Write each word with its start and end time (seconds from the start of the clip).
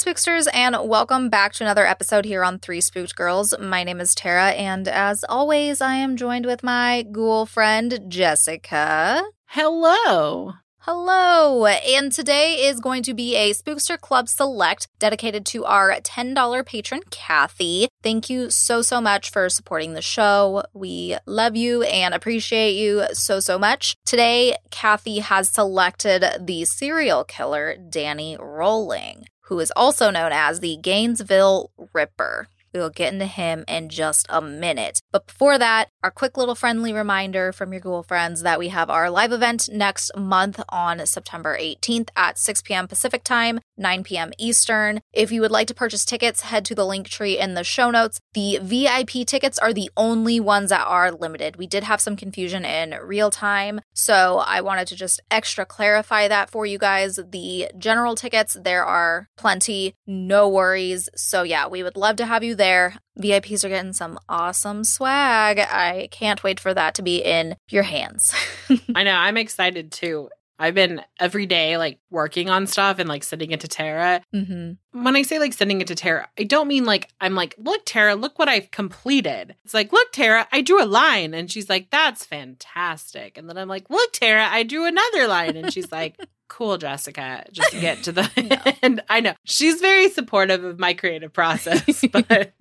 Spooksters, 0.00 0.48
and 0.54 0.88
welcome 0.88 1.28
back 1.28 1.52
to 1.52 1.62
another 1.62 1.84
episode 1.84 2.24
here 2.24 2.42
on 2.42 2.58
Three 2.58 2.80
Spooked 2.80 3.14
Girls. 3.14 3.52
My 3.60 3.84
name 3.84 4.00
is 4.00 4.14
Tara, 4.14 4.52
and 4.52 4.88
as 4.88 5.26
always, 5.28 5.82
I 5.82 5.96
am 5.96 6.16
joined 6.16 6.46
with 6.46 6.62
my 6.62 7.02
ghoul 7.02 7.44
friend, 7.44 8.00
Jessica. 8.08 9.22
Hello. 9.48 10.54
Hello, 10.78 11.66
and 11.66 12.10
today 12.10 12.66
is 12.66 12.80
going 12.80 13.02
to 13.02 13.12
be 13.12 13.36
a 13.36 13.52
Spookster 13.52 14.00
Club 14.00 14.30
Select 14.30 14.88
dedicated 14.98 15.44
to 15.46 15.66
our 15.66 15.92
$10 15.92 16.64
patron, 16.64 17.02
Kathy. 17.10 17.88
Thank 18.02 18.30
you 18.30 18.48
so, 18.48 18.80
so 18.80 19.02
much 19.02 19.30
for 19.30 19.50
supporting 19.50 19.92
the 19.92 20.00
show. 20.00 20.62
We 20.72 21.18
love 21.26 21.56
you 21.56 21.82
and 21.82 22.14
appreciate 22.14 22.72
you 22.72 23.04
so, 23.12 23.38
so 23.38 23.58
much. 23.58 23.94
Today, 24.06 24.56
Kathy 24.70 25.18
has 25.18 25.50
selected 25.50 26.24
the 26.40 26.64
serial 26.64 27.24
killer, 27.24 27.76
Danny 27.76 28.38
Rolling 28.40 29.26
who 29.50 29.58
is 29.58 29.72
also 29.74 30.10
known 30.10 30.30
as 30.32 30.60
the 30.60 30.78
Gainesville 30.80 31.72
Ripper. 31.92 32.46
We 32.72 32.80
will 32.80 32.90
get 32.90 33.12
into 33.12 33.26
him 33.26 33.64
in 33.66 33.88
just 33.88 34.26
a 34.28 34.40
minute. 34.40 35.00
But 35.10 35.26
before 35.26 35.58
that, 35.58 35.88
our 36.02 36.10
quick 36.10 36.36
little 36.36 36.54
friendly 36.54 36.92
reminder 36.92 37.52
from 37.52 37.72
your 37.72 37.80
Google 37.80 38.02
friends 38.02 38.42
that 38.42 38.58
we 38.58 38.68
have 38.68 38.88
our 38.90 39.10
live 39.10 39.32
event 39.32 39.68
next 39.72 40.10
month 40.16 40.60
on 40.68 41.04
September 41.06 41.58
18th 41.58 42.10
at 42.16 42.38
6 42.38 42.62
p.m. 42.62 42.86
Pacific 42.86 43.24
Time, 43.24 43.60
9 43.76 44.04
p.m. 44.04 44.32
Eastern. 44.38 45.00
If 45.12 45.32
you 45.32 45.40
would 45.40 45.50
like 45.50 45.66
to 45.68 45.74
purchase 45.74 46.04
tickets, 46.04 46.42
head 46.42 46.64
to 46.66 46.74
the 46.74 46.86
link 46.86 47.08
tree 47.08 47.38
in 47.38 47.54
the 47.54 47.64
show 47.64 47.90
notes. 47.90 48.20
The 48.34 48.58
VIP 48.62 49.26
tickets 49.26 49.58
are 49.58 49.72
the 49.72 49.90
only 49.96 50.38
ones 50.38 50.70
that 50.70 50.86
are 50.86 51.10
limited. 51.10 51.56
We 51.56 51.66
did 51.66 51.84
have 51.84 52.00
some 52.00 52.16
confusion 52.16 52.64
in 52.64 52.94
real 53.02 53.30
time, 53.30 53.80
so 53.94 54.38
I 54.46 54.60
wanted 54.60 54.86
to 54.88 54.96
just 54.96 55.20
extra 55.30 55.66
clarify 55.66 56.28
that 56.28 56.50
for 56.50 56.66
you 56.66 56.78
guys. 56.78 57.18
The 57.30 57.68
general 57.76 58.14
tickets, 58.14 58.56
there 58.60 58.84
are 58.84 59.28
plenty, 59.36 59.94
no 60.06 60.48
worries. 60.48 61.08
So, 61.16 61.42
yeah, 61.42 61.66
we 61.66 61.82
would 61.82 61.96
love 61.96 62.16
to 62.16 62.26
have 62.26 62.44
you 62.44 62.54
there. 62.60 62.94
VIPs 63.18 63.64
are 63.64 63.70
getting 63.70 63.94
some 63.94 64.18
awesome 64.28 64.84
swag. 64.84 65.58
I 65.58 66.08
can't 66.10 66.44
wait 66.44 66.60
for 66.60 66.74
that 66.74 66.94
to 66.96 67.02
be 67.02 67.16
in 67.16 67.56
your 67.70 67.82
hands. 67.82 68.34
I 68.94 69.02
know. 69.02 69.14
I'm 69.14 69.38
excited 69.38 69.90
too. 69.90 70.28
I've 70.58 70.74
been 70.74 71.00
every 71.18 71.46
day 71.46 71.78
like 71.78 72.00
working 72.10 72.50
on 72.50 72.66
stuff 72.66 72.98
and 72.98 73.08
like 73.08 73.24
sending 73.24 73.50
it 73.50 73.60
to 73.60 73.68
Tara. 73.68 74.20
mm-hmm. 74.34 75.02
When 75.02 75.16
I 75.16 75.22
say 75.22 75.38
like 75.38 75.54
sending 75.54 75.80
it 75.80 75.86
to 75.86 75.94
Tara, 75.94 76.28
I 76.38 76.42
don't 76.42 76.68
mean 76.68 76.84
like 76.84 77.08
I'm 77.18 77.34
like, 77.34 77.54
look, 77.56 77.80
Tara, 77.86 78.14
look 78.14 78.38
what 78.38 78.50
I've 78.50 78.70
completed. 78.70 79.56
It's 79.64 79.72
like, 79.72 79.90
look, 79.90 80.12
Tara, 80.12 80.46
I 80.52 80.60
drew 80.60 80.82
a 80.82 80.84
line. 80.84 81.32
And 81.32 81.50
she's 81.50 81.70
like, 81.70 81.88
that's 81.90 82.26
fantastic. 82.26 83.38
And 83.38 83.48
then 83.48 83.56
I'm 83.56 83.68
like, 83.68 83.88
look, 83.88 84.12
Tara, 84.12 84.46
I 84.50 84.62
drew 84.62 84.84
another 84.84 85.26
line. 85.26 85.56
And 85.56 85.72
she's 85.72 85.90
like, 85.90 86.20
cool, 86.50 86.76
Jessica, 86.76 87.44
just 87.52 87.70
get 87.72 88.02
to 88.02 88.12
the 88.12 88.28
No. 88.66 88.72
end. 88.82 89.02
I 89.08 89.20
know. 89.20 89.32
She's 89.44 89.80
very 89.80 90.10
supportive 90.10 90.64
of 90.64 90.78
my 90.78 90.92
creative 90.92 91.32
process, 91.32 92.04
but 92.12 92.52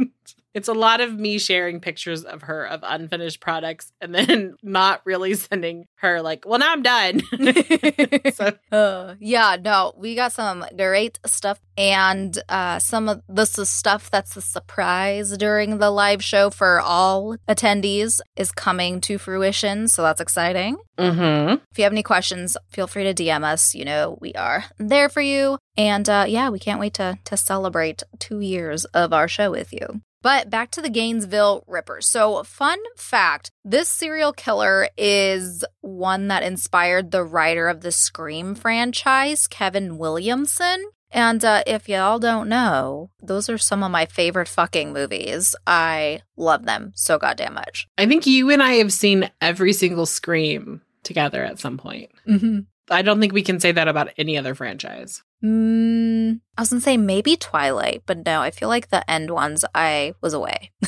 it's 0.54 0.68
a 0.68 0.74
lot 0.74 1.02
of 1.02 1.14
me 1.14 1.38
sharing 1.38 1.80
pictures 1.80 2.24
of 2.24 2.44
her 2.44 2.66
of 2.66 2.82
unfinished 2.84 3.40
products 3.40 3.92
and 4.02 4.14
then 4.14 4.56
not 4.64 5.02
really 5.06 5.34
sending 5.36 5.86
her 5.96 6.22
like, 6.22 6.46
well, 6.46 6.60
now 6.60 6.72
I'm 6.72 6.82
done. 6.82 7.22
so 8.34 8.52
Uh, 8.72 9.16
yeah, 9.20 9.58
no, 9.60 9.94
we 9.98 10.16
got 10.16 10.32
some 10.32 10.64
great 10.78 11.20
stuff, 11.26 11.60
and 11.78 12.38
uh, 12.50 12.80
some 12.80 13.10
of 13.10 13.22
this 13.28 13.58
is 13.58 13.70
stuff 13.70 14.10
that's 14.12 14.38
a 14.38 14.42
surprise 14.42 15.36
during 15.38 15.78
the 15.80 15.90
live 15.90 16.24
show 16.24 16.50
for 16.50 16.80
all 16.80 17.36
attendees 17.48 18.22
is 18.36 18.52
coming 18.52 19.02
to 19.02 19.18
fruition. 19.18 19.88
So 19.88 20.04
that's 20.04 20.22
exciting. 20.22 20.78
mm-hmm. 20.98 21.56
If 21.72 21.78
you 21.78 21.84
have 21.84 21.94
any 21.94 22.04
questions, 22.04 22.58
feel 22.70 22.88
free 22.88 23.12
to 23.12 23.14
DM 23.14 23.44
us. 23.44 23.74
You 23.74 23.86
know, 23.86 24.18
we 24.22 24.34
are 24.34 24.66
there 24.78 25.10
for 25.10 25.22
you. 25.22 25.58
And 25.78 26.08
uh, 26.08 26.26
yeah, 26.28 26.50
we 26.50 26.60
can't 26.60 26.80
wait 26.80 26.94
to, 26.96 27.18
to 27.26 27.38
celebrate 27.38 28.04
two 28.20 28.40
years 28.40 28.86
of 28.86 29.14
our 29.14 29.28
show 29.28 29.52
with 29.52 29.74
you. 29.74 30.02
But 30.22 30.50
back 30.50 30.72
to 30.72 30.82
the 30.82 30.90
Gainesville 30.90 31.64
Ripper. 31.68 32.02
So, 32.02 32.44
fun 32.44 32.78
fact 32.98 33.52
this 33.64 33.88
serial 33.88 34.34
killer 34.34 34.90
is 34.98 35.64
one 35.82 36.28
that 36.28 36.44
inspired 36.44 37.12
the 37.12 37.24
writer 37.24 37.68
of 37.68 37.82
the 37.82 37.92
Scream 37.92 38.56
franchise, 38.56 39.48
Kevin 39.48 39.98
Williamson. 39.98 40.90
And 41.12 41.44
uh, 41.44 41.64
if 41.66 41.90
y'all 41.90 42.20
don't 42.20 42.50
know, 42.50 43.10
those 43.22 43.50
are 43.50 43.58
some 43.58 43.84
of 43.84 43.92
my 43.92 44.06
favorite 44.06 44.48
fucking 44.48 44.94
movies. 44.94 45.56
I 45.66 46.22
love 46.38 46.66
them 46.66 46.92
so 46.96 47.18
goddamn 47.18 47.56
much. 47.56 47.88
I 47.98 48.06
think 48.06 48.28
you 48.28 48.52
and 48.52 48.62
I 48.62 48.74
have 48.74 48.94
seen 48.94 49.32
every 49.42 49.74
single 49.74 50.06
Scream 50.06 50.82
together 51.04 51.44
at 51.44 51.60
some 51.60 51.78
point. 51.78 52.12
Mm-hmm. 52.28 52.60
I 52.92 53.02
don't 53.02 53.20
think 53.20 53.34
we 53.34 53.44
can 53.44 53.60
say 53.60 53.72
that 53.72 53.88
about 53.88 54.10
any 54.18 54.38
other 54.38 54.54
franchise. 54.54 55.24
Mm, 55.44 56.42
I 56.58 56.62
was 56.62 56.70
gonna 56.70 56.82
say 56.82 56.98
maybe 56.98 57.36
Twilight, 57.36 58.04
but 58.06 58.26
no, 58.26 58.42
I 58.42 58.52
feel 58.52 58.68
like 58.70 58.90
the 58.90 59.10
end 59.10 59.32
ones 59.32 59.66
I 59.74 60.14
was 60.22 60.34
away. 60.34 60.72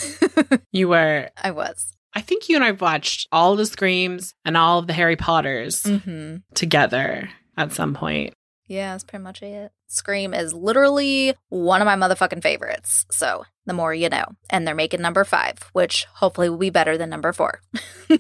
You 0.74 0.88
were, 0.90 1.30
I 1.42 1.52
was. 1.52 1.96
I 2.14 2.22
think 2.22 2.48
you 2.48 2.56
and 2.56 2.64
I 2.64 2.72
watched 2.72 3.28
all 3.32 3.56
the 3.58 3.66
Screams 3.66 4.34
and 4.46 4.56
all 4.56 4.80
of 4.80 4.88
the 4.88 4.94
Harry 4.94 5.16
Potters 5.18 5.84
Mm-hmm. 5.84 6.38
together 6.54 7.30
at 7.58 7.74
some 7.74 7.94
point. 7.94 8.34
Yeah, 8.68 8.94
that's 8.94 9.04
pretty 9.04 9.24
much 9.24 9.42
it. 9.42 9.72
Scream 9.88 10.34
is 10.34 10.54
literally 10.54 11.34
one 11.50 11.82
of 11.82 11.86
my 11.86 11.96
motherfucking 11.98 12.42
favorites. 12.42 13.06
So 13.12 13.44
the 13.66 13.74
more 13.74 13.94
you 13.94 14.08
know. 14.08 14.24
And 14.50 14.66
they're 14.66 14.74
making 14.76 15.02
number 15.02 15.26
five, 15.26 15.58
which 15.74 16.06
hopefully 16.14 16.50
will 16.50 16.58
be 16.58 16.70
better 16.70 16.98
than 16.98 17.10
number 17.10 17.34
four. 17.34 17.60
I 18.10 18.18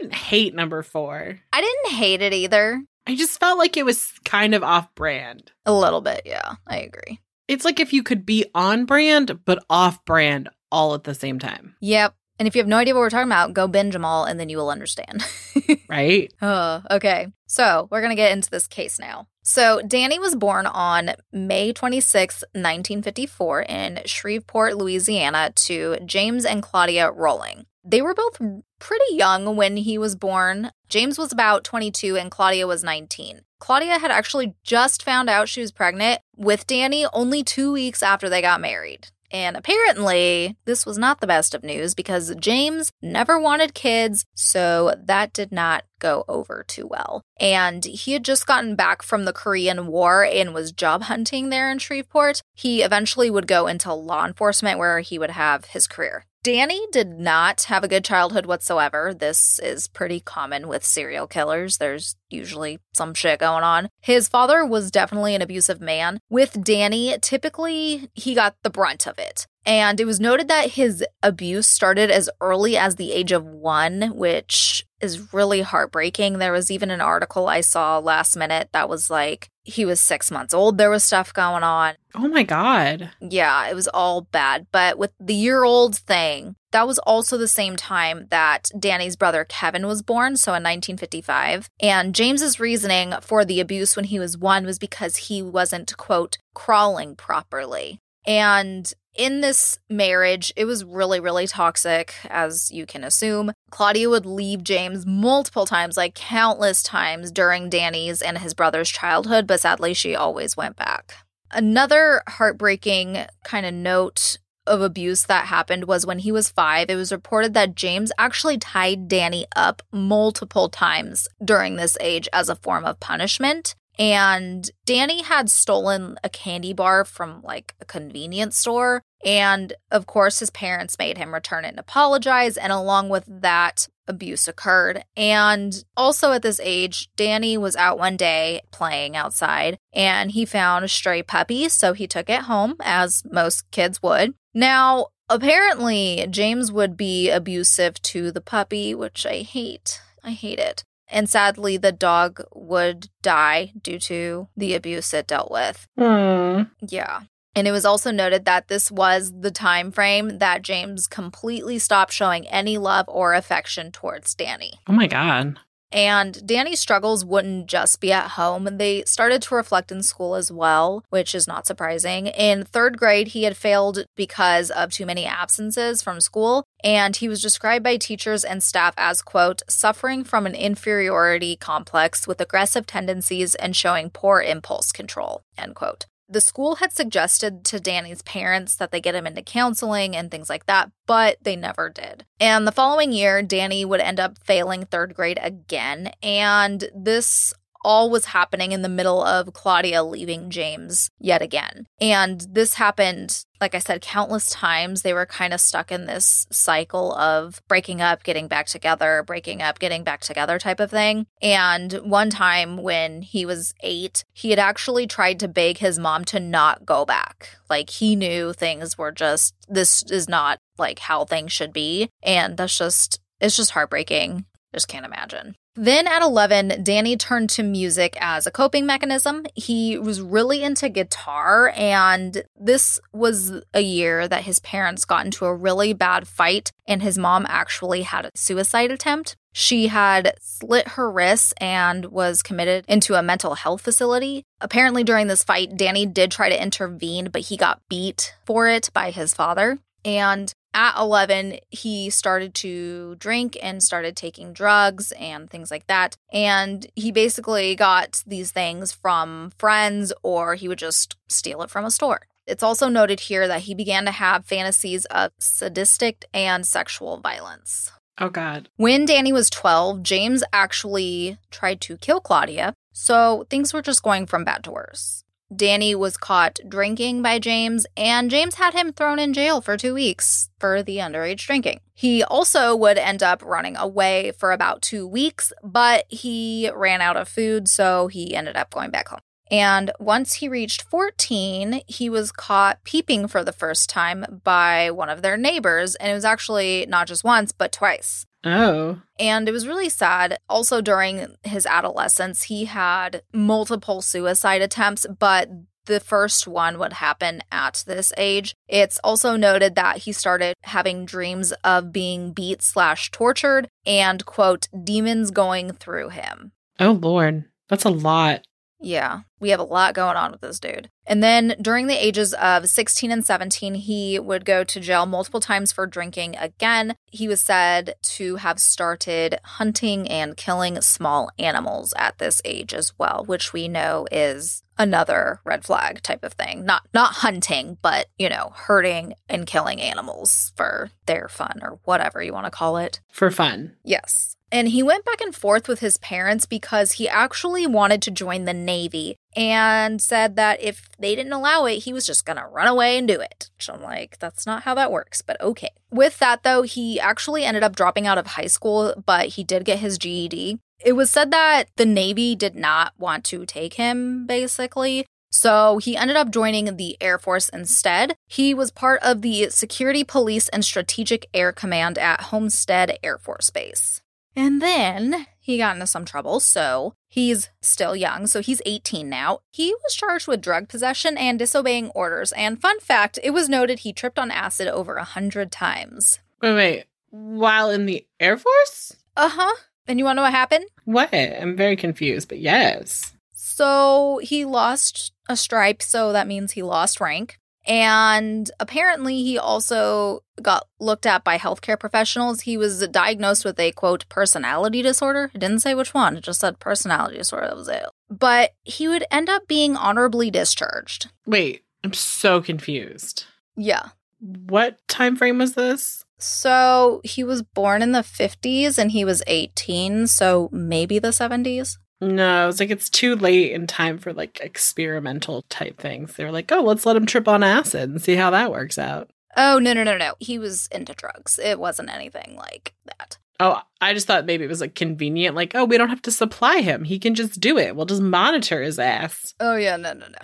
didn't 0.00 0.14
hate 0.14 0.54
number 0.54 0.82
four. 0.82 1.38
I 1.52 1.60
didn't 1.60 1.98
hate 1.98 2.22
it 2.22 2.32
either. 2.32 2.82
I 3.10 3.16
just 3.16 3.40
felt 3.40 3.58
like 3.58 3.76
it 3.76 3.84
was 3.84 4.12
kind 4.24 4.54
of 4.54 4.62
off 4.62 4.94
brand. 4.94 5.50
A 5.66 5.72
little 5.72 6.00
bit, 6.00 6.22
yeah. 6.24 6.54
I 6.68 6.76
agree. 6.76 7.18
It's 7.48 7.64
like 7.64 7.80
if 7.80 7.92
you 7.92 8.04
could 8.04 8.24
be 8.24 8.46
on 8.54 8.84
brand, 8.84 9.44
but 9.44 9.64
off 9.68 10.04
brand 10.04 10.48
all 10.70 10.94
at 10.94 11.02
the 11.02 11.14
same 11.14 11.40
time, 11.40 11.74
Yep. 11.80 12.14
And 12.38 12.46
if 12.46 12.54
you 12.54 12.60
have 12.60 12.68
no 12.68 12.78
idea 12.78 12.94
what 12.94 13.00
we're 13.00 13.10
talking 13.10 13.28
about, 13.28 13.52
go 13.52 13.66
binge 13.66 13.92
them 13.92 14.04
all 14.04 14.24
and 14.24 14.38
then 14.38 14.48
you 14.48 14.56
will 14.56 14.70
understand. 14.70 15.24
right? 15.90 16.32
Oh, 16.40 16.82
okay. 16.90 17.26
So 17.48 17.88
we're 17.90 18.00
going 18.00 18.12
to 18.12 18.16
get 18.16 18.32
into 18.32 18.48
this 18.48 18.66
case 18.68 18.98
now. 19.00 19.26
So 19.42 19.82
Danny 19.86 20.18
was 20.18 20.36
born 20.36 20.66
on 20.66 21.10
May 21.32 21.72
26, 21.72 22.44
1954, 22.52 23.62
in 23.62 24.00
Shreveport, 24.06 24.76
Louisiana, 24.76 25.52
to 25.56 25.98
James 26.06 26.44
and 26.44 26.62
Claudia 26.62 27.10
Rolling. 27.10 27.66
They 27.90 28.02
were 28.02 28.14
both 28.14 28.40
pretty 28.78 29.16
young 29.16 29.56
when 29.56 29.76
he 29.76 29.98
was 29.98 30.14
born. 30.14 30.70
James 30.88 31.18
was 31.18 31.32
about 31.32 31.64
22 31.64 32.16
and 32.16 32.30
Claudia 32.30 32.64
was 32.64 32.84
19. 32.84 33.40
Claudia 33.58 33.98
had 33.98 34.12
actually 34.12 34.54
just 34.62 35.02
found 35.02 35.28
out 35.28 35.48
she 35.48 35.60
was 35.60 35.72
pregnant 35.72 36.20
with 36.36 36.68
Danny 36.68 37.04
only 37.12 37.42
two 37.42 37.72
weeks 37.72 38.00
after 38.00 38.28
they 38.28 38.40
got 38.40 38.60
married. 38.60 39.08
And 39.32 39.56
apparently, 39.56 40.56
this 40.66 40.86
was 40.86 40.98
not 40.98 41.20
the 41.20 41.26
best 41.26 41.52
of 41.52 41.64
news 41.64 41.94
because 41.96 42.34
James 42.36 42.92
never 43.02 43.40
wanted 43.40 43.74
kids, 43.74 44.24
so 44.34 44.94
that 45.04 45.32
did 45.32 45.50
not 45.52 45.84
go 45.98 46.24
over 46.28 46.64
too 46.66 46.86
well. 46.86 47.22
And 47.38 47.84
he 47.84 48.12
had 48.12 48.24
just 48.24 48.46
gotten 48.46 48.76
back 48.76 49.02
from 49.02 49.24
the 49.24 49.32
Korean 49.32 49.86
War 49.88 50.24
and 50.24 50.54
was 50.54 50.72
job 50.72 51.02
hunting 51.02 51.50
there 51.50 51.70
in 51.70 51.78
Shreveport. 51.78 52.42
He 52.54 52.82
eventually 52.82 53.30
would 53.30 53.46
go 53.46 53.66
into 53.66 53.92
law 53.92 54.26
enforcement 54.26 54.78
where 54.78 55.00
he 55.00 55.18
would 55.18 55.30
have 55.30 55.66
his 55.66 55.86
career. 55.86 56.24
Danny 56.42 56.86
did 56.90 57.18
not 57.18 57.64
have 57.64 57.84
a 57.84 57.88
good 57.88 58.02
childhood 58.02 58.46
whatsoever. 58.46 59.12
This 59.12 59.58
is 59.58 59.88
pretty 59.88 60.20
common 60.20 60.68
with 60.68 60.86
serial 60.86 61.26
killers. 61.26 61.76
There's 61.76 62.16
usually 62.30 62.78
some 62.94 63.12
shit 63.12 63.40
going 63.40 63.62
on. 63.62 63.90
His 64.00 64.26
father 64.26 64.64
was 64.64 64.90
definitely 64.90 65.34
an 65.34 65.42
abusive 65.42 65.82
man. 65.82 66.18
With 66.30 66.64
Danny, 66.64 67.14
typically 67.20 68.08
he 68.14 68.34
got 68.34 68.56
the 68.62 68.70
brunt 68.70 69.06
of 69.06 69.18
it. 69.18 69.46
And 69.66 70.00
it 70.00 70.06
was 70.06 70.18
noted 70.18 70.48
that 70.48 70.70
his 70.70 71.04
abuse 71.22 71.66
started 71.66 72.10
as 72.10 72.30
early 72.40 72.74
as 72.74 72.96
the 72.96 73.12
age 73.12 73.32
of 73.32 73.44
one, 73.44 74.16
which 74.16 74.86
is 75.00 75.32
really 75.32 75.62
heartbreaking. 75.62 76.38
There 76.38 76.52
was 76.52 76.70
even 76.70 76.90
an 76.90 77.00
article 77.00 77.48
I 77.48 77.60
saw 77.60 77.98
last 77.98 78.36
minute 78.36 78.68
that 78.72 78.88
was 78.88 79.10
like, 79.10 79.48
he 79.62 79.84
was 79.84 80.00
six 80.00 80.30
months 80.30 80.54
old. 80.54 80.78
There 80.78 80.90
was 80.90 81.04
stuff 81.04 81.32
going 81.32 81.62
on. 81.62 81.94
Oh 82.14 82.28
my 82.28 82.42
God. 82.42 83.10
Yeah, 83.20 83.68
it 83.68 83.74
was 83.74 83.88
all 83.88 84.22
bad. 84.22 84.66
But 84.72 84.98
with 84.98 85.12
the 85.20 85.34
year 85.34 85.64
old 85.64 85.96
thing, 85.96 86.56
that 86.72 86.86
was 86.86 86.98
also 87.00 87.36
the 87.36 87.48
same 87.48 87.76
time 87.76 88.26
that 88.30 88.70
Danny's 88.78 89.16
brother 89.16 89.44
Kevin 89.44 89.86
was 89.86 90.02
born, 90.02 90.36
so 90.36 90.52
in 90.52 90.62
1955. 90.62 91.68
And 91.80 92.14
James's 92.14 92.60
reasoning 92.60 93.14
for 93.20 93.44
the 93.44 93.60
abuse 93.60 93.96
when 93.96 94.06
he 94.06 94.18
was 94.18 94.38
one 94.38 94.64
was 94.64 94.78
because 94.78 95.16
he 95.16 95.42
wasn't, 95.42 95.96
quote, 95.96 96.38
crawling 96.54 97.16
properly. 97.16 97.98
And 98.26 98.92
in 99.14 99.40
this 99.40 99.78
marriage, 99.88 100.52
it 100.56 100.64
was 100.64 100.84
really, 100.84 101.20
really 101.20 101.46
toxic, 101.46 102.14
as 102.28 102.70
you 102.70 102.86
can 102.86 103.04
assume. 103.04 103.52
Claudia 103.70 104.08
would 104.08 104.26
leave 104.26 104.62
James 104.62 105.04
multiple 105.04 105.66
times, 105.66 105.96
like 105.96 106.14
countless 106.14 106.82
times 106.82 107.30
during 107.30 107.68
Danny's 107.68 108.22
and 108.22 108.38
his 108.38 108.54
brother's 108.54 108.90
childhood, 108.90 109.46
but 109.46 109.60
sadly, 109.60 109.94
she 109.94 110.14
always 110.14 110.56
went 110.56 110.76
back. 110.76 111.14
Another 111.50 112.22
heartbreaking 112.28 113.26
kind 113.44 113.66
of 113.66 113.74
note 113.74 114.38
of 114.66 114.80
abuse 114.80 115.24
that 115.24 115.46
happened 115.46 115.84
was 115.84 116.06
when 116.06 116.20
he 116.20 116.30
was 116.30 116.48
five. 116.48 116.88
It 116.88 116.94
was 116.94 117.10
reported 117.10 117.54
that 117.54 117.74
James 117.74 118.12
actually 118.18 118.58
tied 118.58 119.08
Danny 119.08 119.46
up 119.56 119.82
multiple 119.90 120.68
times 120.68 121.26
during 121.44 121.76
this 121.76 121.96
age 122.00 122.28
as 122.32 122.48
a 122.48 122.54
form 122.54 122.84
of 122.84 123.00
punishment. 123.00 123.74
And 123.98 124.70
Danny 124.86 125.22
had 125.22 125.50
stolen 125.50 126.16
a 126.24 126.28
candy 126.28 126.72
bar 126.72 127.04
from 127.04 127.42
like 127.42 127.74
a 127.80 127.84
convenience 127.84 128.56
store. 128.56 129.02
And 129.24 129.74
of 129.90 130.06
course, 130.06 130.38
his 130.38 130.50
parents 130.50 130.98
made 130.98 131.18
him 131.18 131.34
return 131.34 131.64
it 131.64 131.68
and 131.68 131.78
apologize. 131.78 132.56
And 132.56 132.72
along 132.72 133.10
with 133.10 133.24
that, 133.28 133.88
abuse 134.06 134.48
occurred. 134.48 135.04
And 135.16 135.84
also 135.96 136.32
at 136.32 136.42
this 136.42 136.60
age, 136.62 137.08
Danny 137.16 137.56
was 137.56 137.76
out 137.76 137.98
one 137.98 138.16
day 138.16 138.62
playing 138.70 139.16
outside 139.16 139.78
and 139.92 140.30
he 140.32 140.44
found 140.44 140.84
a 140.84 140.88
stray 140.88 141.22
puppy. 141.22 141.68
So 141.68 141.92
he 141.92 142.06
took 142.06 142.28
it 142.28 142.42
home, 142.42 142.76
as 142.80 143.22
most 143.30 143.70
kids 143.70 144.02
would. 144.02 144.34
Now, 144.52 145.06
apparently, 145.28 146.26
James 146.28 146.72
would 146.72 146.96
be 146.96 147.30
abusive 147.30 148.00
to 148.02 148.32
the 148.32 148.40
puppy, 148.40 148.94
which 148.94 149.24
I 149.24 149.42
hate. 149.42 150.00
I 150.24 150.32
hate 150.32 150.58
it. 150.58 150.84
And 151.10 151.28
sadly, 151.28 151.76
the 151.76 151.92
dog 151.92 152.42
would 152.54 153.08
die 153.22 153.72
due 153.80 153.98
to 154.00 154.48
the 154.56 154.74
abuse 154.74 155.12
it 155.12 155.26
dealt 155.26 155.50
with. 155.50 155.86
Mm. 155.98 156.70
Yeah. 156.88 157.22
And 157.56 157.66
it 157.66 157.72
was 157.72 157.84
also 157.84 158.12
noted 158.12 158.44
that 158.44 158.68
this 158.68 158.90
was 158.90 159.32
the 159.38 159.50
time 159.50 159.90
frame 159.90 160.38
that 160.38 160.62
James 160.62 161.06
completely 161.08 161.78
stopped 161.78 162.12
showing 162.12 162.46
any 162.46 162.78
love 162.78 163.06
or 163.08 163.34
affection 163.34 163.90
towards 163.90 164.34
Danny. 164.34 164.74
Oh 164.86 164.92
my 164.92 165.08
God. 165.08 165.58
And 165.92 166.46
Danny's 166.46 166.80
struggles 166.80 167.24
wouldn't 167.24 167.66
just 167.66 168.00
be 168.00 168.12
at 168.12 168.32
home, 168.32 168.68
they 168.78 169.02
started 169.04 169.42
to 169.42 169.54
reflect 169.54 169.90
in 169.90 170.02
school 170.02 170.34
as 170.36 170.52
well, 170.52 171.04
which 171.10 171.34
is 171.34 171.48
not 171.48 171.66
surprising. 171.66 172.28
In 172.28 172.64
third 172.64 172.96
grade, 172.96 173.28
he 173.28 173.42
had 173.42 173.56
failed 173.56 174.04
because 174.16 174.70
of 174.70 174.92
too 174.92 175.04
many 175.04 175.26
absences 175.26 176.02
from 176.02 176.20
school, 176.20 176.64
and 176.84 177.16
he 177.16 177.28
was 177.28 177.42
described 177.42 177.82
by 177.82 177.96
teachers 177.96 178.44
and 178.44 178.62
staff 178.62 178.94
as, 178.96 179.20
quote, 179.22 179.62
suffering 179.68 180.22
from 180.22 180.46
an 180.46 180.54
inferiority 180.54 181.56
complex 181.56 182.26
with 182.26 182.40
aggressive 182.40 182.86
tendencies 182.86 183.54
and 183.56 183.74
showing 183.74 184.10
poor 184.10 184.40
impulse 184.40 184.92
control, 184.92 185.42
end 185.58 185.74
quote 185.74 186.06
the 186.30 186.40
school 186.40 186.76
had 186.76 186.92
suggested 186.92 187.64
to 187.64 187.80
Danny's 187.80 188.22
parents 188.22 188.76
that 188.76 188.92
they 188.92 189.00
get 189.00 189.14
him 189.14 189.26
into 189.26 189.42
counseling 189.42 190.14
and 190.16 190.30
things 190.30 190.48
like 190.48 190.66
that, 190.66 190.90
but 191.06 191.38
they 191.42 191.56
never 191.56 191.90
did. 191.90 192.24
And 192.38 192.66
the 192.66 192.72
following 192.72 193.12
year, 193.12 193.42
Danny 193.42 193.84
would 193.84 194.00
end 194.00 194.20
up 194.20 194.38
failing 194.44 194.86
third 194.86 195.14
grade 195.14 195.38
again. 195.42 196.12
And 196.22 196.88
this 196.94 197.52
all 197.82 198.10
was 198.10 198.26
happening 198.26 198.72
in 198.72 198.82
the 198.82 198.88
middle 198.88 199.24
of 199.24 199.52
Claudia 199.52 200.04
leaving 200.04 200.50
James 200.50 201.10
yet 201.18 201.42
again. 201.42 201.86
And 202.00 202.46
this 202.50 202.74
happened, 202.74 203.44
like 203.60 203.74
I 203.74 203.78
said, 203.78 204.00
countless 204.00 204.50
times. 204.50 205.02
They 205.02 205.12
were 205.12 205.26
kind 205.26 205.52
of 205.52 205.60
stuck 205.60 205.92
in 205.92 206.06
this 206.06 206.46
cycle 206.50 207.14
of 207.14 207.60
breaking 207.68 208.00
up, 208.00 208.22
getting 208.22 208.48
back 208.48 208.66
together, 208.66 209.22
breaking 209.26 209.62
up, 209.62 209.78
getting 209.78 210.02
back 210.02 210.20
together 210.20 210.58
type 210.58 210.80
of 210.80 210.90
thing. 210.90 211.26
And 211.42 211.92
one 212.04 212.30
time 212.30 212.78
when 212.78 213.22
he 213.22 213.44
was 213.44 213.74
eight, 213.82 214.24
he 214.32 214.50
had 214.50 214.58
actually 214.58 215.06
tried 215.06 215.40
to 215.40 215.48
beg 215.48 215.78
his 215.78 215.98
mom 215.98 216.24
to 216.26 216.40
not 216.40 216.86
go 216.86 217.04
back. 217.04 217.56
Like 217.68 217.90
he 217.90 218.16
knew 218.16 218.52
things 218.52 218.96
were 218.96 219.12
just, 219.12 219.54
this 219.68 220.02
is 220.04 220.28
not 220.28 220.58
like 220.78 221.00
how 221.00 221.24
things 221.24 221.52
should 221.52 221.72
be. 221.72 222.08
And 222.22 222.56
that's 222.56 222.78
just, 222.78 223.20
it's 223.40 223.56
just 223.56 223.72
heartbreaking. 223.72 224.46
Just 224.72 224.88
can't 224.88 225.06
imagine. 225.06 225.56
Then 225.76 226.08
at 226.08 226.20
11, 226.20 226.82
Danny 226.82 227.16
turned 227.16 227.48
to 227.50 227.62
music 227.62 228.16
as 228.20 228.46
a 228.46 228.50
coping 228.50 228.86
mechanism. 228.86 229.46
He 229.54 229.96
was 229.96 230.20
really 230.20 230.62
into 230.62 230.88
guitar, 230.88 231.72
and 231.76 232.42
this 232.58 233.00
was 233.12 233.62
a 233.72 233.80
year 233.80 234.26
that 234.26 234.42
his 234.42 234.58
parents 234.60 235.04
got 235.04 235.24
into 235.24 235.44
a 235.44 235.54
really 235.54 235.92
bad 235.92 236.26
fight, 236.26 236.72
and 236.88 237.02
his 237.02 237.16
mom 237.16 237.46
actually 237.48 238.02
had 238.02 238.26
a 238.26 238.30
suicide 238.34 238.90
attempt. 238.90 239.36
She 239.52 239.88
had 239.88 240.34
slit 240.40 240.88
her 240.88 241.10
wrists 241.10 241.54
and 241.60 242.06
was 242.06 242.42
committed 242.42 242.84
into 242.88 243.14
a 243.14 243.22
mental 243.22 243.54
health 243.54 243.80
facility. 243.80 244.44
Apparently, 244.60 245.04
during 245.04 245.28
this 245.28 245.44
fight, 245.44 245.76
Danny 245.76 246.04
did 246.04 246.30
try 246.30 246.48
to 246.48 246.62
intervene, 246.62 247.30
but 247.30 247.42
he 247.42 247.56
got 247.56 247.80
beat 247.88 248.34
for 248.44 248.68
it 248.68 248.90
by 248.92 249.10
his 249.10 249.34
father. 249.34 249.78
And 250.04 250.52
at 250.74 250.98
11, 250.98 251.58
he 251.70 252.10
started 252.10 252.54
to 252.56 253.16
drink 253.16 253.58
and 253.62 253.82
started 253.82 254.16
taking 254.16 254.52
drugs 254.52 255.12
and 255.12 255.50
things 255.50 255.70
like 255.70 255.86
that. 255.88 256.16
And 256.32 256.86
he 256.94 257.12
basically 257.12 257.74
got 257.74 258.22
these 258.26 258.50
things 258.50 258.92
from 258.92 259.52
friends 259.58 260.12
or 260.22 260.54
he 260.54 260.68
would 260.68 260.78
just 260.78 261.16
steal 261.28 261.62
it 261.62 261.70
from 261.70 261.84
a 261.84 261.90
store. 261.90 262.20
It's 262.46 262.62
also 262.62 262.88
noted 262.88 263.20
here 263.20 263.46
that 263.46 263.62
he 263.62 263.74
began 263.74 264.04
to 264.06 264.10
have 264.10 264.44
fantasies 264.44 265.04
of 265.06 265.32
sadistic 265.38 266.24
and 266.34 266.66
sexual 266.66 267.18
violence. 267.18 267.92
Oh, 268.18 268.28
God. 268.28 268.68
When 268.76 269.06
Danny 269.06 269.32
was 269.32 269.48
12, 269.50 270.02
James 270.02 270.42
actually 270.52 271.38
tried 271.50 271.80
to 271.82 271.96
kill 271.96 272.20
Claudia. 272.20 272.74
So 272.92 273.46
things 273.48 273.72
were 273.72 273.82
just 273.82 274.02
going 274.02 274.26
from 274.26 274.44
bad 274.44 274.64
to 274.64 274.72
worse. 274.72 275.24
Danny 275.54 275.94
was 275.94 276.16
caught 276.16 276.60
drinking 276.68 277.22
by 277.22 277.38
James, 277.38 277.86
and 277.96 278.30
James 278.30 278.54
had 278.54 278.74
him 278.74 278.92
thrown 278.92 279.18
in 279.18 279.32
jail 279.32 279.60
for 279.60 279.76
two 279.76 279.94
weeks 279.94 280.48
for 280.58 280.82
the 280.82 280.98
underage 280.98 281.46
drinking. 281.46 281.80
He 281.92 282.22
also 282.22 282.76
would 282.76 282.98
end 282.98 283.22
up 283.22 283.42
running 283.44 283.76
away 283.76 284.32
for 284.38 284.52
about 284.52 284.80
two 284.80 285.06
weeks, 285.06 285.52
but 285.62 286.04
he 286.08 286.70
ran 286.74 287.00
out 287.00 287.16
of 287.16 287.28
food, 287.28 287.68
so 287.68 288.06
he 288.06 288.34
ended 288.34 288.56
up 288.56 288.70
going 288.70 288.90
back 288.90 289.08
home. 289.08 289.20
And 289.50 289.90
once 289.98 290.34
he 290.34 290.48
reached 290.48 290.82
14, 290.82 291.82
he 291.88 292.08
was 292.08 292.30
caught 292.30 292.84
peeping 292.84 293.26
for 293.26 293.42
the 293.42 293.52
first 293.52 293.90
time 293.90 294.40
by 294.44 294.92
one 294.92 295.08
of 295.08 295.22
their 295.22 295.36
neighbors. 295.36 295.96
And 295.96 296.10
it 296.10 296.14
was 296.14 296.24
actually 296.24 296.86
not 296.88 297.08
just 297.08 297.24
once, 297.24 297.50
but 297.50 297.72
twice. 297.72 298.26
Oh. 298.44 299.00
And 299.18 299.48
it 299.48 299.52
was 299.52 299.66
really 299.66 299.88
sad. 299.88 300.38
Also, 300.48 300.80
during 300.80 301.36
his 301.42 301.66
adolescence, 301.66 302.44
he 302.44 302.64
had 302.64 303.22
multiple 303.32 304.00
suicide 304.00 304.62
attempts, 304.62 305.06
but 305.18 305.50
the 305.86 306.00
first 306.00 306.46
one 306.46 306.78
would 306.78 306.94
happen 306.94 307.42
at 307.50 307.84
this 307.86 308.12
age. 308.16 308.54
It's 308.68 308.98
also 309.02 309.36
noted 309.36 309.74
that 309.74 309.98
he 309.98 310.12
started 310.12 310.54
having 310.62 311.04
dreams 311.04 311.52
of 311.64 311.92
being 311.92 312.32
beat 312.32 312.62
slash 312.62 313.10
tortured 313.10 313.68
and, 313.84 314.24
quote, 314.24 314.68
demons 314.84 315.30
going 315.30 315.72
through 315.72 316.10
him. 316.10 316.52
Oh, 316.78 316.92
Lord. 316.92 317.44
That's 317.68 317.84
a 317.84 317.90
lot. 317.90 318.42
Yeah, 318.80 319.20
we 319.38 319.50
have 319.50 319.60
a 319.60 319.64
lot 319.64 319.94
going 319.94 320.16
on 320.16 320.32
with 320.32 320.40
this 320.40 320.58
dude. 320.58 320.88
And 321.10 321.24
then 321.24 321.56
during 321.60 321.88
the 321.88 322.06
ages 322.06 322.34
of 322.34 322.68
16 322.68 323.10
and 323.10 323.26
17, 323.26 323.74
he 323.74 324.20
would 324.20 324.44
go 324.44 324.62
to 324.62 324.78
jail 324.78 325.06
multiple 325.06 325.40
times 325.40 325.72
for 325.72 325.84
drinking 325.84 326.36
again. 326.36 326.94
He 327.10 327.26
was 327.26 327.40
said 327.40 327.96
to 328.02 328.36
have 328.36 328.60
started 328.60 329.40
hunting 329.42 330.08
and 330.08 330.36
killing 330.36 330.80
small 330.80 331.28
animals 331.36 331.92
at 331.96 332.18
this 332.18 332.40
age 332.44 332.72
as 332.72 332.96
well, 332.96 333.24
which 333.26 333.52
we 333.52 333.66
know 333.66 334.06
is 334.12 334.62
another 334.78 335.40
red 335.44 335.64
flag 335.64 336.00
type 336.02 336.22
of 336.22 336.34
thing. 336.34 336.64
Not 336.64 336.86
not 336.94 337.14
hunting, 337.14 337.76
but 337.82 338.06
you 338.16 338.28
know, 338.28 338.52
hurting 338.54 339.14
and 339.28 339.48
killing 339.48 339.80
animals 339.80 340.52
for 340.54 340.92
their 341.06 341.26
fun 341.28 341.58
or 341.60 341.80
whatever 341.84 342.22
you 342.22 342.32
want 342.32 342.46
to 342.46 342.52
call 342.52 342.76
it. 342.76 343.00
For 343.10 343.32
fun. 343.32 343.74
Yes. 343.82 344.36
And 344.52 344.68
he 344.68 344.82
went 344.82 345.04
back 345.04 345.20
and 345.20 345.34
forth 345.34 345.68
with 345.68 345.80
his 345.80 345.96
parents 345.98 346.44
because 346.44 346.92
he 346.92 347.08
actually 347.08 347.66
wanted 347.66 348.02
to 348.02 348.10
join 348.10 348.44
the 348.44 348.54
Navy 348.54 349.16
and 349.36 350.02
said 350.02 350.34
that 350.36 350.60
if 350.60 350.88
they 350.98 351.14
didn't 351.14 351.32
allow 351.32 351.66
it, 351.66 351.80
he 351.80 351.92
was 351.92 352.04
just 352.04 352.26
going 352.26 352.38
to 352.38 352.46
run 352.46 352.66
away 352.66 352.98
and 352.98 353.06
do 353.06 353.20
it. 353.20 353.48
Which 353.56 353.70
I'm 353.70 353.82
like, 353.82 354.18
that's 354.18 354.46
not 354.46 354.64
how 354.64 354.74
that 354.74 354.90
works, 354.90 355.22
but 355.22 355.40
okay. 355.40 355.70
With 355.90 356.18
that, 356.18 356.42
though, 356.42 356.62
he 356.62 356.98
actually 356.98 357.44
ended 357.44 357.62
up 357.62 357.76
dropping 357.76 358.06
out 358.06 358.18
of 358.18 358.26
high 358.28 358.48
school, 358.48 358.94
but 359.06 359.28
he 359.28 359.44
did 359.44 359.64
get 359.64 359.78
his 359.78 359.98
GED. 359.98 360.58
It 360.84 360.92
was 360.94 361.10
said 361.10 361.30
that 361.30 361.68
the 361.76 361.86
Navy 361.86 362.34
did 362.34 362.56
not 362.56 362.94
want 362.98 363.24
to 363.26 363.46
take 363.46 363.74
him, 363.74 364.26
basically. 364.26 365.06
So 365.30 365.78
he 365.78 365.96
ended 365.96 366.16
up 366.16 366.30
joining 366.30 366.76
the 366.76 366.96
Air 367.00 367.18
Force 367.18 367.48
instead. 367.50 368.16
He 368.26 368.52
was 368.52 368.72
part 368.72 369.00
of 369.02 369.22
the 369.22 369.50
Security 369.50 370.02
Police 370.02 370.48
and 370.48 370.64
Strategic 370.64 371.28
Air 371.32 371.52
Command 371.52 371.98
at 371.98 372.22
Homestead 372.22 372.98
Air 373.04 373.18
Force 373.18 373.50
Base. 373.50 374.02
And 374.40 374.62
then 374.62 375.26
he 375.38 375.58
got 375.58 375.76
into 375.76 375.86
some 375.86 376.06
trouble. 376.06 376.40
So 376.40 376.94
he's 377.08 377.50
still 377.60 377.94
young. 377.94 378.26
So 378.26 378.40
he's 378.40 378.62
18 378.64 379.06
now. 379.06 379.40
He 379.50 379.74
was 379.74 379.94
charged 379.94 380.26
with 380.26 380.40
drug 380.40 380.66
possession 380.66 381.18
and 381.18 381.38
disobeying 381.38 381.90
orders. 381.90 382.32
And 382.32 382.58
fun 382.58 382.80
fact 382.80 383.18
it 383.22 383.32
was 383.32 383.50
noted 383.50 383.80
he 383.80 383.92
tripped 383.92 384.18
on 384.18 384.30
acid 384.30 384.66
over 384.66 384.96
a 384.96 385.04
hundred 385.04 385.52
times. 385.52 386.20
Wait, 386.40 386.54
wait. 386.54 386.84
While 387.10 387.68
in 387.68 387.84
the 387.84 388.06
Air 388.18 388.38
Force? 388.38 388.96
Uh 389.14 389.28
huh. 389.28 389.56
And 389.86 389.98
you 389.98 390.06
want 390.06 390.16
to 390.16 390.20
know 390.20 390.22
what 390.22 390.32
happened? 390.32 390.64
What? 390.86 391.12
I'm 391.12 391.54
very 391.54 391.76
confused, 391.76 392.30
but 392.30 392.38
yes. 392.38 393.12
So 393.34 394.20
he 394.22 394.46
lost 394.46 395.12
a 395.28 395.36
stripe. 395.36 395.82
So 395.82 396.12
that 396.12 396.26
means 396.26 396.52
he 396.52 396.62
lost 396.62 396.98
rank. 396.98 397.38
And 397.66 398.50
apparently, 398.58 399.22
he 399.22 399.38
also 399.38 400.22
got 400.40 400.66
looked 400.78 401.06
at 401.06 401.24
by 401.24 401.38
healthcare 401.38 401.78
professionals. 401.78 402.42
He 402.42 402.56
was 402.56 402.86
diagnosed 402.88 403.44
with 403.44 403.60
a 403.60 403.72
quote 403.72 404.08
personality 404.08 404.82
disorder. 404.82 405.30
It 405.34 405.38
didn't 405.38 405.60
say 405.60 405.74
which 405.74 405.92
one, 405.92 406.16
it 406.16 406.24
just 406.24 406.40
said 406.40 406.58
personality 406.58 407.18
disorder. 407.18 407.48
That 407.48 407.56
was 407.56 407.68
it. 407.68 407.84
But 408.08 408.52
he 408.62 408.88
would 408.88 409.04
end 409.10 409.28
up 409.28 409.46
being 409.46 409.76
honorably 409.76 410.30
discharged. 410.30 411.10
Wait, 411.26 411.64
I'm 411.84 411.92
so 411.92 412.40
confused. 412.40 413.26
Yeah. 413.56 413.90
What 414.20 414.78
time 414.88 415.16
frame 415.16 415.38
was 415.38 415.54
this? 415.54 416.04
So 416.18 417.00
he 417.02 417.24
was 417.24 417.42
born 417.42 417.80
in 417.82 417.92
the 417.92 418.00
50s 418.00 418.78
and 418.78 418.90
he 418.90 419.04
was 419.04 419.22
18, 419.26 420.06
so 420.06 420.50
maybe 420.52 420.98
the 420.98 421.08
70s. 421.08 421.78
No, 422.00 422.48
it's 422.48 422.60
like 422.60 422.70
it's 422.70 422.88
too 422.88 423.14
late 423.14 423.52
in 423.52 423.66
time 423.66 423.98
for 423.98 424.12
like 424.12 424.40
experimental 424.40 425.42
type 425.48 425.78
things. 425.78 426.14
They 426.14 426.24
were 426.24 426.32
like, 426.32 426.50
oh, 426.50 426.62
let's 426.62 426.86
let 426.86 426.96
him 426.96 427.06
trip 427.06 427.28
on 427.28 427.42
acid 427.42 427.90
and 427.90 428.00
see 428.00 428.14
how 428.14 428.30
that 428.30 428.50
works 428.50 428.78
out. 428.78 429.10
Oh, 429.36 429.58
no, 429.58 429.72
no, 429.72 429.84
no, 429.84 429.96
no. 429.96 430.14
He 430.18 430.38
was 430.38 430.66
into 430.72 430.94
drugs. 430.94 431.38
It 431.38 431.60
wasn't 431.60 431.90
anything 431.90 432.36
like 432.36 432.74
that. 432.86 433.18
Oh, 433.38 433.60
I 433.80 433.94
just 433.94 434.06
thought 434.06 434.26
maybe 434.26 434.44
it 434.44 434.48
was 434.48 434.60
like 434.60 434.74
convenient, 434.74 435.36
like, 435.36 435.54
oh, 435.54 435.64
we 435.64 435.78
don't 435.78 435.88
have 435.88 436.02
to 436.02 436.10
supply 436.10 436.60
him. 436.60 436.84
He 436.84 436.98
can 436.98 437.14
just 437.14 437.40
do 437.40 437.56
it. 437.56 437.76
We'll 437.76 437.86
just 437.86 438.02
monitor 438.02 438.60
his 438.60 438.78
ass. 438.78 439.34
Oh, 439.40 439.56
yeah, 439.56 439.76
no, 439.76 439.92
no, 439.92 440.06
no. 440.06 440.18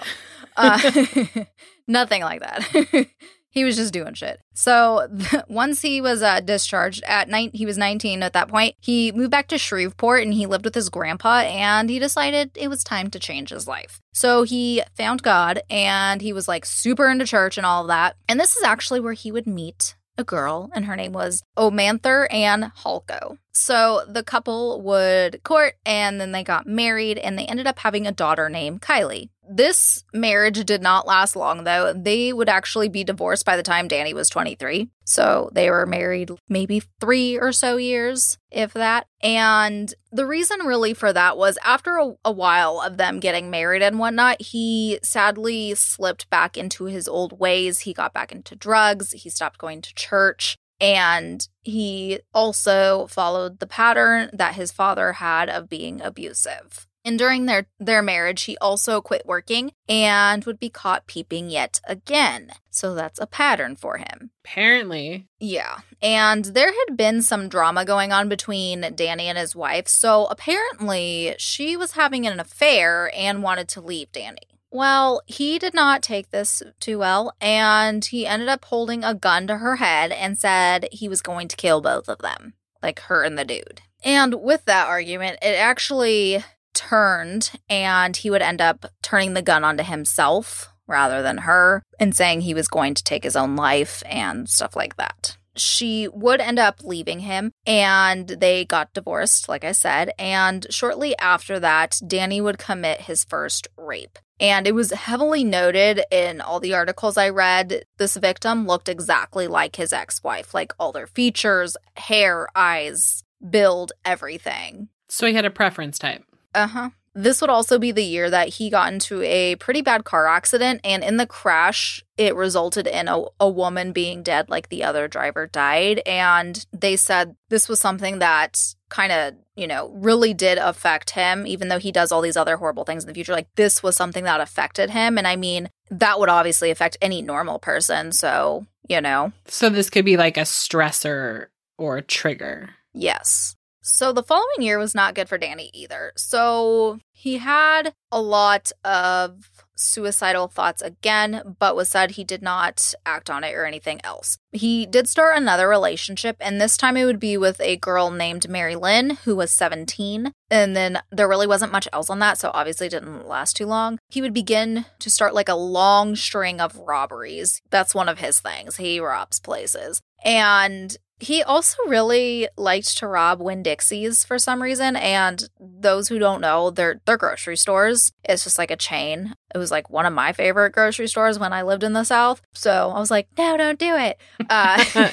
Uh, 0.57 1.45
nothing 1.87 2.23
like 2.23 2.41
that. 2.41 3.07
he 3.57 3.65
was 3.65 3.77
just 3.77 3.95
doing 3.95 4.13
shit. 4.13 4.39
So 4.53 5.09
once 5.49 5.81
he 5.81 6.03
was 6.03 6.23
uh, 6.23 6.41
discharged 6.41 7.03
at 7.05 7.31
night, 7.31 7.53
he 7.55 7.65
was 7.65 7.79
19 7.79 8.23
at 8.23 8.35
that 8.35 8.49
point. 8.49 8.75
He 8.81 9.13
moved 9.13 9.31
back 9.31 9.49
to 9.49 9.57
Shreveport 9.57 10.23
and 10.23 10.35
he 10.35 10.45
lived 10.45 10.67
with 10.67 10.75
his 10.75 10.91
grandpa. 10.91 11.39
And 11.39 11.89
he 11.89 11.99
decided 11.99 12.51
it 12.55 12.69
was 12.69 12.85
time 12.85 13.09
to 13.11 13.19
change 13.19 13.49
his 13.49 13.67
life. 13.67 14.03
So 14.13 14.43
he 14.43 14.83
found 14.95 15.23
God 15.23 15.63
and 15.71 16.21
he 16.21 16.35
was 16.35 16.47
like 16.47 16.67
super 16.67 17.09
into 17.09 17.25
church 17.25 17.57
and 17.57 17.65
all 17.65 17.81
of 17.81 17.89
that. 17.89 18.17
And 18.29 18.39
this 18.39 18.57
is 18.57 18.63
actually 18.63 19.01
where 19.01 19.15
he 19.15 19.33
would 19.33 19.47
meet 19.47 19.97
a 20.19 20.25
girl, 20.25 20.71
and 20.75 20.87
her 20.87 20.97
name 20.97 21.13
was 21.13 21.43
O'Mather 21.57 22.31
Ann 22.33 22.73
Halko. 22.85 23.39
So 23.53 24.03
the 24.09 24.23
couple 24.23 24.83
would 24.83 25.43
court 25.43 25.75
and 25.87 26.21
then 26.21 26.33
they 26.33 26.45
got 26.45 26.67
married 26.67 27.17
and 27.19 27.39
they 27.39 27.47
ended 27.47 27.67
up 27.67 27.79
having 27.79 28.07
a 28.07 28.13
daughter 28.13 28.49
named 28.49 28.83
Kylie. 28.83 29.31
This 29.49 30.05
marriage 30.13 30.65
did 30.65 30.83
not 30.83 31.07
last 31.07 31.37
long, 31.37 31.65
though. 31.65 31.93
They 31.93 32.33
would 32.33 32.49
actually 32.49 32.89
be 32.89 33.05
divorced 33.05 33.45
by 33.45 33.57
the 33.57 33.63
time 33.63 33.89
Danny 33.89 34.15
was 34.15 34.29
23. 34.29 34.89
So 35.05 35.51
they 35.53 35.71
were 35.71 35.87
married 35.87 36.31
maybe 36.49 36.83
three 37.01 37.39
or 37.39 37.53
so 37.53 37.77
years, 37.77 38.39
if 38.51 38.73
that. 38.75 39.07
And 39.23 39.93
the 40.11 40.27
reason 40.27 40.61
really 40.67 40.95
for 40.95 41.13
that 41.13 41.37
was 41.37 41.59
after 41.65 41.97
a, 41.97 42.15
a 42.25 42.33
while 42.33 42.81
of 42.81 42.97
them 42.97 43.21
getting 43.21 43.51
married 43.51 43.83
and 43.83 43.99
whatnot, 43.99 44.43
he 44.43 44.99
sadly 45.03 45.75
slipped 45.75 46.29
back 46.31 46.57
into 46.57 46.85
his 46.85 47.09
old 47.09 47.39
ways. 47.39 47.81
He 47.81 47.93
got 47.93 48.13
back 48.13 48.33
into 48.33 48.57
drugs, 48.57 49.13
he 49.13 49.31
stopped 49.31 49.59
going 49.59 49.83
to 49.83 49.95
church. 49.95 50.57
And 50.81 51.47
he 51.63 52.21
also 52.35 53.07
followed 53.07 53.61
the 53.61 53.67
pattern 53.67 54.29
that 54.33 54.57
his 54.57 54.73
father 54.73 55.15
had 55.15 55.49
of 55.49 55.69
being 55.69 56.03
abusive. 56.03 56.87
And 57.07 57.21
during 57.21 57.47
their, 57.47 57.67
their 57.79 58.03
marriage, 58.03 58.43
he 58.43 58.59
also 58.59 59.01
quit 59.01 59.25
working 59.25 59.71
and 59.89 60.45
would 60.45 60.59
be 60.59 60.69
caught 60.69 61.07
peeping 61.07 61.51
yet 61.51 61.81
again. 61.87 62.51
So 62.69 62.97
that's 62.97 63.21
a 63.21 63.29
pattern 63.29 63.77
for 63.77 63.99
him. 63.99 64.33
Apparently. 64.45 65.29
Yeah. 65.39 65.79
And 66.03 66.47
there 66.47 66.73
had 66.73 66.97
been 66.97 67.23
some 67.23 67.49
drama 67.49 67.85
going 67.85 68.11
on 68.11 68.29
between 68.29 68.93
Danny 68.97 69.29
and 69.29 69.39
his 69.39 69.55
wife. 69.55 69.87
So 69.87 70.27
apparently, 70.27 71.37
she 71.39 71.77
was 71.77 71.93
having 71.93 72.27
an 72.27 72.41
affair 72.41 73.13
and 73.17 73.41
wanted 73.41 73.69
to 73.69 73.81
leave 73.81 74.11
Danny. 74.11 74.49
Well, 74.73 75.23
he 75.27 75.61
did 75.61 75.75
not 75.75 76.03
take 76.03 76.31
this 76.31 76.61
too 76.81 76.99
well, 76.99 77.33
and 77.41 78.05
he 78.05 78.27
ended 78.27 78.49
up 78.49 78.65
holding 78.65 79.05
a 79.05 79.15
gun 79.15 79.47
to 79.47 79.59
her 79.59 79.77
head 79.77 80.11
and 80.11 80.37
said 80.37 80.89
he 80.91 81.09
was 81.09 81.23
going 81.23 81.47
to 81.49 81.57
kill 81.57 81.81
both 81.81 82.09
of 82.09 82.19
them, 82.19 82.55
like 82.83 82.99
her 83.03 83.23
and 83.23 83.39
the 83.39 83.45
dude. 83.45 83.81
And 84.05 84.35
with 84.43 84.65
that 84.67 84.89
argument, 84.89 85.39
it 85.41 85.57
actually 85.57 86.45
turned 86.89 87.53
and 87.69 88.17
he 88.17 88.31
would 88.31 88.43
end 88.43 88.61
up 88.61 88.87
turning 89.03 89.35
the 89.35 89.43
gun 89.43 89.65
onto 89.65 89.83
himself 89.83 90.69
rather 90.87 91.23
than 91.23 91.39
her 91.39 91.83
and 91.99 92.15
saying 92.15 92.41
he 92.41 92.55
was 92.55 92.69
going 92.69 92.95
to 92.95 93.05
take 93.05 93.25
his 93.25 93.37
own 93.37 93.57
life 93.57 94.03
and 94.07 94.49
stuff 94.49 94.77
like 94.77 94.97
that. 94.97 95.37
She 95.57 96.07
would 96.09 96.41
end 96.41 96.59
up 96.59 96.85
leaving 96.85 97.21
him 97.21 97.51
and 97.67 98.29
they 98.29 98.65
got 98.67 98.93
divorced, 98.93 99.49
like 99.49 99.65
I 99.65 99.73
said. 99.73 100.13
And 100.19 100.67
shortly 100.71 101.17
after 101.19 101.59
that, 101.59 101.99
Danny 102.07 102.41
would 102.41 102.59
commit 102.59 103.03
his 103.03 103.25
first 103.25 103.67
rape. 103.79 104.19
And 104.39 104.67
it 104.67 104.75
was 104.75 104.93
heavily 104.93 105.45
noted 105.45 106.03
in 106.11 106.43
all 106.43 106.61
the 106.61 106.75
articles 106.75 107.17
I 107.17 107.31
read. 107.31 107.85
This 107.97 108.19
victim 108.19 108.67
looked 108.67 108.91
exactly 108.91 109.47
like 109.47 109.77
his 109.77 109.95
ex 109.95 110.23
wife, 110.23 110.53
like 110.53 110.75
all 110.79 110.93
their 110.93 111.07
features, 111.07 111.75
hair, 111.97 112.49
eyes, 112.55 113.25
build, 113.49 113.93
everything. 114.05 114.89
So 115.09 115.27
he 115.27 115.33
had 115.33 115.47
a 115.47 115.51
preference 115.51 115.99
type. 115.99 116.23
Uh 116.57 116.67
huh. 116.67 116.91
This 117.15 117.41
would 117.41 117.49
also 117.49 117.79
be 117.79 117.93
the 117.93 118.05
year 118.05 118.29
that 118.29 118.49
he 118.49 118.69
got 118.69 118.93
into 118.93 119.23
a 119.23 119.57
pretty 119.57 119.81
bad 119.81 120.05
car 120.05 120.27
accident, 120.27 120.83
and 120.85 121.03
in 121.03 121.17
the 121.17 121.27
crash, 121.27 122.05
it 122.19 122.37
resulted 122.37 122.87
in 122.87 123.09
a, 123.09 123.25
a 123.41 123.49
woman 123.49 123.93
being 123.93 124.23
dead, 124.23 124.51
like 124.51 124.69
the 124.69 124.85
other 124.85 125.09
driver 125.09 125.47
died. 125.47 126.03
And 126.05 126.67
they 126.73 126.97
said 126.97 127.35
this 127.49 127.71
was 127.71 127.81
something 127.81 128.19
that 128.19 128.61
kind 128.91 129.13
of, 129.13 129.35
you 129.55 129.67
know, 129.67 129.91
really 129.95 130.35
did 130.35 130.59
affect 130.59 131.11
him, 131.11 131.47
even 131.47 131.69
though 131.69 131.79
he 131.79 131.91
does 131.91 132.13
all 132.13 132.21
these 132.21 132.37
other 132.37 132.59
horrible 132.59 132.85
things 132.85 133.05
in 133.05 133.09
the 133.09 133.15
future. 133.15 133.33
Like, 133.33 133.49
this 133.55 133.83
was 133.83 133.97
something 133.97 134.25
that 134.25 134.43
affected 134.43 134.91
him. 134.91 135.17
And 135.17 135.27
I 135.27 135.37
mean, 135.37 135.71
that 135.91 136.19
would 136.19 136.29
obviously 136.29 136.71
affect 136.71 136.99
any 137.01 137.23
normal 137.23 137.59
person. 137.59 138.13
So, 138.13 138.67
you 138.89 139.01
know. 139.01 139.33
So 139.47 139.71
this 139.71 139.89
could 139.89 140.05
be 140.05 140.19
like 140.19 140.37
a 140.37 140.43
stressor 140.43 141.47
or 141.79 141.97
a 141.97 142.03
trigger. 142.03 142.71
Yes. 142.93 143.57
So 143.87 144.13
the 144.13 144.23
following 144.23 144.61
year 144.61 144.79
was 144.79 144.95
not 144.95 145.15
good 145.15 145.29
for 145.29 145.39
Danny 145.39 145.71
either. 145.73 146.13
So 146.17 146.99
he 147.13 147.39
had 147.39 147.95
a 148.11 148.21
lot 148.21 148.73
of 148.85 149.51
suicidal 149.77 150.49
thoughts 150.49 150.83
again, 150.83 151.57
but 151.59 151.77
was 151.77 151.89
said 151.89 152.13
he 152.13 152.25
did 152.25 152.43
not 152.43 152.95
act 153.05 153.31
on 153.31 153.45
it 153.45 153.55
or 153.55 153.65
anything 153.65 154.01
else. 154.03 154.39
He 154.51 154.87
did 154.87 155.07
start 155.07 155.37
another 155.37 155.69
relationship, 155.69 156.37
and 156.41 156.61
this 156.61 156.77
time 156.77 156.97
it 156.97 157.05
would 157.05 157.21
be 157.21 157.37
with 157.37 157.61
a 157.61 157.77
girl 157.77 158.11
named 158.11 158.49
Mary 158.49 158.75
Lynn, 158.75 159.19
who 159.25 159.37
was 159.37 159.53
17. 159.53 160.33
And 160.51 160.75
then 160.75 161.01
there 161.13 161.29
really 161.29 161.47
wasn't 161.47 161.73
much 161.73 161.87
else 161.93 162.11
on 162.11 162.19
that, 162.21 162.39
so 162.39 162.51
obviously 162.55 162.89
didn't 162.89 163.29
last 163.29 163.57
too 163.57 163.67
long. 163.67 163.99
He 164.09 164.23
would 164.23 164.35
begin 164.35 164.87
to 164.99 165.11
start 165.11 165.35
like 165.35 165.49
a 165.49 165.55
long 165.55 166.17
string 166.17 166.61
of 166.61 166.79
robberies. 166.79 167.61
That's 167.71 167.95
one 167.95 168.09
of 168.09 168.19
his 168.19 168.41
things. 168.41 168.77
He 168.77 168.99
robs 168.99 169.39
places. 169.41 170.01
And 170.25 170.97
he 171.19 171.43
also 171.43 171.77
really 171.87 172.49
liked 172.57 172.99
to 172.99 173.07
rob 173.07 173.41
Winn 173.41 173.63
Dixie's 173.63 174.25
for 174.25 174.39
some 174.39 174.63
reason, 174.63 174.97
and 174.97 175.49
those 175.59 176.09
who 176.09 176.19
don't 176.19 176.43
know, 176.43 176.71
they're 176.71 177.01
they're 177.07 177.17
grocery 177.17 177.57
stores. 177.57 178.13
It's 178.25 178.45
just 178.45 178.59
like 178.59 178.71
a 178.71 178.77
chain. 178.77 179.35
It 179.55 179.59
was 179.59 179.71
like 179.71 179.89
one 179.89 180.05
of 180.05 180.13
my 180.13 180.33
favorite 180.33 180.73
grocery 180.73 181.09
stores 181.09 181.39
when 181.39 181.53
I 181.55 181.63
lived 181.63 181.85
in 181.85 181.95
the 181.95 182.05
South. 182.05 182.43
So 182.53 182.91
I 182.95 182.99
was 182.99 183.11
like, 183.11 183.29
no, 183.39 183.57
don't 183.57 183.79
do 183.79 183.97
it. 183.97 184.19
Uh, 184.51 184.85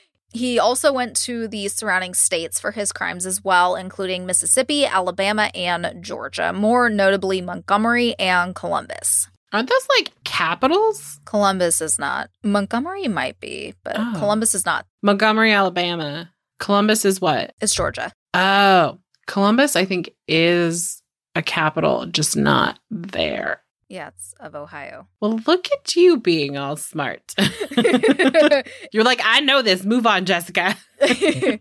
he 0.32 0.58
also 0.58 0.92
went 0.92 1.16
to 1.16 1.48
the 1.48 1.68
surrounding 1.68 2.12
states 2.12 2.60
for 2.60 2.72
his 2.72 2.92
crimes 2.92 3.24
as 3.24 3.42
well, 3.42 3.74
including 3.74 4.26
Mississippi, 4.26 4.84
Alabama, 4.84 5.50
and 5.54 6.02
Georgia, 6.02 6.52
more 6.52 6.90
notably 6.90 7.40
Montgomery 7.40 8.14
and 8.18 8.54
Columbus. 8.54 9.28
Aren't 9.52 9.68
those 9.70 9.86
like 9.98 10.12
capitals? 10.24 11.20
Columbus 11.24 11.80
is 11.80 11.98
not. 11.98 12.30
Montgomery 12.42 13.08
might 13.08 13.40
be, 13.40 13.74
but 13.84 13.96
Oh. 13.98 14.14
Columbus 14.18 14.54
is 14.54 14.64
not. 14.66 14.86
Montgomery, 15.02 15.52
Alabama. 15.52 16.30
Columbus 16.58 17.04
is 17.04 17.20
what? 17.20 17.54
It's 17.60 17.74
Georgia. 17.74 18.12
Oh, 18.34 18.98
Columbus, 19.26 19.74
I 19.76 19.84
think, 19.84 20.10
is 20.26 21.02
a 21.34 21.42
capital, 21.42 22.06
just 22.06 22.36
not 22.36 22.78
there. 22.90 23.62
Yeah, 23.88 24.08
it's 24.08 24.34
of 24.38 24.54
Ohio. 24.54 25.06
Well, 25.20 25.40
look 25.46 25.66
at 25.72 25.96
you 25.96 26.18
being 26.18 26.58
all 26.58 26.76
smart. 26.76 27.34
You're 28.92 29.04
like, 29.04 29.20
I 29.24 29.40
know 29.40 29.62
this. 29.62 29.82
Move 29.84 30.06
on, 30.06 30.26
Jessica. 30.26 30.76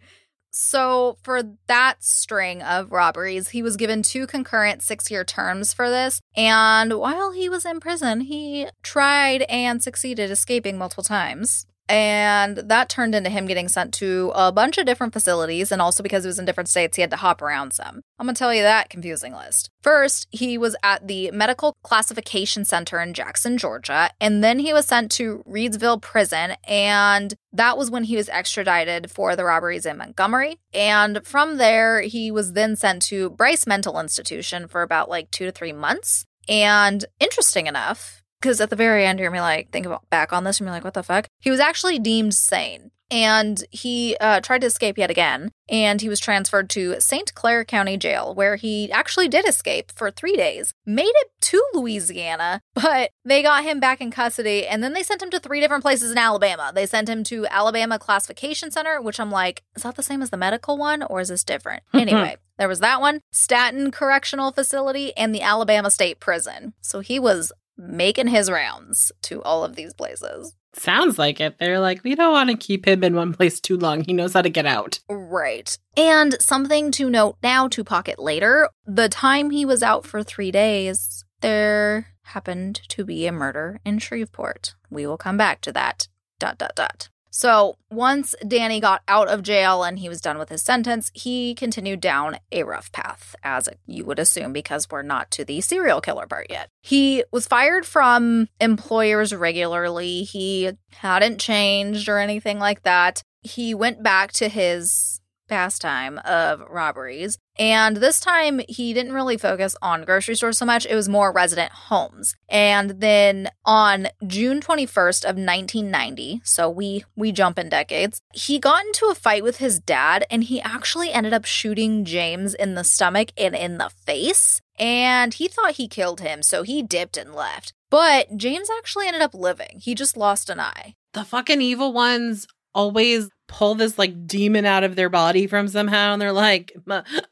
so, 0.60 1.18
for 1.22 1.44
that 1.68 2.04
string 2.04 2.64
of 2.64 2.92
robberies, 2.92 3.50
he 3.50 3.62
was 3.62 3.78
given 3.78 4.02
two 4.02 4.26
concurrent 4.26 4.82
six 4.82 5.12
year 5.12 5.24
terms 5.24 5.72
for 5.72 5.88
this. 5.88 6.20
And 6.36 6.94
while 6.94 7.32
he 7.32 7.48
was 7.48 7.64
in 7.64 7.80
prison, 7.80 8.22
he 8.22 8.68
tried 8.82 9.44
and 9.44 9.84
succeeded 9.84 10.32
escaping 10.32 10.80
multiple 10.80 11.04
times. 11.04 11.68
And 11.90 12.58
that 12.58 12.90
turned 12.90 13.16
into 13.16 13.30
him 13.30 13.46
getting 13.46 13.68
sent 13.68 13.94
to 13.96 14.32
a 14.36 14.52
bunch 14.52 14.78
of 14.78 14.86
different 14.86 15.14
facilities. 15.14 15.72
And 15.72 15.82
also 15.82 16.04
because 16.04 16.24
he 16.24 16.28
was 16.28 16.40
in 16.40 16.46
different 16.46 16.70
states, 16.70 16.96
he 16.96 17.02
had 17.02 17.12
to 17.12 17.18
hop 17.18 17.42
around 17.42 17.74
some. 17.74 18.02
I'm 18.20 18.26
going 18.26 18.36
to 18.36 18.40
tell 18.40 18.54
you 18.54 18.64
that 18.64 18.90
confusing 18.90 19.34
list. 19.34 19.70
First, 19.82 20.28
he 20.32 20.58
was 20.58 20.76
at 20.84 21.08
the 21.08 21.32
Medical 21.32 21.78
Classification 21.84 22.66
Center 22.66 23.00
in 23.00 23.14
Jackson, 23.14 23.58
Georgia. 23.58 24.10
And 24.20 24.44
then 24.44 24.60
he 24.60 24.74
was 24.74 24.86
sent 24.86 25.12
to 25.14 25.44
Reidsville 25.48 26.02
Prison. 26.02 26.56
And 26.68 27.34
that 27.54 27.78
was 27.78 27.90
when 27.90 28.04
he 28.04 28.16
was 28.16 28.30
extradited 28.30 29.10
for 29.10 29.36
the 29.36 29.46
robberies 29.46 29.86
in 29.86 29.98
Montgomery. 29.98 30.58
And 30.74 31.26
from 31.26 31.58
there, 31.58 32.02
he 32.02 32.32
was 32.32 32.54
then 32.54 32.76
sent 32.76 33.02
to 33.04 33.30
Bryce 33.30 33.66
Mental 33.66 34.00
Institution 34.00 34.68
for 34.68 34.82
about 34.82 35.10
like 35.10 35.32
two 35.32 35.46
to 35.46 35.52
three 35.52 35.74
months. 35.74 36.26
And 36.50 37.06
interesting 37.20 37.68
enough, 37.68 38.24
because 38.48 38.62
at 38.62 38.70
the 38.70 38.78
very 38.78 39.06
end, 39.06 39.20
you're 39.20 39.30
gonna 39.30 39.40
be 39.40 39.42
like, 39.42 39.72
think 39.72 39.86
about 39.86 40.10
back 40.10 40.32
on 40.32 40.46
this, 40.46 40.60
and 40.60 40.66
you're 40.66 40.74
like, 40.74 40.86
what 40.86 40.94
the 40.94 41.04
fuck? 41.04 41.28
He 41.42 41.52
was 41.52 41.60
actually 41.60 42.00
deemed 42.00 42.34
sane. 42.34 42.92
And 43.10 43.64
he 43.72 44.18
uh, 44.20 44.42
tried 44.42 44.62
to 44.62 44.68
escape 44.68 44.98
yet 44.98 45.10
again, 45.10 45.52
and 45.70 46.02
he 46.02 46.10
was 46.10 46.20
transferred 46.20 46.70
to 46.72 47.00
St. 47.00 47.34
Clair 47.36 47.64
County 47.64 47.96
Jail, 47.96 48.36
where 48.36 48.58
he 48.58 48.92
actually 48.92 49.30
did 49.30 49.48
escape 49.48 49.94
for 49.94 50.12
three 50.12 50.36
days, 50.36 50.74
made 50.86 51.04
it 51.06 51.32
to 51.42 51.64
Louisiana, 51.74 52.62
but 52.74 53.12
they 53.24 53.42
got 53.42 53.64
him 53.64 53.80
back 53.80 54.02
in 54.02 54.12
custody, 54.12 54.68
and 54.68 54.84
then 54.84 54.92
they 54.92 55.04
sent 55.04 55.22
him 55.22 55.30
to 55.30 55.40
three 55.40 55.62
different 55.62 55.84
places 55.84 56.12
in 56.12 56.18
Alabama. 56.18 56.72
They 56.74 56.86
sent 56.86 57.08
him 57.08 57.24
to 57.26 57.46
Alabama 57.48 57.98
Classification 57.98 58.72
Center, 58.72 59.02
which 59.02 59.22
I'm 59.22 59.32
like, 59.32 59.64
is 59.76 59.84
that 59.84 59.96
the 59.96 60.04
same 60.04 60.22
as 60.22 60.30
the 60.30 60.38
medical 60.38 60.78
one, 60.78 61.02
or 61.04 61.22
is 61.22 61.30
this 61.30 61.46
different? 61.46 61.84
anyway, 61.94 62.36
there 62.58 62.68
was 62.68 62.80
that 62.80 63.00
one, 63.00 63.22
Staton 63.32 63.92
Correctional 63.92 64.52
Facility, 64.52 65.16
and 65.16 65.34
the 65.34 65.44
Alabama 65.44 65.90
State 65.90 66.20
Prison. 66.20 66.74
So 66.82 67.00
he 67.00 67.20
was 67.20 67.54
making 67.78 68.28
his 68.28 68.50
rounds 68.50 69.12
to 69.24 69.42
all 69.44 69.64
of 69.64 69.76
these 69.76 69.94
places. 69.94 70.56
Sounds 70.74 71.18
like 71.18 71.40
it. 71.40 71.58
They're 71.60 71.80
like, 71.80 72.04
we 72.04 72.16
don't 72.16 72.32
want 72.32 72.50
to 72.50 72.58
keep 72.58 72.88
him 72.88 73.04
in 73.04 73.16
one 73.16 73.34
place 73.36 73.60
too 73.60 73.78
long. 73.78 74.04
He 74.04 74.14
knows 74.14 74.34
how 74.34 74.42
to 74.42 74.50
get 74.50 74.66
out. 74.66 75.00
Right. 75.10 75.78
And 75.96 76.40
something 76.42 76.92
to 76.92 77.10
note 77.10 77.38
now 77.42 77.68
to 77.70 77.84
pocket 77.84 78.20
later 78.20 78.70
the 78.86 79.10
time 79.10 79.50
he 79.50 79.66
was 79.66 79.82
out 79.82 80.06
for 80.06 80.24
three 80.24 80.52
days, 80.52 81.24
there 81.42 82.08
happened 82.24 82.82
to 82.90 83.06
be 83.06 83.26
a 83.26 83.32
murder 83.32 83.80
in 83.86 84.00
Shreveport. 84.00 84.76
We 84.90 85.08
will 85.08 85.18
come 85.18 85.38
back 85.38 85.62
to 85.62 85.72
that. 85.74 86.08
Dot, 86.40 86.58
dot, 86.58 86.76
dot. 86.76 87.10
So, 87.30 87.78
once 87.92 88.36
Danny 88.48 88.80
got 88.80 89.04
out 89.08 89.28
of 89.28 89.44
jail 89.44 89.84
and 89.84 90.00
he 90.00 90.10
was 90.10 90.22
done 90.22 90.38
with 90.38 90.50
his 90.50 90.62
sentence, 90.62 91.12
he 91.14 91.56
continued 91.56 92.00
down 92.00 92.38
a 92.52 92.64
rough 92.64 92.92
path, 92.92 93.36
as 93.44 93.70
you 93.86 94.06
would 94.06 94.20
assume, 94.20 94.54
because 94.54 94.90
we're 94.90 95.02
not 95.02 95.30
to 95.32 95.46
the 95.46 95.62
serial 95.62 96.02
killer 96.02 96.26
part 96.26 96.48
yet. 96.50 96.70
He 96.82 97.24
was 97.32 97.48
fired 97.48 97.86
from 97.86 98.48
employers 98.60 99.34
regularly. 99.34 100.24
He 100.24 100.72
hadn't 100.94 101.40
changed 101.40 102.10
or 102.10 102.18
anything 102.18 102.60
like 102.60 102.84
that. 102.84 103.22
He 103.42 103.74
went 103.74 104.04
back 104.04 104.32
to 104.34 104.50
his 104.50 105.17
pastime 105.48 106.20
of 106.20 106.62
robberies. 106.70 107.38
And 107.60 107.98
this 107.98 108.20
time 108.20 108.62
he 108.70 108.94
didn't 108.94 109.14
really 109.14 109.38
focus 109.38 109.76
on 109.82 110.06
grocery 110.06 110.36
stores 110.36 110.58
so 110.58 110.66
much. 110.66 110.86
It 110.86 110.96
was 110.96 111.10
more 111.10 111.32
resident 111.32 111.72
homes. 111.72 112.36
And 112.50 113.02
then 113.02 113.50
on 113.66 114.10
June 114.26 114.62
21st 114.62 115.24
of 115.24 115.36
1990, 115.38 116.42
so 116.44 116.70
we 116.70 117.04
we 117.16 117.32
jump 117.32 117.58
in 117.58 117.70
decades, 117.70 118.22
he 118.34 118.60
got 118.60 118.86
into 118.86 119.08
a 119.08 119.16
fight 119.16 119.44
with 119.44 119.58
his 119.58 119.80
dad 119.80 120.26
and 120.30 120.44
he 120.44 120.62
actually 120.62 121.12
ended 121.12 121.34
up 121.34 121.46
shooting 121.46 122.06
James 122.06 122.54
in 122.54 122.76
the 122.76 122.84
stomach 122.84 123.32
and 123.38 123.56
in 123.56 123.78
the 123.78 123.90
face. 123.90 124.62
And 124.80 125.34
he 125.34 125.48
thought 125.48 125.76
he 125.76 125.88
killed 125.88 126.22
him, 126.22 126.44
so 126.44 126.62
he 126.62 126.84
dipped 126.84 127.18
and 127.18 127.34
left. 127.34 127.74
But 127.90 128.38
James 128.38 128.70
actually 128.78 129.08
ended 129.08 129.24
up 129.24 129.34
living. 129.34 129.80
He 129.82 129.96
just 129.96 130.16
lost 130.16 130.50
an 130.50 130.60
eye. 130.60 130.94
The 131.14 131.24
fucking 131.24 131.62
evil 131.62 131.94
ones 131.94 132.46
always 132.76 133.30
pull 133.48 133.76
this 133.76 133.98
like 133.98 134.28
demon 134.28 134.66
out 134.66 134.84
of 134.84 134.96
their 134.96 135.10
body 135.10 135.48
from 135.48 135.68
somehow 135.68 136.14
and 136.14 136.22
they're 136.22 136.32
like 136.32 136.76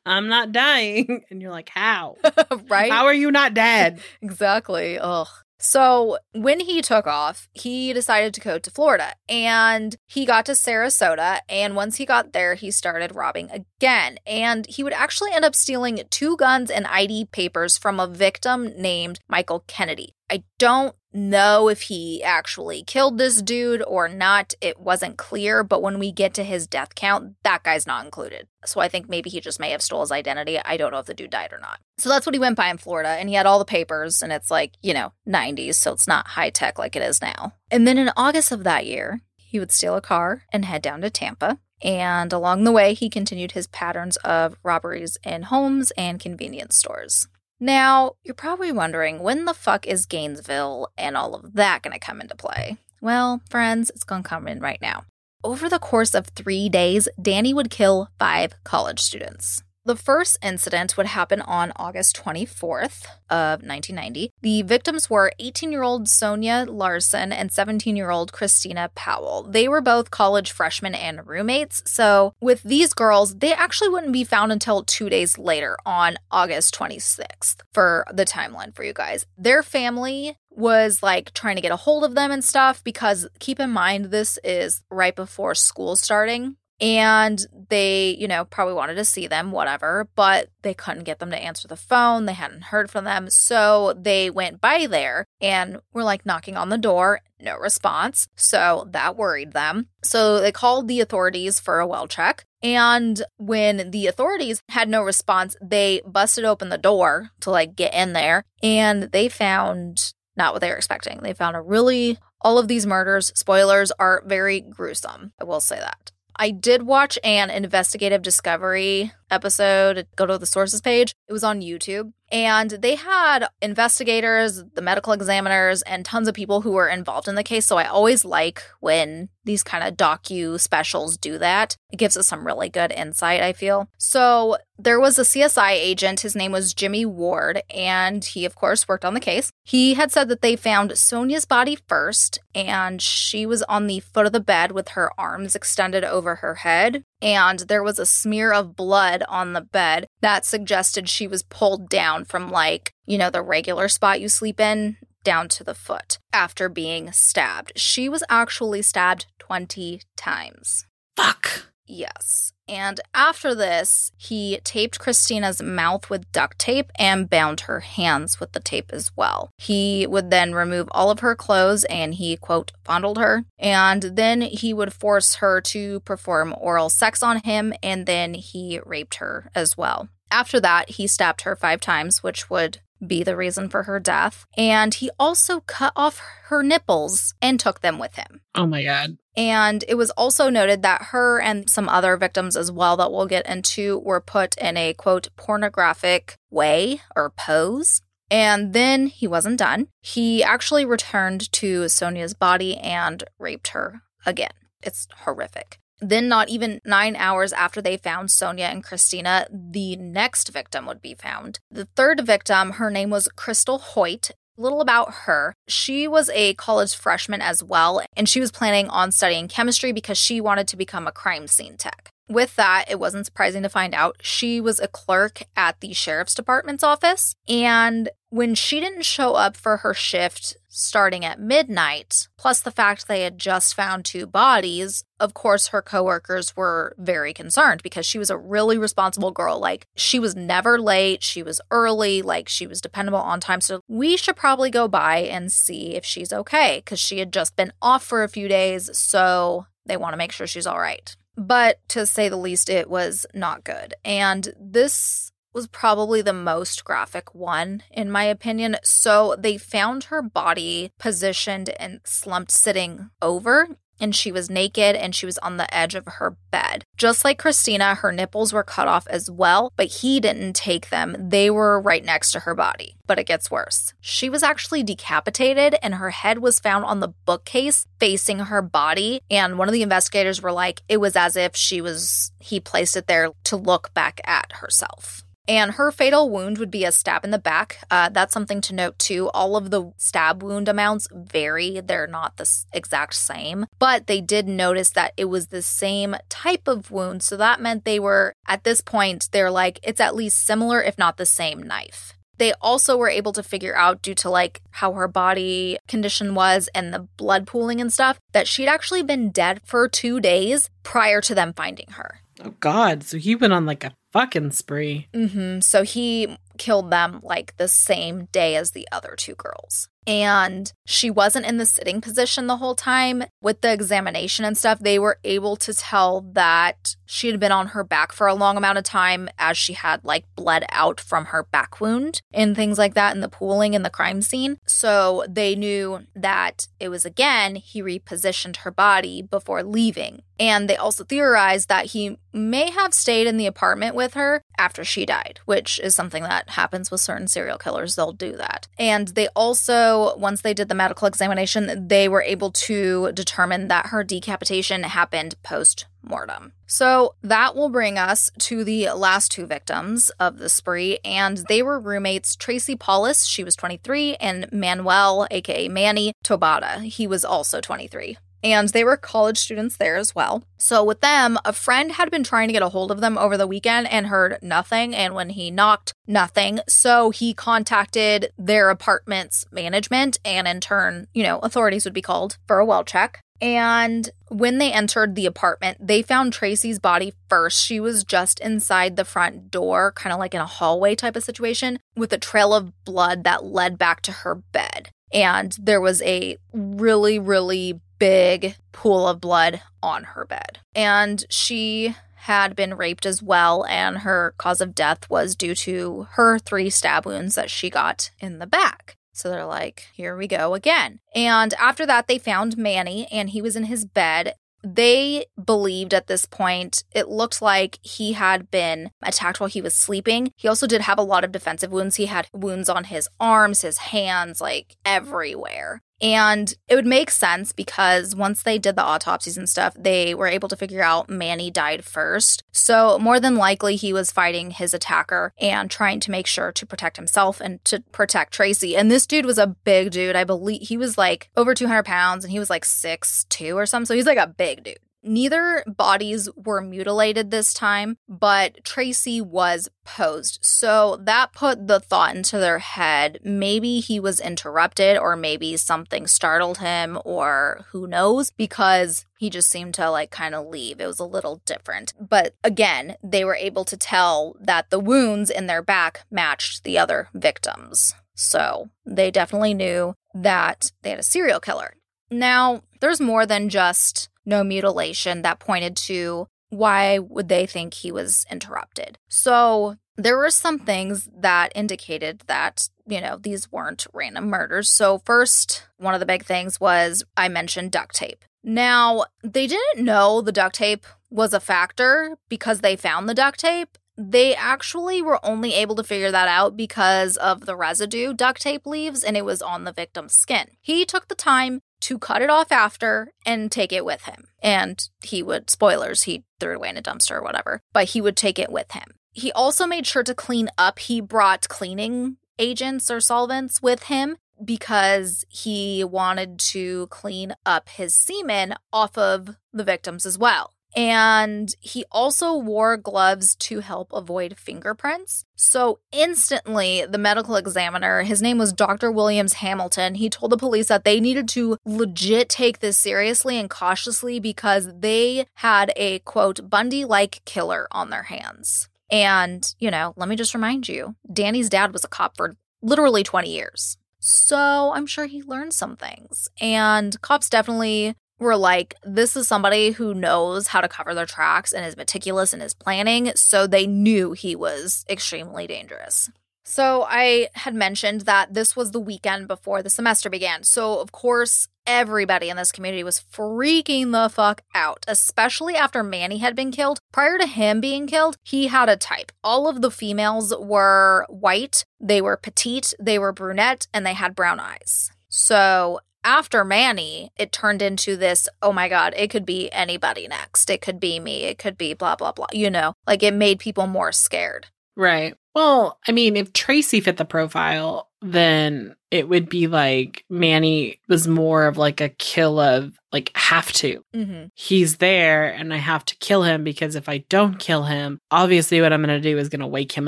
i'm 0.05 0.27
not 0.27 0.51
dying 0.51 1.23
and 1.29 1.41
you're 1.41 1.51
like 1.51 1.69
how 1.69 2.15
right 2.69 2.91
how 2.91 3.05
are 3.05 3.13
you 3.13 3.31
not 3.31 3.53
dead 3.53 3.99
exactly 4.21 4.97
ugh 4.99 5.27
so 5.57 6.19
when 6.33 6.59
he 6.59 6.81
took 6.81 7.07
off, 7.07 7.47
he 7.53 7.93
decided 7.93 8.33
to 8.33 8.41
go 8.41 8.59
to 8.59 8.69
Florida 8.69 9.13
and 9.29 9.95
he 10.05 10.25
got 10.25 10.45
to 10.45 10.51
Sarasota. 10.51 11.39
And 11.49 11.75
once 11.75 11.95
he 11.95 12.05
got 12.05 12.33
there, 12.33 12.55
he 12.55 12.71
started 12.71 13.15
robbing 13.15 13.49
again. 13.49 14.19
And 14.27 14.67
he 14.67 14.83
would 14.83 14.93
actually 14.93 15.31
end 15.31 15.45
up 15.45 15.55
stealing 15.55 16.01
two 16.09 16.37
guns 16.37 16.69
and 16.69 16.85
ID 16.85 17.29
papers 17.31 17.77
from 17.77 17.99
a 17.99 18.07
victim 18.07 18.73
named 18.77 19.19
Michael 19.27 19.63
Kennedy. 19.65 20.13
I 20.29 20.43
don't 20.59 20.95
know 21.15 21.69
if 21.69 21.83
he 21.83 22.21
actually 22.23 22.83
killed 22.83 23.17
this 23.17 23.41
dude 23.41 23.83
or 23.87 24.07
not. 24.07 24.53
It 24.61 24.79
wasn't 24.79 25.17
clear, 25.17 25.63
but 25.63 25.81
when 25.81 25.97
we 25.97 26.11
get 26.11 26.33
to 26.35 26.43
his 26.43 26.67
death 26.67 26.93
count, 26.95 27.35
that 27.43 27.63
guy's 27.63 27.87
not 27.87 28.05
included. 28.05 28.47
So 28.65 28.81
I 28.81 28.89
think 28.89 29.09
maybe 29.09 29.29
he 29.29 29.39
just 29.39 29.59
may 29.59 29.71
have 29.71 29.81
stole 29.81 30.01
his 30.01 30.11
identity. 30.11 30.59
I 30.59 30.77
don't 30.77 30.91
know 30.91 30.99
if 30.99 31.05
the 31.05 31.13
dude 31.13 31.29
died 31.29 31.53
or 31.53 31.59
not. 31.59 31.79
So 31.97 32.09
that's 32.09 32.25
what 32.25 32.35
he 32.35 32.39
went 32.39 32.57
by 32.57 32.69
in 32.69 32.77
Florida, 32.77 33.09
and 33.09 33.29
he 33.29 33.35
had 33.35 33.45
all 33.45 33.59
the 33.59 33.65
papers, 33.65 34.21
and 34.21 34.31
it's 34.31 34.51
like, 34.51 34.73
you 34.81 34.93
know, 34.93 35.13
90s, 35.27 35.75
so 35.75 35.93
it's 35.93 36.07
not 36.07 36.27
high 36.27 36.49
tech 36.49 36.77
like 36.77 36.95
it 36.95 37.01
is 37.01 37.21
now. 37.21 37.53
And 37.71 37.87
then 37.87 37.97
in 37.97 38.11
August 38.17 38.51
of 38.51 38.63
that 38.65 38.85
year, 38.85 39.21
he 39.37 39.59
would 39.59 39.71
steal 39.71 39.95
a 39.95 40.01
car 40.01 40.43
and 40.51 40.65
head 40.65 40.81
down 40.81 41.01
to 41.01 41.09
Tampa. 41.09 41.59
And 41.83 42.33
along 42.33 42.63
the 42.63 42.71
way, 42.71 42.93
he 42.93 43.09
continued 43.09 43.51
his 43.51 43.67
patterns 43.67 44.17
of 44.17 44.57
robberies 44.63 45.17
in 45.23 45.43
homes 45.43 45.91
and 45.97 46.19
convenience 46.19 46.75
stores. 46.75 47.27
Now, 47.59 48.13
you're 48.23 48.35
probably 48.35 48.71
wondering 48.71 49.19
when 49.19 49.45
the 49.45 49.53
fuck 49.53 49.87
is 49.87 50.05
Gainesville 50.05 50.89
and 50.97 51.15
all 51.15 51.35
of 51.35 51.53
that 51.53 51.81
going 51.81 51.93
to 51.93 51.99
come 51.99 52.19
into 52.19 52.35
play? 52.35 52.77
Well, 53.01 53.41
friends, 53.49 53.89
it's 53.89 54.03
going 54.03 54.23
to 54.23 54.29
come 54.29 54.47
in 54.47 54.59
right 54.59 54.81
now. 54.81 55.03
Over 55.43 55.69
the 55.69 55.79
course 55.79 56.13
of 56.13 56.27
three 56.27 56.69
days, 56.69 57.07
Danny 57.21 57.53
would 57.53 57.69
kill 57.69 58.09
five 58.19 58.55
college 58.63 58.99
students. 58.99 59.63
The 59.87 59.95
first 59.95 60.39
incident 60.41 60.97
would 60.97 61.05
happen 61.05 61.41
on 61.41 61.71
August 61.75 62.19
24th 62.19 63.05
of 63.29 63.61
1990. 63.61 64.31
The 64.41 64.63
victims 64.63 65.11
were 65.11 65.31
18-year-old 65.39 66.07
Sonja 66.07 66.67
Larson 66.67 67.31
and 67.31 67.51
17-year-old 67.51 68.33
Christina 68.33 68.89
Powell. 68.95 69.43
They 69.43 69.67
were 69.67 69.81
both 69.81 70.09
college 70.09 70.51
freshmen 70.51 70.95
and 70.95 71.27
roommates. 71.27 71.83
So, 71.85 72.33
with 72.41 72.63
these 72.63 72.95
girls, 72.95 73.35
they 73.35 73.53
actually 73.53 73.89
wouldn't 73.89 74.11
be 74.11 74.23
found 74.23 74.51
until 74.51 74.81
2 74.83 75.07
days 75.07 75.37
later 75.37 75.77
on 75.85 76.17
August 76.31 76.73
26th 76.73 77.57
for 77.71 78.07
the 78.11 78.25
timeline 78.25 78.75
for 78.75 78.83
you 78.83 78.93
guys. 78.93 79.27
Their 79.37 79.61
family 79.61 80.35
was 80.49 81.03
like 81.03 81.31
trying 81.35 81.57
to 81.57 81.61
get 81.61 81.71
a 81.71 81.75
hold 81.75 82.03
of 82.03 82.15
them 82.15 82.31
and 82.31 82.43
stuff 82.43 82.83
because 82.83 83.27
keep 83.37 83.59
in 83.59 83.69
mind 83.69 84.05
this 84.05 84.39
is 84.43 84.81
right 84.89 85.15
before 85.15 85.53
school 85.53 85.95
starting 85.95 86.55
and 86.79 87.39
they, 87.69 88.15
you 88.19 88.27
know, 88.27 88.45
probably 88.45 88.73
wanted 88.73 88.95
to 88.95 89.05
see 89.05 89.27
them, 89.27 89.51
whatever, 89.51 90.09
but 90.15 90.49
they 90.61 90.73
couldn't 90.73 91.03
get 91.03 91.19
them 91.19 91.31
to 91.31 91.37
answer 91.37 91.67
the 91.67 91.77
phone. 91.77 92.25
They 92.25 92.33
hadn't 92.33 92.65
heard 92.65 92.89
from 92.89 93.05
them. 93.05 93.29
So 93.29 93.93
they 93.97 94.29
went 94.29 94.61
by 94.61 94.87
there 94.87 95.25
and 95.39 95.79
were 95.93 96.03
like 96.03 96.25
knocking 96.25 96.57
on 96.57 96.69
the 96.69 96.77
door, 96.77 97.21
no 97.39 97.55
response. 97.57 98.27
So 98.35 98.87
that 98.91 99.15
worried 99.15 99.53
them. 99.53 99.87
So 100.03 100.39
they 100.39 100.51
called 100.51 100.87
the 100.87 101.01
authorities 101.01 101.59
for 101.59 101.79
a 101.79 101.87
well 101.87 102.07
check. 102.07 102.45
And 102.61 103.21
when 103.37 103.91
the 103.91 104.07
authorities 104.07 104.61
had 104.69 104.89
no 104.89 105.01
response, 105.03 105.55
they 105.61 106.01
busted 106.05 106.45
open 106.45 106.69
the 106.69 106.77
door 106.77 107.29
to 107.41 107.51
like 107.51 107.75
get 107.75 107.93
in 107.93 108.13
there 108.13 108.43
and 108.61 109.03
they 109.03 109.29
found 109.29 110.13
not 110.35 110.53
what 110.53 110.61
they 110.61 110.69
were 110.69 110.75
expecting. 110.75 111.19
They 111.21 111.33
found 111.33 111.55
a 111.55 111.61
really, 111.61 112.17
all 112.41 112.57
of 112.57 112.67
these 112.67 112.85
murders, 112.85 113.31
spoilers, 113.35 113.91
are 113.99 114.23
very 114.25 114.61
gruesome. 114.61 115.31
I 115.39 115.45
will 115.45 115.61
say 115.61 115.77
that. 115.79 116.11
I 116.37 116.51
did 116.51 116.83
watch 116.83 117.17
an 117.23 117.49
investigative 117.49 118.21
discovery 118.21 119.11
episode. 119.31 120.07
Go 120.15 120.25
to 120.25 120.37
the 120.37 120.45
sources 120.45 120.81
page. 120.81 121.13
It 121.27 121.33
was 121.33 121.43
on 121.43 121.61
YouTube. 121.61 122.11
And 122.31 122.71
they 122.71 122.95
had 122.95 123.47
investigators, 123.61 124.63
the 124.73 124.81
medical 124.81 125.13
examiners, 125.13 125.81
and 125.83 126.03
tons 126.03 126.27
of 126.27 126.33
people 126.33 126.61
who 126.61 126.71
were 126.71 126.87
involved 126.87 127.27
in 127.27 127.35
the 127.35 127.43
case. 127.43 127.65
So 127.65 127.77
I 127.77 127.85
always 127.85 128.25
like 128.25 128.63
when 128.79 129.29
these 129.45 129.63
kind 129.63 129.83
of 129.83 129.95
docu 129.95 130.59
specials 130.59 131.17
do 131.17 131.37
that. 131.37 131.77
It 131.91 131.97
gives 131.97 132.17
us 132.17 132.27
some 132.27 132.45
really 132.45 132.67
good 132.67 132.91
insight, 132.91 133.41
I 133.41 133.53
feel. 133.53 133.87
So 133.97 134.57
there 134.77 134.99
was 134.99 135.17
a 135.17 135.21
CSI 135.21 135.71
agent. 135.71 136.21
His 136.21 136.35
name 136.35 136.51
was 136.51 136.73
Jimmy 136.73 137.05
Ward, 137.05 137.61
and 137.69 138.25
he, 138.25 138.43
of 138.43 138.55
course, 138.55 138.87
worked 138.87 139.05
on 139.05 139.13
the 139.13 139.19
case. 139.19 139.51
He 139.63 139.93
had 139.93 140.11
said 140.11 140.27
that 140.29 140.41
they 140.41 140.55
found 140.55 140.91
Sonja's 140.91 141.45
body 141.45 141.77
first, 141.87 142.39
and 142.53 143.01
she 143.01 143.45
was 143.45 143.63
on 143.63 143.87
the 143.87 143.99
foot 143.99 144.25
of 144.25 144.33
the 144.33 144.39
bed 144.39 144.71
with 144.71 144.89
her 144.89 145.11
arms 145.17 145.55
extended 145.55 146.03
over 146.03 146.35
her 146.35 146.55
head. 146.55 147.03
And 147.25 147.61
there 147.61 147.81
was 147.81 147.97
a 147.97 148.05
smear 148.05 148.53
of 148.53 148.75
blood 148.75 149.23
on 149.27 149.53
the 149.53 149.61
bed 149.61 150.05
that 150.21 150.45
suggested 150.45 151.09
she 151.09 151.27
was 151.27 151.41
pulled 151.41 151.89
down 151.89 152.23
from, 152.23 152.51
like, 152.51 152.91
you 153.07 153.17
know, 153.17 153.31
the 153.31 153.41
regular 153.41 153.89
spot 153.89 154.21
you 154.21 154.29
sleep 154.29 154.59
in 154.59 154.97
down 155.23 155.49
to 155.49 155.63
the 155.63 155.73
foot 155.73 156.19
after 156.31 156.69
being 156.69 157.11
stabbed. 157.11 157.71
She 157.75 158.07
was 158.07 158.23
actually 158.29 158.83
stabbed 158.83 159.25
20 159.39 160.01
times. 160.15 160.85
Fuck. 161.17 161.71
Yes. 161.87 162.53
And 162.67 162.99
after 163.13 163.53
this, 163.53 164.11
he 164.17 164.59
taped 164.63 164.99
Christina's 164.99 165.61
mouth 165.61 166.09
with 166.09 166.31
duct 166.31 166.57
tape 166.59 166.91
and 166.97 167.29
bound 167.29 167.61
her 167.61 167.81
hands 167.81 168.39
with 168.39 168.53
the 168.53 168.59
tape 168.59 168.91
as 168.91 169.11
well. 169.15 169.51
He 169.57 170.07
would 170.07 170.31
then 170.31 170.53
remove 170.53 170.87
all 170.91 171.11
of 171.11 171.19
her 171.19 171.35
clothes 171.35 171.83
and 171.85 172.15
he, 172.15 172.37
quote, 172.37 172.71
fondled 172.83 173.17
her. 173.17 173.45
And 173.59 174.01
then 174.01 174.41
he 174.41 174.73
would 174.73 174.93
force 174.93 175.35
her 175.35 175.61
to 175.61 175.99
perform 176.01 176.55
oral 176.57 176.89
sex 176.89 177.21
on 177.21 177.41
him 177.43 177.73
and 177.83 178.05
then 178.05 178.33
he 178.33 178.79
raped 178.85 179.15
her 179.15 179.51
as 179.53 179.77
well. 179.77 180.09
After 180.31 180.59
that, 180.59 180.91
he 180.91 181.07
stabbed 181.07 181.41
her 181.41 181.55
five 181.55 181.79
times, 181.79 182.23
which 182.23 182.49
would 182.49 182.79
be 183.05 183.23
the 183.23 183.35
reason 183.35 183.69
for 183.69 183.83
her 183.83 183.99
death. 183.99 184.45
And 184.57 184.93
he 184.93 185.09
also 185.19 185.61
cut 185.61 185.93
off 185.95 186.21
her 186.45 186.63
nipples 186.63 187.33
and 187.41 187.59
took 187.59 187.81
them 187.81 187.99
with 187.99 188.15
him. 188.15 188.41
Oh 188.53 188.65
my 188.65 188.83
God. 188.83 189.17
And 189.37 189.83
it 189.87 189.95
was 189.95 190.11
also 190.11 190.49
noted 190.49 190.81
that 190.81 191.07
her 191.11 191.41
and 191.41 191.69
some 191.69 191.89
other 191.89 192.15
victims 192.17 192.55
as 192.55 192.71
well 192.71 192.95
that 192.97 193.11
we'll 193.11 193.25
get 193.25 193.47
into 193.47 193.99
were 193.99 194.21
put 194.21 194.57
in 194.57 194.77
a 194.77 194.93
quote 194.93 195.27
pornographic 195.35 196.35
way 196.49 197.01
or 197.15 197.31
pose. 197.31 198.01
And 198.31 198.73
then 198.73 199.07
he 199.07 199.27
wasn't 199.27 199.59
done. 199.59 199.87
He 200.01 200.43
actually 200.43 200.85
returned 200.85 201.51
to 201.53 201.83
Sonja's 201.83 202.33
body 202.33 202.77
and 202.77 203.23
raped 203.37 203.69
her 203.69 204.01
again. 204.25 204.53
It's 204.81 205.07
horrific. 205.23 205.79
Then, 205.99 206.27
not 206.27 206.49
even 206.49 206.81
nine 206.85 207.15
hours 207.15 207.53
after 207.53 207.81
they 207.81 207.97
found 207.97 208.29
Sonja 208.29 208.71
and 208.71 208.83
Christina, 208.83 209.47
the 209.51 209.95
next 209.95 210.49
victim 210.49 210.85
would 210.85 211.01
be 211.01 211.13
found. 211.13 211.59
The 211.71 211.87
third 211.95 212.25
victim, 212.25 212.71
her 212.71 212.89
name 212.91 213.09
was 213.09 213.29
Christa 213.37 213.79
Hoyt. 213.79 214.31
Little 214.57 214.79
about 214.79 215.13
her. 215.25 215.53
She 215.67 216.07
was 216.07 216.29
a 216.29 216.53
college 216.53 216.95
freshman 216.95 217.41
as 217.41 217.61
well, 217.61 218.01
and 218.15 218.29
she 218.29 218.39
was 218.39 218.51
planning 218.51 218.87
on 218.89 219.11
studying 219.11 219.49
chemistry 219.49 219.91
because 219.91 220.17
she 220.17 220.39
wanted 220.39 220.67
to 220.69 220.77
become 220.77 221.07
a 221.07 221.11
crime 221.11 221.47
scene 221.47 221.75
tech. 221.75 222.09
With 222.27 222.55
that, 222.55 222.85
it 222.89 222.99
wasn't 222.99 223.25
surprising 223.25 223.61
to 223.63 223.69
find 223.69 223.93
out 223.93 224.17
she 224.21 224.59
was 224.59 224.79
a 224.79 224.87
clerk 224.87 225.43
at 225.55 225.79
the 225.79 225.93
sheriff's 225.93 226.33
department's 226.33 226.83
office. 226.83 227.35
And 227.47 228.09
when 228.29 228.55
she 228.55 228.79
didn't 228.79 229.05
show 229.05 229.35
up 229.35 229.55
for 229.55 229.77
her 229.77 229.93
shift 229.93 230.57
starting 230.67 231.23
at 231.23 231.39
midnight, 231.39 232.27
plus 232.37 232.59
the 232.59 232.71
fact 232.71 233.07
they 233.07 233.21
had 233.21 233.37
just 233.37 233.75
found 233.75 234.03
two 234.03 234.25
bodies, 234.25 235.03
of 235.19 235.35
course, 235.35 235.67
her 235.67 235.83
coworkers 235.83 236.57
were 236.57 236.95
very 236.97 237.31
concerned 237.31 237.83
because 237.83 238.05
she 238.07 238.17
was 238.17 238.31
a 238.31 238.37
really 238.37 238.77
responsible 238.77 239.31
girl. 239.31 239.59
Like, 239.59 239.85
she 239.95 240.19
was 240.19 240.35
never 240.35 240.79
late, 240.79 241.23
she 241.23 241.43
was 241.43 241.61
early, 241.69 242.23
like, 242.23 242.49
she 242.49 242.65
was 242.67 242.81
dependable 242.81 243.19
on 243.19 243.39
time. 243.39 243.61
So, 243.61 243.81
we 243.87 244.17
should 244.17 244.35
probably 244.35 244.71
go 244.71 244.87
by 244.87 245.19
and 245.19 245.51
see 245.51 245.95
if 245.95 246.03
she's 246.03 246.33
okay 246.33 246.81
because 246.83 246.99
she 246.99 247.19
had 247.19 247.31
just 247.31 247.55
been 247.55 247.71
off 247.81 248.03
for 248.03 248.23
a 248.23 248.29
few 248.29 248.47
days. 248.47 248.89
So, 248.97 249.67
they 249.85 249.95
want 249.95 250.13
to 250.13 250.17
make 250.17 250.31
sure 250.31 250.47
she's 250.47 250.67
all 250.67 250.79
right. 250.79 251.15
But 251.37 251.79
to 251.89 252.05
say 252.05 252.29
the 252.29 252.37
least, 252.37 252.69
it 252.69 252.89
was 252.89 253.25
not 253.33 253.63
good. 253.63 253.93
And 254.03 254.53
this 254.59 255.31
was 255.53 255.67
probably 255.67 256.21
the 256.21 256.33
most 256.33 256.83
graphic 256.83 257.33
one, 257.33 257.81
in 257.89 258.11
my 258.11 258.25
opinion. 258.25 258.75
So 258.83 259.35
they 259.37 259.57
found 259.57 260.05
her 260.05 260.21
body 260.21 260.91
positioned 260.99 261.69
and 261.79 262.01
slumped 262.03 262.51
sitting 262.51 263.09
over 263.21 263.69
and 263.99 264.15
she 264.15 264.31
was 264.31 264.49
naked 264.49 264.95
and 264.95 265.15
she 265.15 265.25
was 265.25 265.37
on 265.39 265.57
the 265.57 265.73
edge 265.73 265.95
of 265.95 266.05
her 266.05 266.37
bed. 266.51 266.83
Just 266.97 267.23
like 267.25 267.37
Christina, 267.37 267.95
her 267.95 268.11
nipples 268.11 268.53
were 268.53 268.63
cut 268.63 268.87
off 268.87 269.07
as 269.07 269.29
well, 269.29 269.71
but 269.75 269.87
he 269.87 270.19
didn't 270.19 270.53
take 270.53 270.89
them. 270.89 271.15
They 271.19 271.49
were 271.49 271.79
right 271.79 272.03
next 272.03 272.31
to 272.31 272.41
her 272.41 272.55
body. 272.55 272.95
But 273.07 273.19
it 273.19 273.27
gets 273.27 273.51
worse. 273.51 273.93
She 274.01 274.29
was 274.29 274.41
actually 274.41 274.81
decapitated 274.81 275.75
and 275.83 275.95
her 275.95 276.09
head 276.09 276.39
was 276.39 276.59
found 276.59 276.85
on 276.85 277.01
the 277.01 277.13
bookcase 277.25 277.85
facing 277.99 278.39
her 278.39 278.61
body. 278.61 279.21
And 279.29 279.57
one 279.57 279.67
of 279.67 279.73
the 279.73 279.83
investigators 279.83 280.41
were 280.41 280.51
like, 280.51 280.81
it 280.89 280.97
was 280.97 281.15
as 281.15 281.35
if 281.35 281.55
she 281.55 281.81
was, 281.81 282.31
he 282.39 282.59
placed 282.59 282.97
it 282.97 283.07
there 283.07 283.29
to 283.45 283.57
look 283.57 283.93
back 283.93 284.21
at 284.25 284.51
herself. 284.53 285.24
And 285.47 285.73
her 285.73 285.91
fatal 285.91 286.29
wound 286.29 286.57
would 286.57 286.71
be 286.71 286.85
a 286.85 286.91
stab 286.91 287.23
in 287.23 287.31
the 287.31 287.37
back. 287.37 287.77
Uh, 287.91 288.09
that's 288.09 288.33
something 288.33 288.61
to 288.61 288.73
note 288.73 288.97
too. 288.97 289.29
All 289.29 289.55
of 289.55 289.69
the 289.69 289.91
stab 289.97 290.41
wound 290.41 290.67
amounts 290.67 291.07
vary, 291.11 291.79
they're 291.81 292.07
not 292.07 292.37
the 292.37 292.49
exact 292.73 293.13
same, 293.13 293.67
but 293.77 294.07
they 294.07 294.21
did 294.21 294.47
notice 294.47 294.89
that 294.91 295.13
it 295.17 295.25
was 295.25 295.47
the 295.47 295.61
same 295.61 296.15
type 296.29 296.67
of 296.67 296.89
wound. 296.89 297.21
So 297.21 297.37
that 297.37 297.61
meant 297.61 297.85
they 297.85 297.99
were, 297.99 298.33
at 298.47 298.63
this 298.63 298.81
point, 298.81 299.29
they're 299.31 299.51
like, 299.51 299.79
it's 299.83 300.01
at 300.01 300.15
least 300.15 300.45
similar, 300.45 300.81
if 300.81 300.97
not 300.97 301.17
the 301.17 301.25
same 301.25 301.61
knife. 301.61 302.13
They 302.37 302.51
also 302.59 302.97
were 302.97 303.07
able 303.07 303.31
to 303.33 303.43
figure 303.43 303.77
out, 303.77 304.01
due 304.01 304.15
to 304.15 304.29
like 304.29 304.61
how 304.71 304.93
her 304.93 305.07
body 305.07 305.77
condition 305.87 306.35
was 306.35 306.67
and 306.75 306.93
the 306.93 307.07
blood 307.17 307.47
pooling 307.47 307.79
and 307.79 307.93
stuff, 307.93 308.19
that 308.33 308.47
she'd 308.47 308.67
actually 308.67 309.03
been 309.03 309.29
dead 309.29 309.61
for 309.63 309.87
two 309.87 310.19
days 310.19 310.69
prior 310.83 311.21
to 311.21 311.33
them 311.33 311.53
finding 311.53 311.91
her. 311.91 312.19
Oh 312.43 312.53
God! 312.59 313.03
So 313.03 313.17
he 313.17 313.35
went 313.35 313.53
on 313.53 313.65
like 313.65 313.85
a 313.85 313.93
fucking 314.15 314.51
spree. 314.51 315.07
Mm-hmm. 315.13 315.59
So 315.59 315.83
he 315.83 316.37
killed 316.57 316.89
them 316.89 317.19
like 317.21 317.57
the 317.57 317.67
same 317.67 318.29
day 318.31 318.55
as 318.55 318.71
the 318.71 318.87
other 318.89 319.13
two 319.17 319.35
girls. 319.35 319.89
And 320.07 320.71
she 320.85 321.09
wasn't 321.09 321.47
in 321.47 321.57
the 321.57 321.65
sitting 321.65 321.99
position 321.99 322.47
the 322.47 322.57
whole 322.57 322.75
time. 322.75 323.23
With 323.41 323.61
the 323.61 323.73
examination 323.73 324.45
and 324.45 324.57
stuff, 324.57 324.79
they 324.79 324.99
were 324.99 325.19
able 325.23 325.55
to 325.57 325.73
tell 325.73 326.21
that 326.33 326.95
she 327.05 327.27
had 327.27 327.39
been 327.39 327.51
on 327.51 327.67
her 327.67 327.83
back 327.83 328.13
for 328.13 328.27
a 328.27 328.35
long 328.35 328.55
amount 328.55 328.77
of 328.77 328.83
time 328.83 329.29
as 329.37 329.57
she 329.57 329.73
had 329.73 330.05
like 330.05 330.25
bled 330.35 330.63
out 330.69 331.01
from 331.01 331.25
her 331.25 331.43
back 331.43 331.81
wound 331.81 332.21
and 332.33 332.55
things 332.55 332.77
like 332.77 332.93
that 332.93 333.15
in 333.15 333.21
the 333.21 333.27
pooling 333.27 333.73
in 333.73 333.81
the 333.81 333.89
crime 333.89 334.21
scene. 334.21 334.57
So 334.67 335.25
they 335.27 335.55
knew 335.55 336.05
that 336.15 336.67
it 336.79 336.89
was 336.89 337.03
again, 337.03 337.55
he 337.55 337.81
repositioned 337.81 338.57
her 338.57 338.71
body 338.71 339.23
before 339.23 339.63
leaving. 339.63 340.21
And 340.39 340.69
they 340.69 340.75
also 340.75 341.03
theorized 341.03 341.69
that 341.69 341.87
he 341.87 342.17
may 342.33 342.69
have 342.71 342.93
stayed 342.93 343.27
in 343.27 343.37
the 343.37 343.45
apartment 343.45 343.95
with 343.95 344.13
her 344.15 344.41
after 344.57 344.83
she 344.83 345.05
died, 345.05 345.39
which 345.45 345.79
is 345.79 345.95
something 345.95 346.23
that 346.23 346.51
happens 346.51 346.91
with 346.91 347.01
certain 347.01 347.27
serial 347.27 347.57
killers. 347.57 347.95
They'll 347.95 348.11
do 348.11 348.35
that. 348.35 348.67
And 348.77 349.09
they 349.09 349.27
also, 349.29 350.17
once 350.17 350.41
they 350.41 350.53
did 350.53 350.67
the 350.67 350.75
medical 350.75 351.07
examination, 351.07 351.87
they 351.87 352.09
were 352.09 352.23
able 352.23 352.51
to 352.51 353.11
determine 353.13 353.69
that 353.69 353.87
her 353.87 354.03
decapitation 354.03 354.83
happened 354.83 355.35
post 355.43 355.85
mortem. 356.03 356.53
So 356.67 357.15
that 357.21 357.55
will 357.55 357.69
bring 357.69 357.97
us 357.97 358.31
to 358.39 358.63
the 358.63 358.89
last 358.91 359.31
two 359.31 359.45
victims 359.45 360.09
of 360.19 360.37
the 360.37 360.49
spree, 360.49 360.99
and 361.03 361.43
they 361.47 361.63
were 361.63 361.79
roommates 361.79 362.35
Tracy 362.35 362.75
Paules, 362.75 363.27
she 363.27 363.43
was 363.43 363.55
23, 363.55 364.15
and 364.15 364.51
Manuel, 364.51 365.27
aka 365.31 365.67
Manny 365.67 366.13
Taboada, 366.23 366.81
he 366.83 367.07
was 367.07 367.25
also 367.25 367.61
23 367.61 368.17
and 368.43 368.69
they 368.69 368.83
were 368.83 368.97
college 368.97 369.37
students 369.37 369.77
there 369.77 369.97
as 369.97 370.13
well. 370.13 370.43
So, 370.57 370.83
with 370.83 371.01
them, 371.01 371.37
a 371.45 371.53
friend 371.53 371.93
had 371.93 372.11
been 372.11 372.23
trying 372.23 372.47
to 372.47 372.53
get 372.53 372.61
a 372.61 372.69
hold 372.69 372.91
of 372.91 373.01
them 373.01 373.17
over 373.17 373.37
the 373.37 373.47
weekend 373.47 373.87
and 373.91 374.07
heard 374.07 374.37
nothing. 374.41 374.95
And 374.95 375.13
when 375.13 375.29
he 375.29 375.51
knocked, 375.51 375.93
nothing. 376.07 376.59
So, 376.67 377.09
he 377.09 377.33
contacted 377.33 378.31
their 378.37 378.69
apartment's 378.69 379.45
management, 379.51 380.19
and 380.23 380.47
in 380.47 380.59
turn, 380.61 381.07
you 381.13 381.23
know, 381.23 381.39
authorities 381.39 381.85
would 381.85 381.93
be 381.93 382.01
called 382.01 382.37
for 382.47 382.59
a 382.59 382.65
well 382.65 382.83
check. 382.83 383.21
And 383.41 384.09
when 384.29 384.59
they 384.59 384.71
entered 384.71 385.15
the 385.15 385.25
apartment, 385.25 385.77
they 385.85 386.01
found 386.01 386.31
Tracy's 386.31 386.79
body 386.79 387.13
first. 387.27 387.63
She 387.63 387.79
was 387.79 388.03
just 388.03 388.39
inside 388.39 388.95
the 388.95 389.05
front 389.05 389.51
door, 389.51 389.91
kind 389.91 390.13
of 390.13 390.19
like 390.19 390.33
in 390.33 390.41
a 390.41 390.45
hallway 390.45 390.95
type 390.95 391.15
of 391.15 391.23
situation, 391.23 391.79
with 391.95 392.13
a 392.13 392.17
trail 392.17 392.53
of 392.53 392.71
blood 392.85 393.23
that 393.23 393.43
led 393.43 393.77
back 393.77 394.01
to 394.01 394.11
her 394.11 394.35
bed. 394.35 394.89
And 395.13 395.55
there 395.59 395.81
was 395.81 396.01
a 396.01 396.37
really, 396.53 397.19
really 397.19 397.81
big 397.99 398.55
pool 398.71 399.07
of 399.07 399.21
blood 399.21 399.61
on 399.81 400.03
her 400.03 400.25
bed. 400.25 400.59
And 400.73 401.23
she 401.29 401.95
had 402.15 402.55
been 402.55 402.73
raped 402.73 403.05
as 403.05 403.21
well, 403.21 403.65
and 403.65 403.99
her 403.99 404.33
cause 404.37 404.59
of 404.59 404.73
death 404.73 405.09
was 405.09 405.35
due 405.35 405.53
to 405.53 406.07
her 406.13 406.39
three 406.39 406.71
stab 406.71 407.05
wounds 407.05 407.35
that 407.35 407.51
she 407.51 407.69
got 407.69 408.09
in 408.19 408.39
the 408.39 408.47
back. 408.47 408.95
So 409.13 409.29
they're 409.29 409.45
like, 409.45 409.87
here 409.93 410.17
we 410.17 410.27
go 410.27 410.55
again. 410.55 410.99
And 411.13 411.53
after 411.53 411.85
that, 411.85 412.07
they 412.07 412.17
found 412.17 412.57
Manny, 412.57 413.07
and 413.11 413.29
he 413.29 413.41
was 413.41 413.55
in 413.55 413.65
his 413.65 413.85
bed. 413.85 414.33
They 414.63 415.27
believed 415.43 415.93
at 415.93 416.07
this 416.07 416.25
point 416.25 416.83
it 416.91 417.07
looked 417.07 417.39
like 417.39 417.77
he 417.83 418.13
had 418.13 418.49
been 418.49 418.89
attacked 419.03 419.39
while 419.39 419.47
he 419.47 419.61
was 419.61 419.75
sleeping. 419.75 420.31
He 420.35 420.47
also 420.47 420.65
did 420.65 420.81
have 420.81 420.97
a 420.97 421.03
lot 421.03 421.23
of 421.23 421.31
defensive 421.31 421.71
wounds. 421.71 421.97
He 421.97 422.07
had 422.07 422.27
wounds 422.33 422.67
on 422.67 422.85
his 422.85 423.07
arms, 423.19 423.61
his 423.61 423.77
hands, 423.77 424.41
like 424.41 424.75
everywhere. 424.83 425.83
And 426.01 426.53
it 426.67 426.75
would 426.75 426.85
make 426.85 427.09
sense 427.09 427.51
because 427.51 428.15
once 428.15 428.43
they 428.43 428.57
did 428.57 428.75
the 428.75 428.83
autopsies 428.83 429.37
and 429.37 429.47
stuff, 429.47 429.75
they 429.79 430.13
were 430.13 430.27
able 430.27 430.49
to 430.49 430.57
figure 430.57 430.81
out 430.81 431.09
Manny 431.09 431.49
died 431.49 431.85
first. 431.85 432.43
So, 432.51 432.99
more 432.99 433.19
than 433.19 433.35
likely, 433.35 433.75
he 433.75 433.93
was 433.93 434.11
fighting 434.11 434.51
his 434.51 434.73
attacker 434.73 435.31
and 435.39 435.71
trying 435.71 435.99
to 436.01 436.11
make 436.11 436.27
sure 436.27 436.51
to 436.51 436.65
protect 436.65 436.97
himself 436.97 437.39
and 437.39 437.63
to 437.65 437.81
protect 437.91 438.33
Tracy. 438.33 438.75
And 438.75 438.91
this 438.91 439.07
dude 439.07 439.25
was 439.25 439.37
a 439.37 439.47
big 439.47 439.91
dude. 439.91 440.15
I 440.15 440.25
believe 440.25 440.67
he 440.67 440.77
was 440.77 440.97
like 440.97 441.29
over 441.37 441.53
200 441.53 441.83
pounds 441.83 442.25
and 442.25 442.31
he 442.31 442.39
was 442.39 442.49
like 442.49 442.65
six 442.65 443.25
two 443.29 443.57
or 443.57 443.65
something. 443.65 443.85
So, 443.85 443.95
he's 443.95 444.05
like 444.05 444.17
a 444.17 444.27
big 444.27 444.63
dude 444.63 444.79
neither 445.05 445.63
bodies 445.67 446.29
were 446.35 446.61
mutilated 446.61 447.31
this 447.31 447.53
time, 447.53 447.97
but 448.07 448.63
Tracy 448.63 449.21
was 449.21 449.69
posed. 449.85 450.39
So 450.41 450.97
that 451.01 451.33
put 451.33 451.67
the 451.67 451.79
thought 451.79 452.15
into 452.15 452.37
their 452.37 452.59
head 452.59 453.19
maybe 453.23 453.79
he 453.79 453.99
was 453.99 454.19
interrupted, 454.19 454.97
or 454.97 455.15
maybe 455.15 455.55
something 455.57 456.07
startled 456.07 456.57
him, 456.57 456.99
or 457.05 457.65
who 457.71 457.87
knows, 457.87 458.31
because 458.31 459.05
he 459.17 459.29
just 459.29 459.49
seemed 459.49 459.73
to 459.75 459.89
like 459.89 460.11
kind 460.11 460.35
of 460.35 460.47
leave. 460.47 460.79
It 460.79 460.87
was 460.87 460.99
a 460.99 461.05
little 461.05 461.41
different. 461.45 461.93
But 461.99 462.35
again, 462.43 462.97
they 463.03 463.23
were 463.23 463.35
able 463.35 463.65
to 463.65 463.77
tell 463.77 464.35
that 464.39 464.69
the 464.69 464.79
wounds 464.79 465.29
in 465.29 465.47
their 465.47 465.61
back 465.61 466.05
matched 466.11 466.63
the 466.63 466.77
other 466.77 467.09
victims. 467.13 467.93
So 468.15 468.69
they 468.85 469.11
definitely 469.11 469.53
knew 469.53 469.95
that 470.13 470.71
they 470.81 470.89
had 470.89 470.99
a 470.99 471.03
serial 471.03 471.39
killer. 471.39 471.75
Now, 472.09 472.61
there's 472.79 473.01
more 473.01 473.25
than 473.25 473.49
just 473.49 474.09
no 474.25 474.43
mutilation 474.43 475.21
that 475.21 475.39
pointed 475.39 475.75
to 475.75 476.27
why 476.49 476.99
would 476.99 477.29
they 477.29 477.45
think 477.45 477.73
he 477.73 477.91
was 477.91 478.25
interrupted. 478.31 478.97
So 479.07 479.77
there 479.97 480.17
were 480.17 480.29
some 480.29 480.59
things 480.59 481.09
that 481.17 481.51
indicated 481.55 482.23
that, 482.27 482.69
you 482.87 483.01
know, 483.01 483.17
these 483.17 483.51
weren't 483.51 483.87
random 483.93 484.27
murders. 484.29 484.69
So, 484.69 484.99
first, 484.99 485.67
one 485.77 485.93
of 485.93 485.99
the 485.99 486.05
big 486.05 486.25
things 486.25 486.59
was 486.59 487.03
I 487.15 487.29
mentioned 487.29 487.71
duct 487.71 487.95
tape. 487.95 488.23
Now, 488.43 489.05
they 489.23 489.47
didn't 489.47 489.83
know 489.83 490.21
the 490.21 490.31
duct 490.31 490.55
tape 490.55 490.85
was 491.09 491.33
a 491.33 491.39
factor 491.39 492.17
because 492.29 492.59
they 492.59 492.75
found 492.75 493.07
the 493.07 493.13
duct 493.13 493.39
tape 493.39 493.77
they 493.97 494.35
actually 494.35 495.01
were 495.01 495.25
only 495.25 495.53
able 495.53 495.75
to 495.75 495.83
figure 495.83 496.11
that 496.11 496.27
out 496.27 496.57
because 496.57 497.17
of 497.17 497.45
the 497.45 497.55
residue 497.55 498.13
duct 498.13 498.41
tape 498.41 498.65
leaves 498.65 499.03
and 499.03 499.15
it 499.15 499.25
was 499.25 499.41
on 499.41 499.63
the 499.63 499.71
victim's 499.71 500.13
skin. 500.13 500.47
He 500.61 500.85
took 500.85 501.07
the 501.07 501.15
time 501.15 501.61
to 501.85 501.99
cut 501.99 502.23
it 502.23 502.31
off 502.31 502.51
after 502.51 503.11
and 503.27 503.51
take 503.51 503.71
it 503.71 503.85
with 503.85 504.05
him. 504.05 504.25
And 504.41 504.87
he 505.03 505.21
would, 505.21 505.51
spoilers, 505.51 506.03
he 506.03 506.23
threw 506.39 506.53
it 506.53 506.55
away 506.55 506.69
in 506.69 506.77
a 506.77 506.81
dumpster 506.81 507.17
or 507.17 507.21
whatever, 507.21 507.61
but 507.73 507.89
he 507.89 508.01
would 508.01 508.17
take 508.17 508.39
it 508.39 508.51
with 508.51 508.71
him. 508.71 508.95
He 509.11 509.31
also 509.31 509.67
made 509.67 509.85
sure 509.85 510.03
to 510.03 510.15
clean 510.15 510.49
up. 510.57 510.79
He 510.79 510.99
brought 510.99 511.47
cleaning 511.47 512.17
agents 512.39 512.89
or 512.89 512.99
solvents 512.99 513.61
with 513.61 513.83
him 513.83 514.17
because 514.43 515.25
he 515.29 515.83
wanted 515.83 516.39
to 516.39 516.87
clean 516.87 517.35
up 517.45 517.69
his 517.69 517.93
semen 517.93 518.55
off 518.73 518.97
of 518.97 519.37
the 519.53 519.63
victims 519.63 520.07
as 520.07 520.17
well. 520.17 520.54
And 520.75 521.55
he 521.61 521.85
also 521.89 522.35
wore 522.35 522.75
gloves 522.75 523.35
to 523.35 523.59
help 523.59 523.93
avoid 523.93 524.37
fingerprints. 524.37 525.23
So, 525.35 525.79
instantly, 525.91 526.85
the 526.87 526.97
medical 526.97 527.37
examiner, 527.37 528.03
his 528.03 528.21
name 528.21 528.37
was 528.37 528.51
Dr. 528.51 528.91
Williams 528.91 529.33
Hamilton, 529.33 529.95
he 529.95 530.09
told 530.09 530.31
the 530.31 530.37
police 530.37 530.67
that 530.67 530.83
they 530.83 530.99
needed 530.99 531.29
to 531.29 531.57
legit 531.65 532.27
take 532.27 532.59
this 532.59 532.77
seriously 532.77 533.39
and 533.39 533.49
cautiously 533.49 534.19
because 534.19 534.69
they 534.77 535.25
had 535.35 535.71
a 535.77 535.99
quote, 535.99 536.49
Bundy 536.49 536.83
like 536.83 537.23
killer 537.25 537.67
on 537.71 537.89
their 537.89 538.03
hands. 538.03 538.67
And, 538.91 539.55
you 539.59 539.71
know, 539.71 539.93
let 539.95 540.09
me 540.09 540.15
just 540.15 540.33
remind 540.33 540.67
you 540.67 540.95
Danny's 541.11 541.49
dad 541.49 541.73
was 541.73 541.83
a 541.83 541.89
cop 541.89 542.17
for 542.17 542.35
literally 542.61 543.03
20 543.03 543.29
years. 543.29 543.77
So 543.99 544.71
I'm 544.75 544.85
sure 544.85 545.05
he 545.05 545.23
learned 545.23 545.53
some 545.53 545.75
things. 545.75 546.27
And 546.39 546.99
cops 547.01 547.29
definitely 547.29 547.95
were 548.19 548.37
like, 548.37 548.75
this 548.83 549.15
is 549.15 549.27
somebody 549.27 549.71
who 549.71 549.93
knows 549.93 550.47
how 550.47 550.61
to 550.61 550.67
cover 550.67 550.93
their 550.93 551.05
tracks 551.05 551.53
and 551.53 551.65
is 551.65 551.77
meticulous 551.77 552.33
in 552.33 552.39
his 552.39 552.53
planning. 552.53 553.11
So 553.15 553.47
they 553.47 553.67
knew 553.67 554.13
he 554.13 554.35
was 554.35 554.85
extremely 554.89 555.47
dangerous. 555.47 556.09
So 556.47 556.85
I 556.87 557.29
had 557.33 557.55
mentioned 557.55 558.01
that 558.01 558.35
this 558.35 558.55
was 558.55 558.71
the 558.71 558.79
weekend 558.79 559.27
before 559.27 559.63
the 559.63 559.69
semester 559.69 560.11
began. 560.11 560.43
So, 560.43 560.79
of 560.79 560.91
course, 560.91 561.47
everybody 561.65 562.29
in 562.29 562.37
this 562.37 562.51
community 562.51 562.83
was 562.83 563.03
freaking 563.11 563.91
the 563.91 564.09
fuck 564.09 564.41
out, 564.53 564.85
especially 564.87 565.55
after 565.55 565.81
Manny 565.81 566.19
had 566.19 566.35
been 566.35 566.51
killed. 566.51 566.77
Prior 566.91 567.17
to 567.17 567.25
him 567.25 567.59
being 567.61 567.87
killed, 567.87 568.17
he 568.21 568.47
had 568.47 568.69
a 568.69 568.77
type. 568.77 569.11
All 569.23 569.47
of 569.47 569.63
the 569.63 569.71
females 569.71 570.35
were 570.39 571.07
white, 571.09 571.65
they 571.79 571.99
were 571.99 572.15
petite, 572.15 572.75
they 572.79 572.99
were 572.99 573.11
brunette, 573.11 573.67
and 573.73 573.83
they 573.83 573.93
had 573.93 574.15
brown 574.15 574.39
eyes. 574.39 574.91
So 575.09 575.79
after 576.05 576.45
Manny, 576.45 577.11
it 577.17 577.31
turned 577.33 577.61
into 577.61 577.97
this, 577.97 578.29
oh 578.41 578.53
my 578.53 578.69
God, 578.69 578.93
it 578.95 579.09
could 579.09 579.25
be 579.25 579.51
anybody 579.51 580.07
next. 580.07 580.49
It 580.49 580.61
could 580.61 580.79
be 580.79 580.99
me. 580.99 581.23
It 581.23 581.37
could 581.37 581.57
be 581.57 581.73
blah, 581.73 581.95
blah, 581.95 582.13
blah. 582.13 582.27
You 582.31 582.49
know, 582.49 582.73
like 582.87 583.03
it 583.03 583.13
made 583.13 583.39
people 583.39 583.67
more 583.67 583.91
scared. 583.91 584.47
Right. 584.77 585.15
Well, 585.33 585.79
I 585.87 585.91
mean, 585.91 586.15
if 586.15 586.31
Tracy 586.31 586.79
fit 586.79 586.97
the 586.97 587.05
profile, 587.05 587.89
then 588.01 588.75
it 588.91 589.09
would 589.09 589.27
be 589.27 589.47
like 589.47 590.05
Manny 590.09 590.79
was 590.87 591.07
more 591.07 591.47
of 591.47 591.57
like 591.57 591.81
a 591.81 591.89
kill 591.89 592.39
of 592.39 592.77
like 592.91 593.11
have 593.15 593.51
to. 593.53 593.83
Mm-hmm. 593.93 594.27
He's 594.35 594.77
there 594.77 595.25
and 595.25 595.53
I 595.53 595.57
have 595.57 595.83
to 595.85 595.97
kill 595.97 596.23
him 596.23 596.43
because 596.43 596.75
if 596.75 596.87
I 596.87 596.99
don't 597.09 597.39
kill 597.39 597.63
him, 597.63 597.99
obviously 598.11 598.61
what 598.61 598.71
I'm 598.71 598.81
going 598.81 599.01
to 599.01 599.09
do 599.09 599.17
is 599.17 599.27
going 599.27 599.41
to 599.41 599.47
wake 599.47 599.73
him 599.73 599.87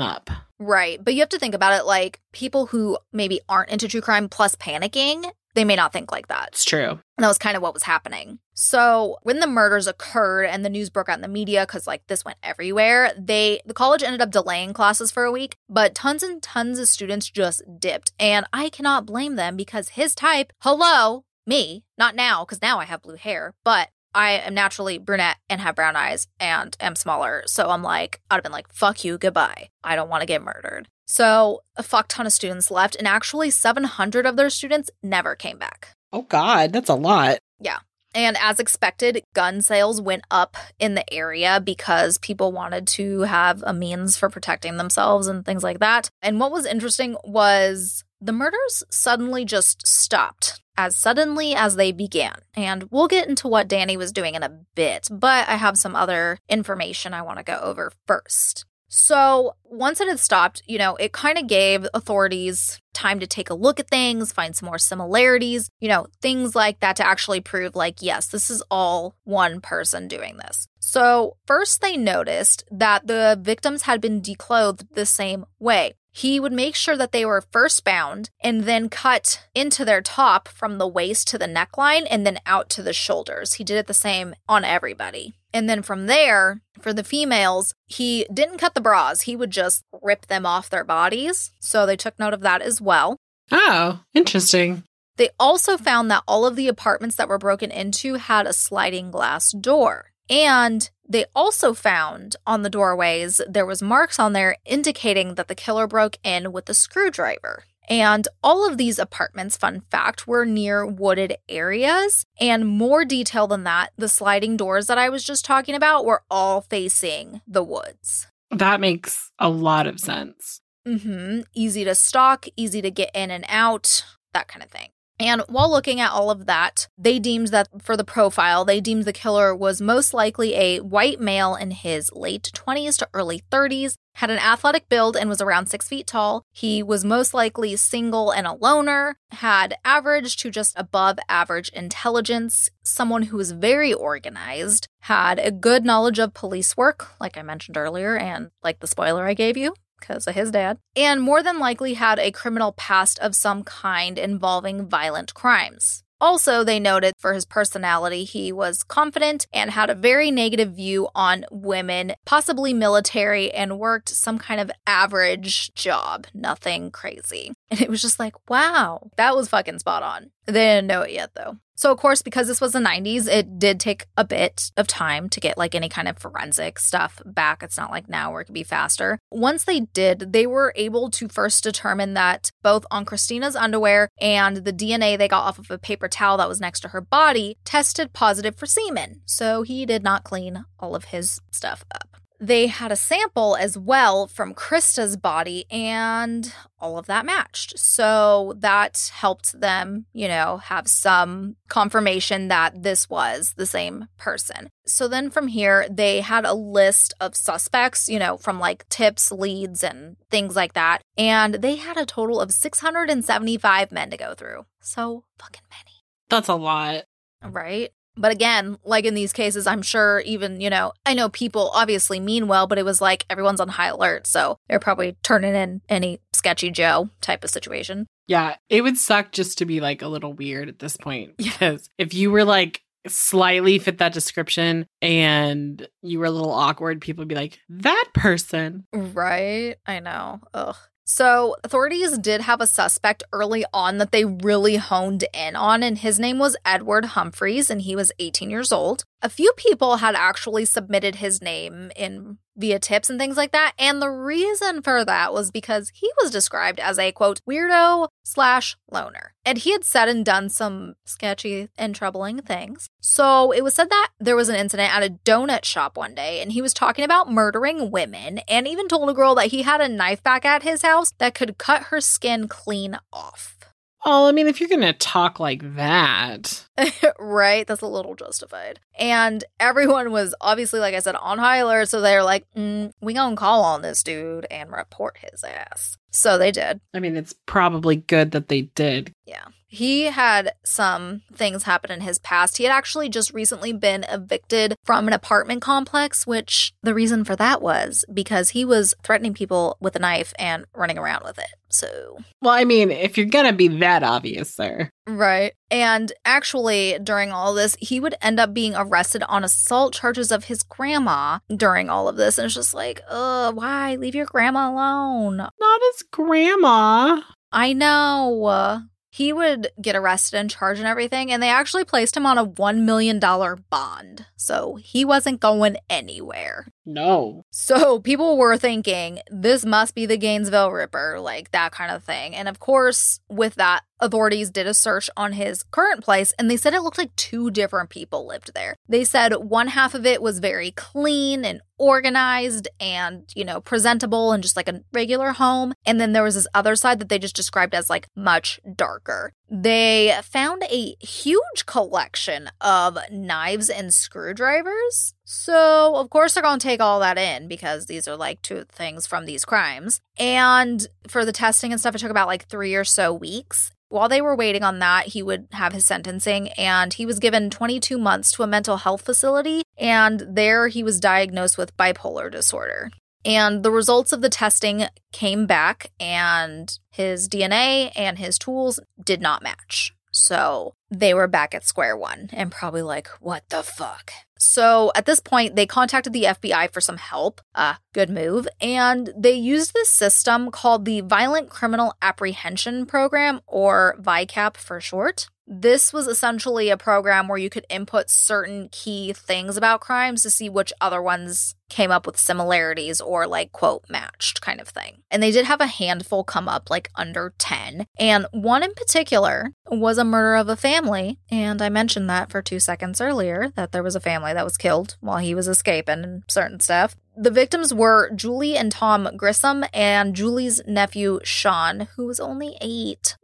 up. 0.00 0.30
Right. 0.58 1.02
But 1.02 1.14
you 1.14 1.20
have 1.20 1.28
to 1.30 1.38
think 1.38 1.54
about 1.54 1.78
it 1.78 1.86
like 1.86 2.20
people 2.32 2.66
who 2.66 2.98
maybe 3.12 3.40
aren't 3.48 3.70
into 3.70 3.88
true 3.88 4.00
crime 4.00 4.28
plus 4.28 4.56
panicking 4.56 5.30
they 5.58 5.64
may 5.64 5.74
not 5.74 5.92
think 5.92 6.12
like 6.12 6.28
that. 6.28 6.50
It's 6.52 6.64
true. 6.64 6.90
And 6.90 7.24
that 7.24 7.26
was 7.26 7.36
kind 7.36 7.56
of 7.56 7.62
what 7.64 7.74
was 7.74 7.82
happening. 7.82 8.38
So 8.54 9.18
when 9.24 9.40
the 9.40 9.46
murders 9.48 9.88
occurred 9.88 10.44
and 10.44 10.64
the 10.64 10.70
news 10.70 10.88
broke 10.88 11.08
out 11.08 11.18
in 11.18 11.20
the 11.20 11.26
media, 11.26 11.66
because 11.66 11.84
like 11.84 12.06
this 12.06 12.24
went 12.24 12.38
everywhere, 12.44 13.12
they 13.18 13.60
the 13.66 13.74
college 13.74 14.04
ended 14.04 14.20
up 14.20 14.30
delaying 14.30 14.72
classes 14.72 15.10
for 15.10 15.24
a 15.24 15.32
week, 15.32 15.56
but 15.68 15.96
tons 15.96 16.22
and 16.22 16.40
tons 16.40 16.78
of 16.78 16.86
students 16.86 17.28
just 17.28 17.64
dipped. 17.80 18.12
And 18.20 18.46
I 18.52 18.68
cannot 18.68 19.04
blame 19.04 19.34
them 19.34 19.56
because 19.56 19.90
his 19.90 20.14
type, 20.14 20.52
hello, 20.60 21.24
me, 21.44 21.82
not 21.98 22.14
now, 22.14 22.44
because 22.44 22.62
now 22.62 22.78
I 22.78 22.84
have 22.84 23.02
blue 23.02 23.16
hair, 23.16 23.54
but 23.64 23.88
I 24.14 24.32
am 24.32 24.54
naturally 24.54 24.98
brunette 24.98 25.38
and 25.48 25.60
have 25.60 25.76
brown 25.76 25.96
eyes 25.96 26.26
and 26.40 26.76
am 26.80 26.96
smaller. 26.96 27.42
So 27.46 27.68
I'm 27.70 27.82
like, 27.82 28.20
I'd 28.30 28.36
have 28.36 28.42
been 28.42 28.52
like, 28.52 28.72
fuck 28.72 29.04
you, 29.04 29.18
goodbye. 29.18 29.68
I 29.84 29.96
don't 29.96 30.08
want 30.08 30.22
to 30.22 30.26
get 30.26 30.42
murdered. 30.42 30.88
So 31.06 31.62
a 31.76 31.82
fuck 31.82 32.08
ton 32.08 32.26
of 32.26 32.32
students 32.32 32.70
left, 32.70 32.94
and 32.94 33.08
actually 33.08 33.50
700 33.50 34.26
of 34.26 34.36
their 34.36 34.50
students 34.50 34.90
never 35.02 35.34
came 35.34 35.56
back. 35.56 35.88
Oh, 36.12 36.22
God, 36.22 36.72
that's 36.72 36.90
a 36.90 36.94
lot. 36.94 37.38
Yeah. 37.58 37.78
And 38.14 38.36
as 38.40 38.58
expected, 38.58 39.22
gun 39.34 39.60
sales 39.60 40.00
went 40.00 40.24
up 40.30 40.56
in 40.78 40.94
the 40.94 41.10
area 41.12 41.60
because 41.62 42.18
people 42.18 42.52
wanted 42.52 42.86
to 42.88 43.22
have 43.22 43.62
a 43.66 43.72
means 43.72 44.16
for 44.16 44.28
protecting 44.28 44.76
themselves 44.76 45.26
and 45.26 45.44
things 45.44 45.62
like 45.62 45.78
that. 45.78 46.10
And 46.22 46.40
what 46.40 46.52
was 46.52 46.66
interesting 46.66 47.16
was 47.24 48.04
the 48.20 48.32
murders 48.32 48.82
suddenly 48.90 49.44
just 49.44 49.86
stopped 49.86 50.60
as 50.78 50.96
suddenly 50.96 51.54
as 51.54 51.74
they 51.76 51.92
began. 51.92 52.36
And 52.54 52.84
we'll 52.90 53.08
get 53.08 53.28
into 53.28 53.48
what 53.48 53.68
Danny 53.68 53.96
was 53.96 54.12
doing 54.12 54.36
in 54.36 54.44
a 54.44 54.60
bit, 54.76 55.08
but 55.10 55.48
I 55.48 55.56
have 55.56 55.76
some 55.76 55.96
other 55.96 56.38
information 56.48 57.12
I 57.12 57.22
want 57.22 57.38
to 57.38 57.44
go 57.44 57.58
over 57.60 57.92
first. 58.06 58.64
So, 58.90 59.54
once 59.64 60.00
it 60.00 60.08
had 60.08 60.18
stopped, 60.18 60.62
you 60.66 60.78
know, 60.78 60.96
it 60.96 61.12
kind 61.12 61.36
of 61.36 61.46
gave 61.46 61.86
authorities 61.92 62.80
time 62.94 63.20
to 63.20 63.26
take 63.26 63.50
a 63.50 63.54
look 63.54 63.78
at 63.78 63.90
things, 63.90 64.32
find 64.32 64.56
some 64.56 64.66
more 64.66 64.78
similarities, 64.78 65.68
you 65.78 65.88
know, 65.88 66.06
things 66.22 66.54
like 66.54 66.80
that 66.80 66.96
to 66.96 67.06
actually 67.06 67.40
prove, 67.40 67.76
like, 67.76 68.00
yes, 68.00 68.28
this 68.28 68.50
is 68.50 68.62
all 68.70 69.14
one 69.24 69.60
person 69.60 70.08
doing 70.08 70.38
this. 70.38 70.68
So, 70.80 71.36
first, 71.46 71.82
they 71.82 71.98
noticed 71.98 72.64
that 72.70 73.06
the 73.06 73.38
victims 73.38 73.82
had 73.82 74.00
been 74.00 74.22
declothed 74.22 74.94
the 74.94 75.04
same 75.04 75.44
way. 75.58 75.92
He 76.18 76.40
would 76.40 76.52
make 76.52 76.74
sure 76.74 76.96
that 76.96 77.12
they 77.12 77.24
were 77.24 77.40
first 77.40 77.84
bound 77.84 78.30
and 78.40 78.64
then 78.64 78.88
cut 78.88 79.46
into 79.54 79.84
their 79.84 80.02
top 80.02 80.48
from 80.48 80.78
the 80.78 80.88
waist 80.88 81.28
to 81.28 81.38
the 81.38 81.46
neckline 81.46 82.08
and 82.10 82.26
then 82.26 82.40
out 82.44 82.68
to 82.70 82.82
the 82.82 82.92
shoulders. 82.92 83.52
He 83.52 83.62
did 83.62 83.76
it 83.76 83.86
the 83.86 83.94
same 83.94 84.34
on 84.48 84.64
everybody. 84.64 85.34
And 85.54 85.70
then 85.70 85.80
from 85.80 86.06
there, 86.06 86.60
for 86.80 86.92
the 86.92 87.04
females, 87.04 87.72
he 87.86 88.26
didn't 88.34 88.58
cut 88.58 88.74
the 88.74 88.80
bras. 88.80 89.22
He 89.22 89.36
would 89.36 89.52
just 89.52 89.84
rip 90.02 90.26
them 90.26 90.44
off 90.44 90.68
their 90.68 90.82
bodies. 90.82 91.52
So 91.60 91.86
they 91.86 91.96
took 91.96 92.18
note 92.18 92.34
of 92.34 92.40
that 92.40 92.62
as 92.62 92.80
well. 92.80 93.16
Oh, 93.52 94.00
interesting. 94.12 94.82
They 95.18 95.30
also 95.38 95.76
found 95.76 96.10
that 96.10 96.24
all 96.26 96.44
of 96.44 96.56
the 96.56 96.66
apartments 96.66 97.14
that 97.14 97.28
were 97.28 97.38
broken 97.38 97.70
into 97.70 98.14
had 98.14 98.48
a 98.48 98.52
sliding 98.52 99.12
glass 99.12 99.52
door. 99.52 100.10
And 100.28 100.90
they 101.08 101.24
also 101.34 101.72
found 101.72 102.36
on 102.46 102.62
the 102.62 102.70
doorways 102.70 103.40
there 103.48 103.66
was 103.66 103.82
marks 103.82 104.18
on 104.18 104.34
there 104.34 104.56
indicating 104.64 105.34
that 105.34 105.48
the 105.48 105.54
killer 105.54 105.86
broke 105.86 106.18
in 106.22 106.52
with 106.52 106.68
a 106.68 106.74
screwdriver. 106.74 107.64
And 107.88 108.28
all 108.44 108.68
of 108.68 108.76
these 108.76 108.98
apartments, 108.98 109.56
fun 109.56 109.80
fact, 109.90 110.26
were 110.26 110.44
near 110.44 110.84
wooded 110.84 111.36
areas. 111.48 112.26
And 112.38 112.66
more 112.68 113.06
detail 113.06 113.46
than 113.46 113.64
that, 113.64 113.92
the 113.96 114.10
sliding 114.10 114.58
doors 114.58 114.88
that 114.88 114.98
I 114.98 115.08
was 115.08 115.24
just 115.24 115.46
talking 115.46 115.74
about 115.74 116.04
were 116.04 116.22
all 116.30 116.60
facing 116.60 117.40
the 117.46 117.64
woods. 117.64 118.26
That 118.50 118.80
makes 118.80 119.30
a 119.38 119.48
lot 119.48 119.86
of 119.86 120.00
sense. 120.00 120.60
Mm-hmm. 120.86 121.40
Easy 121.54 121.84
to 121.84 121.94
stalk, 121.94 122.46
easy 122.56 122.82
to 122.82 122.90
get 122.90 123.10
in 123.14 123.30
and 123.30 123.46
out, 123.48 124.04
that 124.34 124.48
kind 124.48 124.62
of 124.62 124.70
thing. 124.70 124.90
And 125.20 125.42
while 125.48 125.70
looking 125.70 126.00
at 126.00 126.12
all 126.12 126.30
of 126.30 126.46
that, 126.46 126.88
they 126.96 127.18
deemed 127.18 127.48
that 127.48 127.68
for 127.82 127.96
the 127.96 128.04
profile, 128.04 128.64
they 128.64 128.80
deemed 128.80 129.04
the 129.04 129.12
killer 129.12 129.54
was 129.54 129.80
most 129.80 130.14
likely 130.14 130.54
a 130.54 130.78
white 130.78 131.20
male 131.20 131.54
in 131.54 131.72
his 131.72 132.10
late 132.12 132.50
20s 132.54 132.98
to 132.98 133.08
early 133.12 133.42
30s 133.50 133.96
had 134.18 134.30
an 134.30 134.38
athletic 134.38 134.88
build 134.88 135.16
and 135.16 135.30
was 135.30 135.40
around 135.40 135.68
six 135.68 135.88
feet 135.88 136.04
tall. 136.04 136.42
He 136.50 136.82
was 136.82 137.04
most 137.04 137.34
likely 137.34 137.76
single 137.76 138.32
and 138.32 138.48
a 138.48 138.54
loner, 138.54 139.16
had 139.30 139.76
average 139.84 140.36
to 140.38 140.50
just 140.50 140.76
above 140.76 141.20
average 141.28 141.68
intelligence, 141.68 142.68
someone 142.82 143.24
who 143.24 143.36
was 143.36 143.52
very 143.52 143.94
organized, 143.94 144.88
had 145.02 145.38
a 145.38 145.52
good 145.52 145.84
knowledge 145.84 146.18
of 146.18 146.34
police 146.34 146.76
work, 146.76 147.12
like 147.20 147.38
I 147.38 147.42
mentioned 147.42 147.76
earlier, 147.76 148.16
and 148.16 148.50
like 148.60 148.80
the 148.80 148.88
spoiler 148.88 149.24
I 149.24 149.34
gave 149.34 149.56
you, 149.56 149.72
because 149.98 150.26
of 150.26 150.34
his 150.34 150.50
dad, 150.50 150.78
and 150.96 151.20
more 151.20 151.42
than 151.42 151.58
likely 151.58 151.94
had 151.94 152.18
a 152.18 152.30
criminal 152.30 152.72
past 152.72 153.18
of 153.20 153.34
some 153.34 153.62
kind 153.62 154.18
involving 154.18 154.86
violent 154.86 155.34
crimes. 155.34 156.02
Also, 156.20 156.64
they 156.64 156.80
noted 156.80 157.14
for 157.18 157.32
his 157.32 157.44
personality, 157.44 158.24
he 158.24 158.50
was 158.50 158.82
confident 158.82 159.46
and 159.52 159.70
had 159.70 159.88
a 159.88 159.94
very 159.94 160.32
negative 160.32 160.72
view 160.74 161.08
on 161.14 161.44
women, 161.50 162.12
possibly 162.24 162.74
military, 162.74 163.52
and 163.52 163.78
worked 163.78 164.08
some 164.08 164.38
kind 164.38 164.60
of 164.60 164.70
average 164.86 165.72
job, 165.74 166.26
nothing 166.34 166.90
crazy. 166.90 167.52
And 167.70 167.82
it 167.82 167.90
was 167.90 168.00
just 168.00 168.18
like, 168.18 168.34
wow, 168.48 169.10
that 169.16 169.36
was 169.36 169.48
fucking 169.48 169.78
spot 169.78 170.02
on. 170.02 170.30
They 170.46 170.52
didn't 170.52 170.86
know 170.86 171.02
it 171.02 171.12
yet, 171.12 171.32
though. 171.34 171.58
So, 171.76 171.92
of 171.92 171.98
course, 171.98 172.22
because 172.22 172.48
this 172.48 172.60
was 172.60 172.72
the 172.72 172.80
90s, 172.80 173.28
it 173.28 173.58
did 173.58 173.78
take 173.78 174.06
a 174.16 174.24
bit 174.24 174.72
of 174.76 174.88
time 174.88 175.28
to 175.28 175.38
get 175.38 175.56
like 175.56 175.76
any 175.76 175.88
kind 175.88 176.08
of 176.08 176.18
forensic 176.18 176.78
stuff 176.80 177.22
back. 177.24 177.62
It's 177.62 177.76
not 177.76 177.92
like 177.92 178.08
now 178.08 178.32
where 178.32 178.40
it 178.40 178.46
could 178.46 178.54
be 178.54 178.64
faster. 178.64 179.18
Once 179.30 179.62
they 179.62 179.80
did, 179.80 180.32
they 180.32 180.44
were 180.44 180.72
able 180.74 181.08
to 181.10 181.28
first 181.28 181.62
determine 181.62 182.14
that 182.14 182.50
both 182.62 182.84
on 182.90 183.04
Christina's 183.04 183.54
underwear 183.54 184.08
and 184.20 184.56
the 184.56 184.72
DNA 184.72 185.16
they 185.16 185.28
got 185.28 185.44
off 185.44 185.60
of 185.60 185.70
a 185.70 185.78
paper 185.78 186.08
towel 186.08 186.38
that 186.38 186.48
was 186.48 186.60
next 186.60 186.80
to 186.80 186.88
her 186.88 187.00
body 187.00 187.58
tested 187.64 188.12
positive 188.12 188.56
for 188.56 188.66
semen. 188.66 189.20
So, 189.24 189.62
he 189.62 189.86
did 189.86 190.02
not 190.02 190.24
clean 190.24 190.64
all 190.80 190.96
of 190.96 191.04
his 191.04 191.40
stuff 191.52 191.84
up. 191.94 192.16
They 192.40 192.68
had 192.68 192.92
a 192.92 192.96
sample 192.96 193.56
as 193.56 193.76
well 193.76 194.28
from 194.28 194.54
Christa's 194.54 195.16
body, 195.16 195.64
and 195.70 196.52
all 196.78 196.96
of 196.96 197.06
that 197.06 197.26
matched. 197.26 197.78
So 197.78 198.54
that 198.58 199.10
helped 199.12 199.60
them, 199.60 200.06
you 200.12 200.28
know, 200.28 200.58
have 200.58 200.86
some 200.86 201.56
confirmation 201.68 202.48
that 202.48 202.82
this 202.82 203.10
was 203.10 203.54
the 203.56 203.66
same 203.66 204.06
person. 204.18 204.70
So 204.86 205.08
then 205.08 205.30
from 205.30 205.48
here, 205.48 205.86
they 205.90 206.20
had 206.20 206.44
a 206.44 206.54
list 206.54 207.12
of 207.20 207.34
suspects, 207.34 208.08
you 208.08 208.20
know, 208.20 208.36
from 208.36 208.60
like 208.60 208.88
tips, 208.88 209.32
leads, 209.32 209.82
and 209.82 210.16
things 210.30 210.54
like 210.54 210.74
that. 210.74 211.02
And 211.16 211.54
they 211.54 211.76
had 211.76 211.96
a 211.96 212.06
total 212.06 212.40
of 212.40 212.52
675 212.52 213.90
men 213.90 214.10
to 214.10 214.16
go 214.16 214.34
through. 214.34 214.64
So 214.80 215.24
fucking 215.38 215.64
many. 215.70 216.04
That's 216.28 216.48
a 216.48 216.54
lot. 216.54 217.04
Right? 217.42 217.90
But 218.18 218.32
again, 218.32 218.78
like 218.84 219.04
in 219.04 219.14
these 219.14 219.32
cases, 219.32 219.66
I'm 219.66 219.82
sure 219.82 220.20
even, 220.20 220.60
you 220.60 220.70
know, 220.70 220.92
I 221.06 221.14
know 221.14 221.28
people 221.28 221.70
obviously 221.72 222.20
mean 222.20 222.48
well, 222.48 222.66
but 222.66 222.78
it 222.78 222.84
was 222.84 223.00
like 223.00 223.24
everyone's 223.30 223.60
on 223.60 223.68
high 223.68 223.88
alert. 223.88 224.26
So 224.26 224.58
they're 224.68 224.78
probably 224.78 225.16
turning 225.22 225.54
in 225.54 225.80
any 225.88 226.20
sketchy 226.32 226.70
Joe 226.70 227.10
type 227.20 227.44
of 227.44 227.50
situation. 227.50 228.06
Yeah, 228.26 228.56
it 228.68 228.82
would 228.82 228.98
suck 228.98 229.32
just 229.32 229.58
to 229.58 229.64
be 229.64 229.80
like 229.80 230.02
a 230.02 230.08
little 230.08 230.32
weird 230.32 230.68
at 230.68 230.78
this 230.78 230.96
point. 230.96 231.36
Because 231.36 231.88
if 231.96 232.12
you 232.12 232.30
were 232.30 232.44
like 232.44 232.82
slightly 233.06 233.78
fit 233.78 233.98
that 233.98 234.12
description 234.12 234.86
and 235.00 235.88
you 236.02 236.18
were 236.18 236.26
a 236.26 236.30
little 236.30 236.52
awkward, 236.52 237.00
people 237.00 237.22
would 237.22 237.28
be 237.28 237.34
like, 237.34 237.58
that 237.68 238.08
person. 238.12 238.84
Right? 238.92 239.76
I 239.86 240.00
know. 240.00 240.40
Ugh. 240.52 240.76
So, 241.10 241.56
authorities 241.64 242.18
did 242.18 242.42
have 242.42 242.60
a 242.60 242.66
suspect 242.66 243.22
early 243.32 243.64
on 243.72 243.96
that 243.96 244.12
they 244.12 244.26
really 244.26 244.76
honed 244.76 245.24
in 245.32 245.56
on, 245.56 245.82
and 245.82 245.96
his 245.96 246.20
name 246.20 246.38
was 246.38 246.54
Edward 246.66 247.06
Humphreys, 247.06 247.70
and 247.70 247.80
he 247.80 247.96
was 247.96 248.12
18 248.18 248.50
years 248.50 248.72
old. 248.72 249.04
A 249.22 249.30
few 249.30 249.50
people 249.56 249.96
had 249.96 250.14
actually 250.14 250.66
submitted 250.66 251.14
his 251.14 251.40
name 251.40 251.90
in 251.96 252.36
via 252.58 252.78
tips 252.78 253.08
and 253.08 253.18
things 253.18 253.36
like 253.36 253.52
that, 253.52 253.72
and 253.78 254.02
the 254.02 254.10
reason 254.10 254.82
for 254.82 255.04
that 255.04 255.32
was 255.32 255.50
because 255.50 255.90
he 255.94 256.10
was 256.20 256.30
described 256.30 256.80
as 256.80 256.98
a 256.98 257.12
quote 257.12 257.40
weirdo 257.48 258.08
slash 258.22 258.76
loner, 258.90 259.34
and 259.44 259.58
he 259.58 259.72
had 259.72 259.84
said 259.84 260.08
and 260.08 260.24
done 260.24 260.48
some 260.48 260.94
sketchy 261.04 261.68
and 261.78 261.94
troubling 261.94 262.42
things. 262.42 262.88
So 263.00 263.52
it 263.52 263.62
was 263.62 263.74
said 263.74 263.90
that 263.90 264.10
there 264.18 264.36
was 264.36 264.48
an 264.48 264.56
incident 264.56 264.94
at 264.94 265.02
a 265.02 265.14
donut 265.24 265.64
shop 265.64 265.96
one 265.96 266.14
day, 266.14 266.42
and 266.42 266.52
he 266.52 266.60
was 266.60 266.74
talking 266.74 267.04
about 267.04 267.30
murdering 267.30 267.90
women, 267.90 268.38
and 268.48 268.66
even 268.66 268.88
told 268.88 269.08
a 269.08 269.14
girl 269.14 269.34
that 269.36 269.46
he 269.46 269.62
had 269.62 269.80
a 269.80 269.88
knife 269.88 270.22
back 270.22 270.44
at 270.44 270.62
his 270.62 270.82
house 270.82 271.12
that 271.18 271.34
could 271.34 271.58
cut 271.58 271.84
her 271.84 272.00
skin 272.00 272.48
clean 272.48 272.98
off. 273.12 273.57
Oh, 274.04 274.28
I 274.28 274.32
mean, 274.32 274.46
if 274.46 274.60
you're 274.60 274.68
going 274.68 274.80
to 274.82 274.92
talk 274.92 275.40
like 275.40 275.74
that. 275.76 276.66
right? 277.18 277.66
That's 277.66 277.82
a 277.82 277.86
little 277.86 278.14
justified. 278.14 278.80
And 278.98 279.44
everyone 279.58 280.10
was 280.10 280.34
obviously, 280.40 280.80
like 280.80 280.94
I 280.94 281.00
said, 281.00 281.16
on 281.16 281.38
high 281.38 281.58
alert. 281.58 281.88
So 281.88 282.00
they're 282.00 282.22
like, 282.22 282.46
mm, 282.56 282.92
we 283.00 283.14
gonna 283.14 283.36
call 283.36 283.62
on 283.62 283.82
this 283.82 284.02
dude 284.02 284.46
and 284.50 284.72
report 284.72 285.18
his 285.18 285.44
ass. 285.44 285.96
So 286.10 286.38
they 286.38 286.50
did. 286.50 286.80
I 286.94 287.00
mean, 287.00 287.16
it's 287.16 287.34
probably 287.46 287.96
good 287.96 288.32
that 288.32 288.48
they 288.48 288.62
did. 288.62 289.12
Yeah. 289.28 289.44
He 289.66 290.04
had 290.04 290.52
some 290.64 291.20
things 291.34 291.64
happen 291.64 291.90
in 291.90 292.00
his 292.00 292.18
past. 292.18 292.56
He 292.56 292.64
had 292.64 292.72
actually 292.72 293.10
just 293.10 293.34
recently 293.34 293.74
been 293.74 294.04
evicted 294.08 294.74
from 294.84 295.06
an 295.06 295.12
apartment 295.12 295.60
complex, 295.60 296.26
which 296.26 296.72
the 296.82 296.94
reason 296.94 297.24
for 297.24 297.36
that 297.36 297.60
was 297.60 298.06
because 298.12 298.50
he 298.50 298.64
was 298.64 298.94
threatening 299.02 299.34
people 299.34 299.76
with 299.78 299.94
a 299.94 299.98
knife 299.98 300.32
and 300.38 300.64
running 300.74 300.96
around 300.96 301.24
with 301.24 301.38
it. 301.38 301.50
So, 301.68 302.16
Well, 302.40 302.54
I 302.54 302.64
mean, 302.64 302.90
if 302.90 303.18
you're 303.18 303.26
going 303.26 303.44
to 303.44 303.52
be 303.52 303.68
that 303.80 304.02
obvious 304.02 304.54
sir. 304.54 304.88
right. 305.06 305.52
And 305.70 306.10
actually, 306.24 306.98
during 307.04 307.30
all 307.30 307.52
this, 307.52 307.76
he 307.78 308.00
would 308.00 308.14
end 308.22 308.40
up 308.40 308.54
being 308.54 308.72
arrested 308.74 309.22
on 309.28 309.44
assault 309.44 309.92
charges 309.92 310.32
of 310.32 310.44
his 310.44 310.62
grandma 310.62 311.40
during 311.54 311.90
all 311.90 312.08
of 312.08 312.16
this. 312.16 312.38
And 312.38 312.46
it's 312.46 312.54
just 312.54 312.72
like, 312.72 313.02
uh, 313.06 313.52
why? 313.52 313.96
Leave 313.96 314.14
your 314.14 314.24
grandma 314.24 314.70
alone. 314.70 315.36
Not 315.36 315.80
his 315.92 316.04
grandma. 316.10 317.20
I 317.52 317.74
know. 317.74 318.80
He 319.18 319.32
would 319.32 319.72
get 319.82 319.96
arrested 319.96 320.36
and 320.38 320.48
charged 320.48 320.78
and 320.78 320.86
everything, 320.86 321.32
and 321.32 321.42
they 321.42 321.48
actually 321.48 321.82
placed 321.82 322.16
him 322.16 322.24
on 322.24 322.38
a 322.38 322.46
$1 322.46 322.82
million 322.84 323.18
bond. 323.18 324.26
So 324.36 324.76
he 324.76 325.04
wasn't 325.04 325.40
going 325.40 325.76
anywhere. 325.90 326.68
No. 326.88 327.44
So 327.50 328.00
people 328.00 328.38
were 328.38 328.56
thinking 328.56 329.20
this 329.30 329.66
must 329.66 329.94
be 329.94 330.06
the 330.06 330.16
Gainesville 330.16 330.72
Ripper, 330.72 331.20
like 331.20 331.50
that 331.50 331.70
kind 331.70 331.92
of 331.92 332.02
thing. 332.02 332.34
And 332.34 332.48
of 332.48 332.60
course, 332.60 333.20
with 333.28 333.56
that, 333.56 333.82
authorities 334.00 334.50
did 334.50 334.66
a 334.66 334.72
search 334.72 335.10
on 335.14 335.32
his 335.32 335.64
current 335.64 336.02
place 336.02 336.32
and 336.38 336.50
they 336.50 336.56
said 336.56 336.72
it 336.72 336.80
looked 336.80 336.96
like 336.96 337.14
two 337.16 337.50
different 337.50 337.90
people 337.90 338.26
lived 338.26 338.52
there. 338.54 338.74
They 338.88 339.04
said 339.04 339.34
one 339.34 339.68
half 339.68 339.94
of 339.94 340.06
it 340.06 340.22
was 340.22 340.38
very 340.38 340.70
clean 340.70 341.44
and 341.44 341.60
organized 341.76 342.68
and, 342.80 343.24
you 343.34 343.44
know, 343.44 343.60
presentable 343.60 344.32
and 344.32 344.42
just 344.42 344.56
like 344.56 344.68
a 344.68 344.82
regular 344.92 345.32
home. 345.32 345.74
And 345.84 346.00
then 346.00 346.12
there 346.12 346.22
was 346.22 346.36
this 346.36 346.48
other 346.54 346.74
side 346.74 347.00
that 347.00 347.10
they 347.10 347.18
just 347.18 347.36
described 347.36 347.74
as 347.74 347.90
like 347.90 348.08
much 348.16 348.60
darker. 348.74 349.32
They 349.50 350.14
found 350.24 350.62
a 350.64 350.94
huge 351.00 351.66
collection 351.66 352.50
of 352.60 352.98
knives 353.10 353.70
and 353.70 353.94
screwdrivers. 353.94 355.14
So, 355.24 355.96
of 355.96 356.10
course, 356.10 356.34
they're 356.34 356.42
going 356.42 356.58
to 356.58 356.66
take 356.66 356.80
all 356.80 357.00
that 357.00 357.16
in 357.16 357.48
because 357.48 357.86
these 357.86 358.06
are 358.06 358.16
like 358.16 358.42
two 358.42 358.64
things 358.70 359.06
from 359.06 359.24
these 359.24 359.44
crimes. 359.44 360.00
And 360.18 360.86
for 361.06 361.24
the 361.24 361.32
testing 361.32 361.72
and 361.72 361.80
stuff, 361.80 361.94
it 361.94 361.98
took 361.98 362.10
about 362.10 362.28
like 362.28 362.46
three 362.46 362.74
or 362.74 362.84
so 362.84 363.12
weeks. 363.12 363.72
While 363.90 364.10
they 364.10 364.20
were 364.20 364.36
waiting 364.36 364.62
on 364.62 364.80
that, 364.80 365.06
he 365.06 365.22
would 365.22 365.48
have 365.52 365.72
his 365.72 365.86
sentencing, 365.86 366.48
and 366.50 366.92
he 366.92 367.06
was 367.06 367.18
given 367.18 367.48
22 367.48 367.96
months 367.96 368.30
to 368.32 368.42
a 368.42 368.46
mental 368.46 368.76
health 368.76 369.00
facility. 369.00 369.62
And 369.78 370.24
there 370.28 370.68
he 370.68 370.82
was 370.82 371.00
diagnosed 371.00 371.56
with 371.56 371.74
bipolar 371.78 372.30
disorder. 372.30 372.90
And 373.28 373.62
the 373.62 373.70
results 373.70 374.14
of 374.14 374.22
the 374.22 374.30
testing 374.30 374.86
came 375.12 375.44
back, 375.44 375.92
and 376.00 376.76
his 376.90 377.28
DNA 377.28 377.92
and 377.94 378.18
his 378.18 378.38
tools 378.38 378.80
did 379.04 379.20
not 379.20 379.42
match. 379.42 379.92
So 380.10 380.74
they 380.90 381.12
were 381.12 381.28
back 381.28 381.54
at 381.54 381.66
square 381.66 381.94
one 381.94 382.30
and 382.32 382.50
probably 382.50 382.80
like, 382.80 383.06
what 383.20 383.44
the 383.50 383.62
fuck? 383.62 384.12
So 384.38 384.90
at 384.94 385.04
this 385.04 385.20
point, 385.20 385.56
they 385.56 385.66
contacted 385.66 386.14
the 386.14 386.24
FBI 386.24 386.72
for 386.72 386.80
some 386.80 386.96
help. 386.96 387.42
Uh, 387.54 387.74
good 387.92 388.08
move. 388.08 388.48
And 388.62 389.12
they 389.16 389.32
used 389.32 389.74
this 389.74 389.90
system 389.90 390.50
called 390.50 390.86
the 390.86 391.02
Violent 391.02 391.50
Criminal 391.50 391.94
Apprehension 392.00 392.86
Program, 392.86 393.42
or 393.46 393.96
VICAP 394.00 394.56
for 394.56 394.80
short. 394.80 395.28
This 395.50 395.94
was 395.94 396.06
essentially 396.06 396.68
a 396.68 396.76
program 396.76 397.26
where 397.26 397.38
you 397.38 397.48
could 397.48 397.64
input 397.70 398.10
certain 398.10 398.68
key 398.70 399.14
things 399.14 399.56
about 399.56 399.80
crimes 399.80 400.22
to 400.22 400.30
see 400.30 400.50
which 400.50 400.74
other 400.78 401.00
ones 401.00 401.54
came 401.70 401.90
up 401.90 402.06
with 402.06 402.18
similarities 402.18 403.00
or 403.00 403.26
like 403.26 403.52
quote 403.52 403.84
matched 403.88 404.40
kind 404.42 404.60
of 404.60 404.68
thing. 404.68 404.98
And 405.10 405.22
they 405.22 405.30
did 405.30 405.46
have 405.46 405.60
a 405.60 405.66
handful 405.66 406.22
come 406.22 406.48
up 406.48 406.68
like 406.68 406.90
under 406.94 407.32
10. 407.38 407.86
And 407.98 408.26
one 408.32 408.62
in 408.62 408.74
particular 408.74 409.52
was 409.70 409.96
a 409.96 410.04
murder 410.04 410.36
of 410.36 410.48
a 410.48 410.56
family. 410.56 411.18
And 411.30 411.62
I 411.62 411.70
mentioned 411.70 412.10
that 412.10 412.30
for 412.30 412.42
two 412.42 412.60
seconds 412.60 413.00
earlier 413.00 413.50
that 413.56 413.72
there 413.72 413.82
was 413.82 413.96
a 413.96 414.00
family 414.00 414.34
that 414.34 414.44
was 414.44 414.58
killed 414.58 414.96
while 415.00 415.18
he 415.18 415.34
was 415.34 415.48
escaping 415.48 416.04
and 416.04 416.22
certain 416.28 416.60
stuff. 416.60 416.94
The 417.20 417.32
victims 417.32 417.74
were 417.74 418.12
Julie 418.14 418.56
and 418.56 418.70
Tom 418.70 419.08
Grissom 419.16 419.64
and 419.74 420.14
Julie's 420.14 420.60
nephew 420.68 421.18
Sean, 421.24 421.88
who 421.96 422.06
was 422.06 422.20
only 422.20 422.56
eight. 422.60 423.16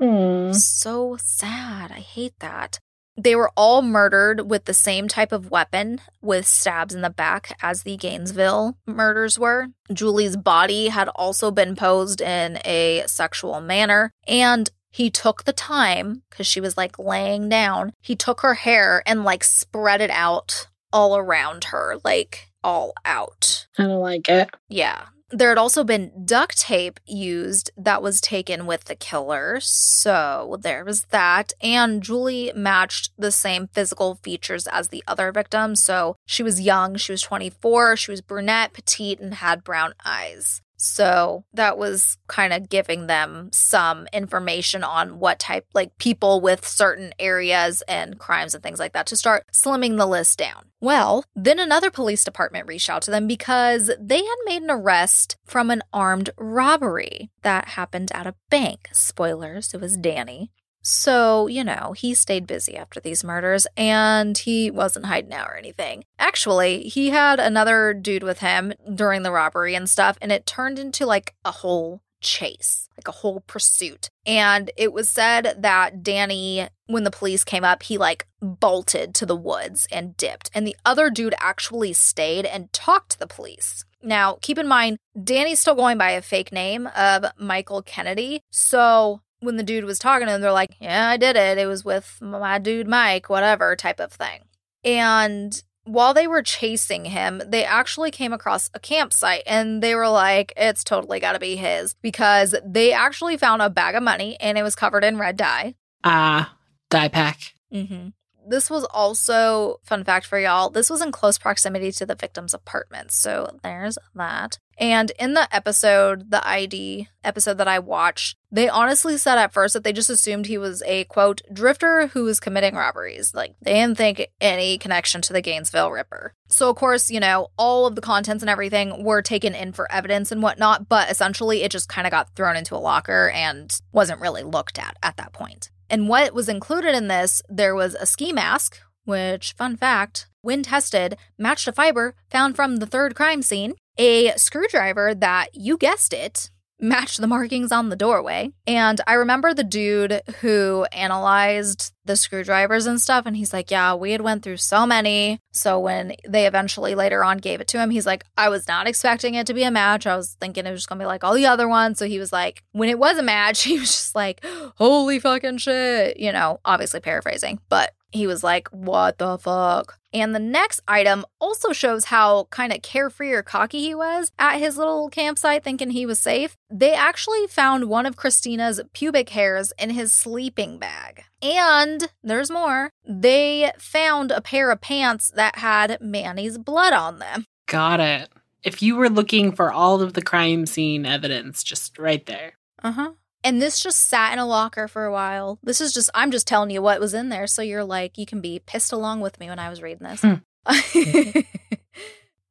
So 0.52 1.16
sad. 1.20 1.92
I 1.92 2.00
hate 2.00 2.34
that. 2.40 2.80
They 3.16 3.36
were 3.36 3.52
all 3.56 3.82
murdered 3.82 4.50
with 4.50 4.64
the 4.64 4.74
same 4.74 5.06
type 5.06 5.30
of 5.30 5.48
weapon 5.48 6.00
with 6.20 6.44
stabs 6.44 6.92
in 6.92 7.02
the 7.02 7.08
back 7.08 7.56
as 7.62 7.84
the 7.84 7.96
Gainesville 7.96 8.76
murders 8.84 9.38
were. 9.38 9.68
Julie's 9.92 10.36
body 10.36 10.88
had 10.88 11.08
also 11.10 11.52
been 11.52 11.76
posed 11.76 12.20
in 12.20 12.58
a 12.64 13.04
sexual 13.06 13.60
manner, 13.60 14.10
and 14.26 14.72
he 14.90 15.08
took 15.08 15.44
the 15.44 15.52
time 15.52 16.24
because 16.30 16.48
she 16.48 16.60
was 16.60 16.76
like 16.76 16.98
laying 16.98 17.48
down. 17.48 17.92
He 18.00 18.16
took 18.16 18.40
her 18.40 18.54
hair 18.54 19.04
and 19.06 19.22
like 19.22 19.44
spread 19.44 20.00
it 20.00 20.10
out 20.10 20.66
all 20.92 21.16
around 21.16 21.64
her, 21.64 21.98
like 22.02 22.50
all 22.64 22.94
out. 23.04 23.66
I 23.78 23.84
don't 23.84 24.00
like 24.00 24.28
it. 24.28 24.50
Yeah. 24.68 25.06
There 25.30 25.48
had 25.48 25.58
also 25.58 25.84
been 25.84 26.24
duct 26.24 26.58
tape 26.58 27.00
used 27.06 27.70
that 27.76 28.02
was 28.02 28.20
taken 28.20 28.66
with 28.66 28.84
the 28.84 28.94
killer. 28.94 29.58
So 29.60 30.58
there 30.60 30.84
was 30.84 31.06
that. 31.06 31.52
And 31.60 32.02
Julie 32.02 32.52
matched 32.54 33.10
the 33.18 33.32
same 33.32 33.68
physical 33.68 34.16
features 34.16 34.66
as 34.66 34.88
the 34.88 35.02
other 35.08 35.32
victims. 35.32 35.82
So 35.82 36.16
she 36.24 36.42
was 36.42 36.60
young, 36.60 36.96
she 36.96 37.12
was 37.12 37.22
24, 37.22 37.96
she 37.96 38.10
was 38.10 38.20
brunette, 38.20 38.74
petite, 38.74 39.18
and 39.18 39.34
had 39.34 39.64
brown 39.64 39.94
eyes. 40.04 40.60
So 40.76 41.44
that 41.52 41.78
was 41.78 42.16
kind 42.26 42.52
of 42.52 42.68
giving 42.68 43.06
them 43.06 43.50
some 43.52 44.06
information 44.12 44.84
on 44.84 45.18
what 45.18 45.38
type, 45.38 45.66
like 45.74 45.96
people 45.98 46.40
with 46.40 46.66
certain 46.66 47.12
areas 47.18 47.82
and 47.88 48.18
crimes 48.18 48.54
and 48.54 48.62
things 48.62 48.78
like 48.78 48.92
that 48.92 49.06
to 49.06 49.16
start 49.16 49.46
slimming 49.52 49.96
the 49.96 50.06
list 50.06 50.38
down. 50.38 50.66
Well, 50.80 51.24
then 51.34 51.58
another 51.58 51.90
police 51.90 52.24
department 52.24 52.68
reached 52.68 52.90
out 52.90 53.02
to 53.02 53.10
them 53.10 53.26
because 53.26 53.90
they 53.98 54.18
had 54.18 54.36
made 54.44 54.62
an 54.62 54.70
arrest 54.70 55.36
from 55.44 55.70
an 55.70 55.82
armed 55.92 56.30
robbery 56.36 57.30
that 57.42 57.68
happened 57.68 58.10
at 58.12 58.26
a 58.26 58.34
bank. 58.50 58.88
Spoilers, 58.92 59.72
it 59.72 59.80
was 59.80 59.96
Danny. 59.96 60.50
So, 60.84 61.46
you 61.46 61.64
know, 61.64 61.94
he 61.96 62.14
stayed 62.14 62.46
busy 62.46 62.76
after 62.76 63.00
these 63.00 63.24
murders 63.24 63.66
and 63.76 64.36
he 64.36 64.70
wasn't 64.70 65.06
hiding 65.06 65.32
out 65.32 65.48
or 65.48 65.56
anything. 65.56 66.04
Actually, 66.18 66.82
he 66.82 67.10
had 67.10 67.40
another 67.40 67.94
dude 67.94 68.22
with 68.22 68.40
him 68.40 68.74
during 68.94 69.22
the 69.22 69.32
robbery 69.32 69.74
and 69.74 69.88
stuff, 69.88 70.18
and 70.20 70.30
it 70.30 70.46
turned 70.46 70.78
into 70.78 71.06
like 71.06 71.34
a 71.44 71.50
whole 71.50 72.02
chase, 72.20 72.88
like 72.98 73.08
a 73.08 73.12
whole 73.12 73.40
pursuit. 73.46 74.08
And 74.26 74.70
it 74.76 74.92
was 74.92 75.08
said 75.08 75.56
that 75.58 76.02
Danny, 76.02 76.68
when 76.86 77.04
the 77.04 77.10
police 77.10 77.44
came 77.44 77.64
up, 77.64 77.82
he 77.82 77.96
like 77.96 78.26
bolted 78.42 79.14
to 79.16 79.26
the 79.26 79.36
woods 79.36 79.86
and 79.90 80.16
dipped. 80.16 80.50
And 80.54 80.66
the 80.66 80.76
other 80.84 81.08
dude 81.08 81.34
actually 81.38 81.94
stayed 81.94 82.44
and 82.44 82.72
talked 82.72 83.12
to 83.12 83.18
the 83.18 83.26
police. 83.26 83.84
Now, 84.02 84.36
keep 84.42 84.58
in 84.58 84.68
mind, 84.68 84.98
Danny's 85.22 85.60
still 85.60 85.74
going 85.74 85.96
by 85.96 86.10
a 86.10 86.20
fake 86.20 86.52
name 86.52 86.88
of 86.94 87.24
Michael 87.38 87.80
Kennedy. 87.80 88.42
So 88.50 89.22
when 89.44 89.56
the 89.56 89.62
dude 89.62 89.84
was 89.84 89.98
talking 89.98 90.26
to 90.26 90.32
them, 90.32 90.40
they're 90.40 90.52
like, 90.52 90.76
Yeah, 90.80 91.08
I 91.08 91.16
did 91.16 91.36
it. 91.36 91.58
It 91.58 91.66
was 91.66 91.84
with 91.84 92.18
my 92.20 92.58
dude 92.58 92.88
Mike, 92.88 93.28
whatever 93.28 93.76
type 93.76 94.00
of 94.00 94.12
thing. 94.12 94.40
And 94.84 95.62
while 95.84 96.14
they 96.14 96.26
were 96.26 96.42
chasing 96.42 97.06
him, 97.06 97.42
they 97.46 97.64
actually 97.64 98.10
came 98.10 98.32
across 98.32 98.70
a 98.74 98.80
campsite 98.80 99.42
and 99.46 99.82
they 99.82 99.94
were 99.94 100.08
like, 100.08 100.52
It's 100.56 100.84
totally 100.84 101.20
got 101.20 101.32
to 101.32 101.38
be 101.38 101.56
his 101.56 101.94
because 101.94 102.54
they 102.64 102.92
actually 102.92 103.36
found 103.36 103.62
a 103.62 103.70
bag 103.70 103.94
of 103.94 104.02
money 104.02 104.36
and 104.40 104.58
it 104.58 104.62
was 104.62 104.74
covered 104.74 105.04
in 105.04 105.18
red 105.18 105.36
dye. 105.36 105.74
Ah, 106.02 106.52
uh, 106.52 106.54
dye 106.90 107.08
pack. 107.08 107.54
Mm-hmm. 107.72 108.08
This 108.46 108.70
was 108.70 108.84
also, 108.84 109.80
fun 109.82 110.04
fact 110.04 110.26
for 110.26 110.38
y'all, 110.38 110.70
this 110.70 110.90
was 110.90 111.00
in 111.00 111.12
close 111.12 111.38
proximity 111.38 111.92
to 111.92 112.06
the 112.06 112.14
victim's 112.14 112.54
apartment. 112.54 113.12
So 113.12 113.58
there's 113.62 113.98
that. 114.14 114.58
And 114.78 115.12
in 115.18 115.34
the 115.34 115.54
episode, 115.54 116.30
the 116.30 116.46
ID 116.46 117.08
episode 117.22 117.58
that 117.58 117.68
I 117.68 117.78
watched, 117.78 118.36
they 118.50 118.68
honestly 118.68 119.16
said 119.16 119.38
at 119.38 119.52
first 119.52 119.74
that 119.74 119.84
they 119.84 119.92
just 119.92 120.10
assumed 120.10 120.46
he 120.46 120.58
was 120.58 120.82
a 120.84 121.04
quote, 121.04 121.42
drifter 121.52 122.08
who 122.08 122.24
was 122.24 122.40
committing 122.40 122.74
robberies. 122.74 123.34
Like 123.34 123.54
they 123.62 123.74
didn't 123.74 123.98
think 123.98 124.26
any 124.40 124.78
connection 124.78 125.22
to 125.22 125.32
the 125.32 125.40
Gainesville 125.42 125.92
Ripper. 125.92 126.34
So, 126.48 126.70
of 126.70 126.76
course, 126.76 127.10
you 127.10 127.20
know, 127.20 127.48
all 127.56 127.86
of 127.86 127.94
the 127.94 128.00
contents 128.00 128.42
and 128.42 128.50
everything 128.50 129.04
were 129.04 129.22
taken 129.22 129.54
in 129.54 129.72
for 129.72 129.90
evidence 129.90 130.32
and 130.32 130.42
whatnot, 130.42 130.88
but 130.88 131.10
essentially 131.10 131.62
it 131.62 131.70
just 131.70 131.88
kind 131.88 132.06
of 132.06 132.10
got 132.10 132.34
thrown 132.34 132.56
into 132.56 132.76
a 132.76 132.78
locker 132.78 133.30
and 133.30 133.72
wasn't 133.92 134.20
really 134.20 134.42
looked 134.42 134.78
at 134.78 134.96
at 135.02 135.16
that 135.16 135.32
point. 135.32 135.70
And 135.90 136.08
what 136.08 136.34
was 136.34 136.48
included 136.48 136.94
in 136.94 137.08
this, 137.08 137.42
there 137.48 137.74
was 137.74 137.94
a 137.94 138.06
ski 138.06 138.32
mask, 138.32 138.80
which, 139.04 139.52
fun 139.52 139.76
fact, 139.76 140.28
when 140.40 140.62
tested, 140.62 141.16
matched 141.38 141.68
a 141.68 141.72
fiber 141.72 142.14
found 142.30 142.56
from 142.56 142.76
the 142.76 142.86
third 142.86 143.14
crime 143.14 143.42
scene, 143.42 143.74
a 143.96 144.36
screwdriver 144.36 145.14
that, 145.14 145.48
you 145.54 145.76
guessed 145.76 146.12
it, 146.12 146.50
matched 146.80 147.20
the 147.20 147.26
markings 147.26 147.72
on 147.72 147.88
the 147.88 147.96
doorway. 147.96 148.50
And 148.66 149.00
I 149.06 149.14
remember 149.14 149.54
the 149.54 149.64
dude 149.64 150.22
who 150.40 150.84
analyzed 150.92 151.92
the 152.04 152.16
screwdrivers 152.16 152.86
and 152.86 153.00
stuff 153.00 153.24
and 153.26 153.36
he's 153.36 153.52
like, 153.52 153.70
"Yeah, 153.70 153.94
we 153.94 154.12
had 154.12 154.20
went 154.20 154.42
through 154.42 154.58
so 154.58 154.86
many." 154.86 155.40
So 155.52 155.78
when 155.78 156.14
they 156.28 156.46
eventually 156.46 156.94
later 156.94 157.24
on 157.24 157.38
gave 157.38 157.60
it 157.60 157.68
to 157.68 157.78
him, 157.78 157.90
he's 157.90 158.06
like, 158.06 158.24
"I 158.36 158.48
was 158.48 158.68
not 158.68 158.86
expecting 158.86 159.34
it 159.34 159.46
to 159.46 159.54
be 159.54 159.62
a 159.62 159.70
match. 159.70 160.06
I 160.06 160.16
was 160.16 160.36
thinking 160.40 160.66
it 160.66 160.70
was 160.70 160.80
just 160.80 160.88
going 160.88 160.98
to 160.98 161.04
be 161.04 161.06
like 161.06 161.24
all 161.24 161.34
the 161.34 161.46
other 161.46 161.68
ones." 161.68 161.98
So 161.98 162.06
he 162.06 162.18
was 162.18 162.32
like, 162.32 162.62
when 162.72 162.88
it 162.88 162.98
was 162.98 163.18
a 163.18 163.22
match, 163.22 163.62
he 163.64 163.78
was 163.78 163.90
just 163.90 164.14
like, 164.14 164.44
"Holy 164.76 165.18
fucking 165.18 165.58
shit." 165.58 166.18
You 166.18 166.32
know, 166.32 166.60
obviously 166.64 167.00
paraphrasing, 167.00 167.60
but 167.68 167.92
he 168.14 168.26
was 168.26 168.42
like, 168.44 168.68
What 168.68 169.18
the 169.18 169.36
fuck? 169.38 169.98
And 170.12 170.34
the 170.34 170.38
next 170.38 170.80
item 170.86 171.26
also 171.40 171.72
shows 171.72 172.06
how 172.06 172.44
kind 172.50 172.72
of 172.72 172.82
carefree 172.82 173.32
or 173.32 173.42
cocky 173.42 173.80
he 173.80 173.94
was 173.94 174.30
at 174.38 174.58
his 174.58 174.78
little 174.78 175.10
campsite, 175.10 175.64
thinking 175.64 175.90
he 175.90 176.06
was 176.06 176.20
safe. 176.20 176.56
They 176.70 176.94
actually 176.94 177.48
found 177.48 177.88
one 177.88 178.06
of 178.06 178.16
Christina's 178.16 178.80
pubic 178.92 179.30
hairs 179.30 179.72
in 179.76 179.90
his 179.90 180.12
sleeping 180.12 180.78
bag. 180.78 181.24
And 181.42 182.08
there's 182.22 182.50
more. 182.50 182.90
They 183.04 183.72
found 183.76 184.30
a 184.30 184.40
pair 184.40 184.70
of 184.70 184.80
pants 184.80 185.32
that 185.34 185.58
had 185.58 185.98
Manny's 186.00 186.58
blood 186.58 186.92
on 186.92 187.18
them. 187.18 187.44
Got 187.66 187.98
it. 187.98 188.30
If 188.62 188.82
you 188.82 188.94
were 188.94 189.10
looking 189.10 189.50
for 189.50 189.72
all 189.72 190.00
of 190.00 190.14
the 190.14 190.22
crime 190.22 190.64
scene 190.64 191.04
evidence, 191.04 191.64
just 191.64 191.98
right 191.98 192.24
there. 192.24 192.52
Uh 192.82 192.92
huh. 192.92 193.10
And 193.44 193.60
this 193.60 193.78
just 193.80 194.08
sat 194.08 194.32
in 194.32 194.38
a 194.38 194.46
locker 194.46 194.88
for 194.88 195.04
a 195.04 195.12
while. 195.12 195.58
This 195.62 195.82
is 195.82 195.92
just, 195.92 196.08
I'm 196.14 196.30
just 196.30 196.48
telling 196.48 196.70
you 196.70 196.80
what 196.80 196.98
was 196.98 197.12
in 197.12 197.28
there. 197.28 197.46
So 197.46 197.60
you're 197.60 197.84
like, 197.84 198.16
you 198.16 198.24
can 198.24 198.40
be 198.40 198.60
pissed 198.64 198.90
along 198.90 199.20
with 199.20 199.38
me 199.38 199.48
when 199.48 199.58
I 199.58 199.68
was 199.68 199.82
reading 199.82 200.08
this. 200.08 200.22
Hmm. 200.22 200.36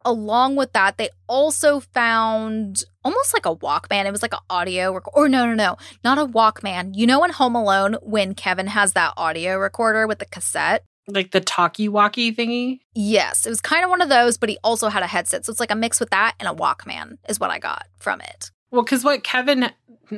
along 0.06 0.56
with 0.56 0.74
that, 0.74 0.98
they 0.98 1.10
also 1.28 1.80
found 1.80 2.84
almost 3.04 3.34
like 3.34 3.46
a 3.46 3.56
Walkman. 3.56 4.06
It 4.06 4.12
was 4.12 4.22
like 4.22 4.34
an 4.34 4.40
audio 4.50 4.94
rec- 4.94 5.16
or 5.16 5.28
no, 5.28 5.46
no, 5.46 5.56
no, 5.56 5.78
not 6.04 6.18
a 6.18 6.26
Walkman. 6.26 6.92
You 6.96 7.08
know, 7.08 7.24
in 7.24 7.32
Home 7.32 7.56
Alone, 7.56 7.96
when 8.02 8.36
Kevin 8.36 8.68
has 8.68 8.94
that 8.94 9.14
audio 9.18 9.58
recorder 9.58 10.08
with 10.08 10.20
the 10.20 10.26
cassette? 10.26 10.84
Like 11.08 11.32
the 11.32 11.42
talkie 11.42 11.90
walkie 11.90 12.34
thingy? 12.34 12.80
Yes, 12.94 13.46
it 13.46 13.50
was 13.50 13.62
kind 13.62 13.84
of 13.84 13.90
one 13.90 14.02
of 14.02 14.10
those, 14.10 14.38
but 14.38 14.50
he 14.50 14.58
also 14.64 14.90
had 14.90 15.04
a 15.04 15.08
headset. 15.08 15.46
So 15.46 15.52
it's 15.52 15.60
like 15.60 15.72
a 15.72 15.76
mix 15.76 16.00
with 16.00 16.12
that 16.12 16.36
and 16.40 16.48
a 16.48 16.54
Walkman, 16.54 17.18
is 17.28 17.40
what 17.40 17.50
I 17.50 17.60
got 17.60 17.88
from 17.98 18.22
it. 18.22 18.52
Well, 18.72 18.84
because 18.84 19.04
what 19.04 19.24
Kevin 19.24 19.72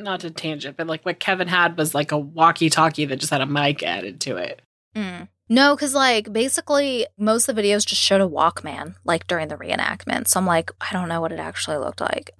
not 0.04 0.24
a 0.24 0.32
tangent, 0.32 0.78
but 0.78 0.88
like 0.88 1.04
what 1.06 1.20
Kevin 1.20 1.48
had 1.48 1.78
was 1.78 1.96
like 1.96 2.12
a 2.12 2.18
walkie 2.18 2.70
talkie 2.70 3.06
that 3.06 3.20
just 3.20 3.32
had 3.32 3.42
a 3.42 3.46
mic 3.46 3.84
added 3.84 4.20
to 4.22 4.38
it. 4.38 4.62
Mm. 4.96 5.28
No, 5.48 5.76
because 5.76 5.94
like 5.94 6.34
basically 6.34 7.06
most 7.18 7.48
of 7.48 7.56
the 7.56 7.62
videos 7.62 7.86
just 7.86 8.02
showed 8.02 8.22
a 8.22 8.28
Walkman 8.28 8.96
like 9.04 9.28
during 9.28 9.48
the 9.48 9.58
reenactment. 9.58 10.28
So 10.28 10.40
I'm 10.40 10.48
like, 10.48 10.72
I 10.82 10.92
don't 10.92 11.08
know 11.08 11.22
what 11.22 11.32
it 11.32 11.40
actually 11.40 11.78
looked 11.78 12.02
like. 12.02 12.32